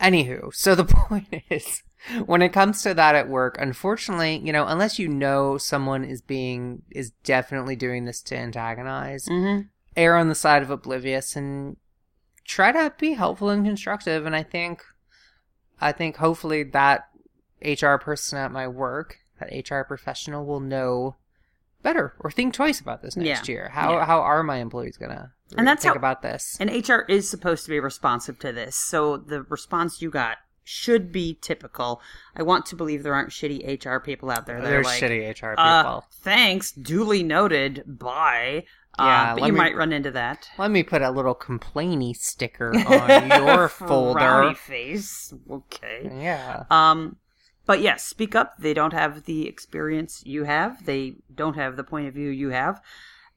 anywho, 0.00 0.52
so 0.54 0.74
the 0.74 0.84
point 1.08 1.28
is 1.50 1.82
when 2.26 2.42
it 2.42 2.50
comes 2.52 2.82
to 2.82 2.94
that 2.94 3.14
at 3.14 3.28
work, 3.28 3.56
unfortunately, 3.60 4.38
you 4.38 4.52
know, 4.52 4.66
unless 4.66 4.98
you 4.98 5.08
know 5.08 5.58
someone 5.58 6.04
is 6.04 6.22
being 6.22 6.82
is 6.90 7.10
definitely 7.24 7.76
doing 7.76 8.04
this 8.04 8.22
to 8.22 8.36
antagonize, 8.36 9.26
Mm-hmm. 9.28 9.62
err 9.96 10.16
on 10.16 10.28
the 10.28 10.34
side 10.34 10.62
of 10.62 10.70
oblivious 10.70 11.36
and 11.36 11.76
try 12.44 12.72
to 12.72 12.92
be 12.98 13.12
helpful 13.12 13.50
and 13.50 13.64
constructive 13.64 14.26
and 14.26 14.34
I 14.34 14.42
think 14.42 14.82
I 15.80 15.92
think 15.92 16.16
hopefully 16.16 16.62
that 16.64 17.04
HR 17.64 17.96
person 17.96 18.38
at 18.38 18.50
my 18.52 18.66
work, 18.68 19.18
that 19.38 19.70
HR 19.70 19.82
professional 19.84 20.44
will 20.44 20.60
know 20.60 21.16
better 21.82 22.14
or 22.20 22.30
think 22.30 22.52
twice 22.54 22.80
about 22.80 23.02
this 23.02 23.16
next 23.16 23.48
Yeah. 23.48 23.52
year. 23.52 23.68
How 23.72 23.92
Yeah. 23.98 24.04
how 24.04 24.20
are 24.20 24.42
my 24.42 24.56
employees 24.58 24.96
gonna 24.98 25.32
And 25.56 25.66
that's 25.66 25.82
think 25.82 25.94
how- 25.94 25.98
about 25.98 26.22
this? 26.22 26.56
And 26.60 26.70
HR 26.70 27.04
is 27.08 27.28
supposed 27.28 27.64
to 27.64 27.70
be 27.70 27.80
responsive 27.80 28.38
to 28.40 28.52
this, 28.52 28.76
so 28.76 29.16
the 29.16 29.42
response 29.42 30.00
you 30.02 30.10
got 30.10 30.38
should 30.62 31.10
be 31.10 31.36
typical. 31.40 32.00
I 32.36 32.42
want 32.42 32.66
to 32.66 32.76
believe 32.76 33.02
there 33.02 33.14
aren't 33.14 33.30
shitty 33.30 33.84
HR 33.84 33.98
people 33.98 34.30
out 34.30 34.46
there 34.46 34.60
that 34.60 34.66
are 34.66 34.70
There's 34.70 34.86
like, 34.86 35.02
shitty 35.02 35.28
HR 35.30 35.50
people. 35.56 35.64
uh, 35.64 36.00
thanks, 36.12 36.70
duly 36.70 37.22
noted, 37.24 37.82
bye. 37.86 38.64
Uh, 38.98 39.04
Yeah, 39.04 39.34
but 39.34 39.46
you 39.46 39.52
me- 39.52 39.58
might 39.58 39.74
run 39.74 39.92
into 39.92 40.10
that. 40.12 40.48
Let 40.58 40.70
me 40.70 40.82
put 40.82 41.02
a 41.02 41.10
little 41.10 41.34
complainy 41.34 42.14
sticker 42.14 42.72
on 42.86 43.42
your 43.44 43.68
folder. 43.68 44.54
Face. 44.54 45.32
Okay. 45.50 46.08
Yeah. 46.20 46.64
Um, 46.70 47.16
but 47.66 47.80
yes, 47.80 48.04
speak 48.04 48.34
up. 48.34 48.54
They 48.58 48.74
don't 48.74 48.92
have 48.92 49.24
the 49.24 49.46
experience 49.48 50.22
you 50.26 50.44
have. 50.44 50.84
They 50.86 51.14
don't 51.34 51.54
have 51.54 51.76
the 51.76 51.84
point 51.84 52.06
of 52.08 52.14
view 52.14 52.28
you 52.30 52.50
have. 52.50 52.80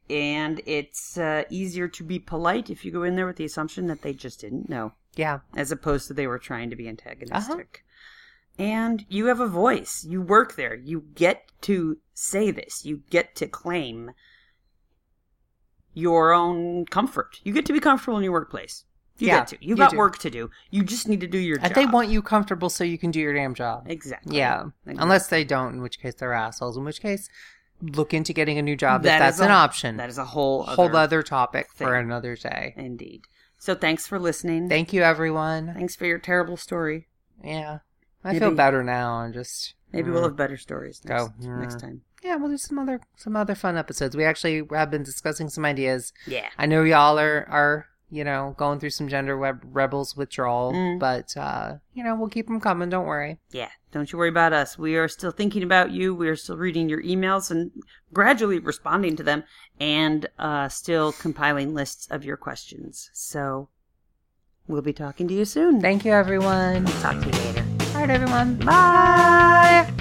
And 0.10 0.62
it's 0.66 1.18
uh, 1.18 1.44
easier 1.50 1.88
to 1.88 2.04
be 2.04 2.20
polite 2.20 2.70
if 2.70 2.84
you 2.84 2.92
go 2.92 3.04
in 3.04 3.16
there 3.16 3.26
with 3.26 3.38
the 3.38 3.46
assumption 3.46 3.88
that 3.88 4.02
they 4.02 4.14
just 4.14 4.42
didn't 4.42 4.68
know, 4.70 4.94
Yeah. 5.16 5.40
as 5.56 5.72
opposed 5.72 6.08
to 6.08 6.14
they 6.14 6.28
were 6.28 6.40
trying 6.40 6.70
to 6.70 6.76
be 6.76 6.88
antagonistic. 6.90 7.84
Uh-huh. 7.86 8.64
And 8.64 9.06
you 9.10 9.28
have 9.28 9.40
a 9.40 9.48
voice. 9.48 10.06
You 10.08 10.22
work 10.22 10.56
there. 10.56 10.76
You 10.76 11.06
get 11.16 11.44
to 11.62 11.98
say 12.14 12.52
this. 12.52 12.86
You 12.86 13.02
get 13.10 13.34
to 13.38 13.48
claim 13.48 14.12
your 15.94 16.34
own 16.34 16.86
comfort. 16.86 17.40
You 17.44 17.54
get 17.54 17.66
to 17.68 17.74
be 17.74 17.80
comfortable 17.80 18.18
in 18.18 18.24
your 18.24 18.34
workplace. 18.34 18.86
You 19.20 19.28
Yeah, 19.28 19.38
get 19.40 19.48
to. 19.50 19.58
You 19.62 19.70
you 19.70 19.76
got 19.76 19.92
do. 19.92 19.98
work 19.98 20.18
to 20.20 20.30
do. 20.30 20.50
You 20.72 20.84
just 20.84 21.08
need 21.08 21.22
to 21.22 21.28
do 21.28 21.38
your 21.38 21.58
job. 21.58 21.66
And 21.66 21.76
job. 21.76 21.84
they 21.84 21.92
want 21.92 22.10
you 22.10 22.22
comfortable 22.22 22.70
so 22.70 22.84
you 22.84 22.98
can 22.98 23.12
do 23.12 23.20
your 23.20 23.34
damn 23.34 23.54
job. 23.54 23.86
exactly. 23.88 24.38
Yeah. 24.38 24.66
Exactly. 24.86 24.96
Unless 25.00 25.28
they 25.28 25.44
don't, 25.44 25.76
in 25.76 25.82
which 25.82 26.00
case 26.00 26.16
they're 26.16 26.34
assholes. 26.34 26.78
In 26.78 26.84
which 26.84 27.00
case, 27.02 27.30
look 27.96 28.14
into 28.14 28.34
getting 28.34 28.58
a 28.58 28.62
new 28.62 28.76
job 28.76 29.02
if 29.02 29.06
that's 29.06 29.36
is 29.38 29.42
an 29.42 29.52
a- 29.52 29.54
option. 29.54 29.98
That 29.98 30.10
is 30.10 30.18
a 30.18 30.26
whole 30.26 30.64
Whole 30.64 30.86
other, 30.86 30.98
other 30.98 31.24
topic 31.24 31.68
for 31.76 31.96
another 31.96 32.36
day. 32.36 32.74
indeed. 32.78 33.24
So 33.58 33.76
thanks 33.76 34.08
for 34.08 34.20
listening. 34.20 34.70
Thank 34.70 34.94
you, 34.94 35.02
everyone. 35.04 35.74
thanks 35.74 35.96
for 35.96 36.06
your 36.06 36.18
terrible 36.20 36.58
story. 36.58 37.08
Yeah. 37.44 37.80
I 38.24 38.30
Maybe- 38.34 38.40
feel 38.40 38.52
better 38.56 38.84
now. 38.84 39.14
I'm 39.16 39.34
just. 39.34 39.76
Maybe 39.92 40.10
mm. 40.10 40.14
we'll 40.14 40.24
have 40.24 40.36
better 40.36 40.58
stories 40.58 41.02
next, 41.06 41.28
Go. 41.40 41.56
next 41.60 41.76
Mm. 41.76 41.82
time. 41.82 42.02
Yeah, 42.24 42.38
we'll 42.38 42.50
do 42.50 42.58
some 42.58 42.80
other 42.80 43.02
some 43.18 43.36
other 43.36 43.54
fun 43.54 43.78
episodes. 43.78 44.16
We 44.16 44.24
actually 44.24 44.64
have 44.72 44.90
been 44.90 45.04
discussing 45.04 45.50
some 45.50 45.66
ideas 45.66 46.14
Yeah. 46.26 46.48
I 46.58 46.66
know 46.66 46.84
y'all 46.84 47.20
are 47.20 47.46
are 47.50 47.86
you 48.14 48.24
know 48.24 48.54
going 48.58 48.80
through 48.80 48.92
some 48.92 49.08
gender 49.10 49.36
web 49.38 49.62
rebels 49.72 50.16
withdrawal, 50.16 50.72
Mm. 50.72 51.00
but 51.00 51.36
uh, 51.36 51.76
you 51.94 52.04
know 52.04 52.16
we'll 52.16 52.30
keep 52.30 52.48
them 52.48 52.60
coming. 52.62 52.90
Don't 52.90 53.08
worry. 53.08 53.40
Yeah. 53.52 53.70
Don't 53.92 54.12
you 54.12 54.18
worry 54.20 54.30
about 54.30 54.54
us. 54.54 54.78
We 54.78 54.96
are 54.96 55.08
still 55.08 55.32
thinking 55.32 55.64
about 55.64 55.92
you. 55.92 56.16
We 56.16 56.28
are 56.28 56.36
still 56.36 56.58
reading 56.58 56.90
your 56.90 57.02
emails 57.04 57.52
and 57.52 57.72
gradually 58.12 58.60
responding 58.60 59.16
to 59.18 59.24
them 59.24 59.44
and 59.80 60.28
uh, 60.40 60.68
still 60.70 61.12
compiling 61.12 61.74
lists 61.74 62.08
of 62.10 62.24
your 62.24 62.38
questions. 62.38 63.10
So 63.14 63.70
We'll 64.66 64.82
be 64.82 64.94
talking 64.94 65.28
to 65.28 65.34
you 65.34 65.44
soon. 65.44 65.82
Thank 65.82 66.06
you, 66.06 66.14
everyone. 66.14 66.86
Talk 67.04 67.20
to 67.22 67.26
you 67.26 67.34
later. 67.44 67.66
All 67.94 68.00
right, 68.00 68.10
everyone. 68.10 68.56
Bye. 68.60 69.92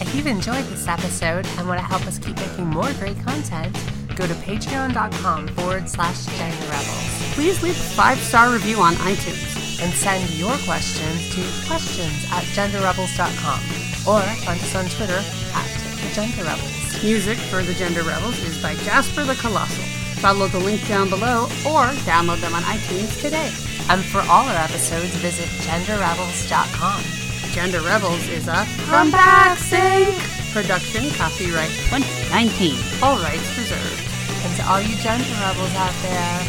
If 0.00 0.12
you've 0.12 0.26
enjoyed 0.26 0.64
this 0.64 0.88
episode 0.88 1.46
and 1.56 1.68
want 1.68 1.78
to 1.78 1.86
help 1.86 2.04
us 2.06 2.18
keep 2.18 2.36
making 2.36 2.66
more 2.66 2.92
great 2.94 3.16
content, 3.24 3.76
go 4.14 4.26
to 4.26 4.34
patreon.com 4.34 5.48
forward 5.48 5.88
slash 5.88 6.26
gender 6.38 6.66
rebels 6.66 7.14
Please 7.34 7.60
leave 7.62 7.76
a 7.76 7.88
five 7.98 8.18
star 8.18 8.52
review 8.52 8.78
on 8.78 8.94
iTunes. 8.94 9.82
and 9.82 9.92
send 9.92 10.30
your 10.38 10.56
questions 10.58 11.34
to 11.34 11.42
questions 11.66 12.24
at 12.30 12.44
genderrebels.com 12.54 13.60
or 14.06 14.20
find 14.44 14.60
us 14.60 14.74
on 14.76 14.84
Twitter 14.86 15.18
at 15.54 15.70
the 16.00 16.14
Gender 16.14 16.44
Rebels. 16.44 17.02
Music 17.02 17.36
for 17.50 17.62
the 17.62 17.74
Gender 17.74 18.02
Rebels 18.02 18.38
is 18.44 18.62
by 18.62 18.74
Jasper 18.86 19.24
the 19.24 19.34
Colossal. 19.34 19.82
Follow 20.22 20.46
the 20.46 20.60
link 20.60 20.86
down 20.86 21.08
below 21.10 21.44
or 21.66 21.86
download 22.06 22.40
them 22.40 22.54
on 22.54 22.62
iTunes 22.62 23.20
today. 23.20 23.50
And 23.90 24.04
for 24.04 24.20
all 24.20 24.46
our 24.46 24.56
episodes, 24.56 25.14
visit 25.16 25.48
genderrebels.com. 25.66 27.23
Gender 27.54 27.80
Rebels 27.82 28.26
is 28.28 28.48
a 28.48 28.64
From 28.90 29.12
Back 29.12 29.56
Sync 29.58 30.12
production, 30.52 31.08
copyright 31.10 31.70
2019. 31.88 32.74
All 33.00 33.16
rights 33.18 33.56
reserved. 33.56 34.02
And 34.42 34.56
to 34.56 34.68
all 34.68 34.80
you 34.80 34.96
gender 34.96 35.24
rebels 35.40 35.74
out 35.76 35.94
there, 36.02 36.40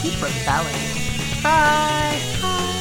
keep 0.00 0.14
rebelling. 0.22 0.72
Bye. 1.42 2.18
Bye. 2.40 2.71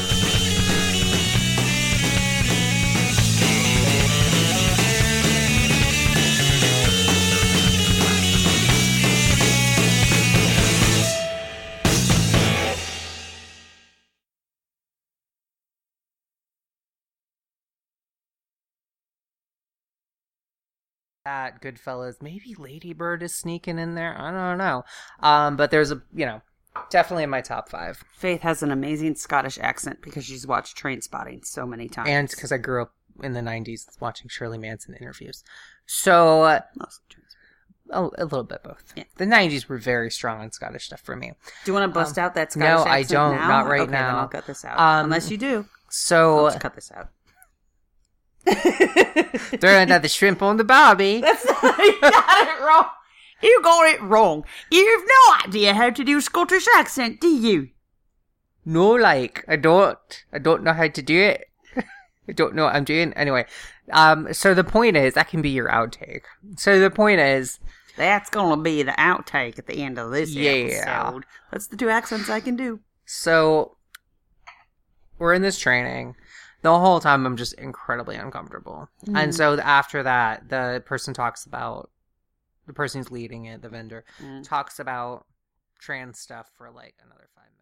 That 21.26 21.62
Goodfellas. 21.62 22.22
Maybe 22.22 22.56
Lady 22.58 22.94
Bird 22.94 23.22
is 23.22 23.36
sneaking 23.36 23.78
in 23.78 23.94
there. 23.96 24.20
I 24.20 24.32
don't 24.32 24.58
know. 24.58 24.84
Um, 25.20 25.56
but 25.56 25.70
there's 25.70 25.92
a 25.92 26.02
you 26.14 26.26
know 26.26 26.42
definitely 26.90 27.24
in 27.24 27.30
my 27.30 27.42
top 27.42 27.70
five, 27.70 28.04
Faith 28.14 28.42
has 28.42 28.64
an 28.64 28.72
amazing 28.72 29.16
Scottish 29.16 29.60
accent 29.60 30.00
because 30.02 30.26
she's 30.26 30.48
watched 30.48 30.76
Trainspotting 30.82 31.46
so 31.46 31.66
many 31.68 31.88
times. 31.88 32.10
and 32.10 32.30
because 32.30 32.52
I 32.52 32.58
grew 32.58 32.82
up 32.84 32.94
in 33.22 33.34
the 33.34 33.42
'90s 33.42 33.86
watching 34.00 34.30
Shirley 34.30 34.58
Manson 34.58 34.96
interviews, 35.00 35.44
so 35.86 36.42
uh, 36.42 36.62
Mostly 36.76 37.04
Trainspotting. 37.12 37.94
oh, 37.94 38.12
a 38.18 38.24
little 38.24 38.44
bit 38.44 38.64
both. 38.64 38.92
Yeah. 38.96 39.04
The 39.18 39.26
'90s 39.26 39.68
were 39.68 39.78
very 39.78 40.10
strong 40.10 40.42
on 40.42 40.52
Scottish 40.52 40.86
stuff 40.86 41.02
for 41.02 41.16
me. 41.16 41.34
Do 41.66 41.72
you 41.72 41.74
want 41.78 41.88
to 41.88 41.94
bust 41.94 42.18
out 42.18 42.34
that 42.34 42.52
Scottish 42.52 42.80
Um, 42.80 42.86
no, 42.86 42.92
I 42.92 43.04
don't. 43.04 43.36
now? 43.36 43.48
Not 43.48 43.68
right 43.68 43.82
okay, 43.82 43.92
now. 43.92 44.18
I'll 44.22 44.28
cut 44.28 44.48
this 44.48 44.66
out. 44.66 44.80
Um, 44.80 45.06
Unless 45.06 45.30
you 45.30 45.38
do. 45.38 45.66
So 45.90 46.46
Let's 46.46 46.58
cut 46.58 46.74
this 46.74 46.92
out. 46.96 47.10
throw 49.60 49.78
another 49.80 50.08
shrimp 50.08 50.42
on 50.42 50.58
the 50.58 50.64
barbie. 50.64 51.22
That's 51.22 51.44
you 51.80 52.00
got 52.02 52.48
it 52.48 52.62
wrong. 52.64 52.86
You 53.42 53.62
got 53.64 53.90
it 53.94 54.02
wrong. 54.02 54.46
You've 54.72 55.04
no 55.08 55.36
idea 55.48 55.74
how 55.74 55.90
to 55.90 56.04
do 56.04 56.22
Scottish 56.22 56.66
accent, 56.76 57.20
do 57.22 57.28
you? 57.28 57.70
No, 58.66 58.92
like 58.92 59.44
I 59.48 59.56
don't. 59.56 59.98
I 60.32 60.38
don't 60.40 60.64
know 60.64 60.74
how 60.74 60.88
to 60.88 61.02
do 61.02 61.20
it. 61.20 61.46
I 62.28 62.32
don't 62.34 62.54
know 62.56 62.66
what 62.66 62.76
I'm 62.76 62.84
doing. 62.84 63.14
Anyway, 63.14 63.46
um, 63.92 64.32
so 64.34 64.54
the 64.54 64.64
point 64.64 64.96
is 64.98 65.16
that 65.16 65.30
can 65.30 65.42
be 65.42 65.50
your 65.50 65.70
outtake. 65.70 66.22
So 66.58 66.80
the 66.80 66.92
point 66.92 67.20
is, 67.20 67.60
That's 67.98 68.30
gonna 68.30 68.62
be 68.62 68.84
the 68.84 68.92
outtake 68.94 69.58
at 69.58 69.66
the 69.68 69.82
end 69.84 69.98
of 69.98 70.12
this 70.12 70.32
Yeah. 70.32 70.52
episode. 70.52 71.26
That's 71.52 71.68
the 71.68 71.78
two 71.78 71.90
accents 71.90 72.30
I 72.30 72.40
can 72.40 72.56
do. 72.56 72.80
so 73.06 73.78
we're 75.18 75.34
in 75.34 75.42
this 75.44 75.60
training. 75.60 76.16
The 76.62 76.78
whole 76.80 77.00
time 77.00 77.26
I'm 77.26 77.38
just 77.38 77.54
incredibly 77.54 78.16
uncomfortable. 78.16 78.90
And 79.16 79.34
so 79.34 79.60
after 79.60 80.04
that, 80.04 80.50
the 80.50 80.84
person 80.86 81.14
talks 81.14 81.46
about 81.46 81.90
the 82.68 82.74
person 82.74 83.00
who's 83.00 83.12
leading 83.12 83.46
it, 83.46 83.62
the 83.62 83.70
vendor, 83.70 84.06
Mm. 84.20 84.44
talks 84.48 84.80
about 84.80 85.26
trans 85.80 86.20
stuff 86.20 86.50
for 86.58 86.70
like 86.70 86.96
another 87.04 87.28
five 87.36 87.46
minutes. 87.46 87.61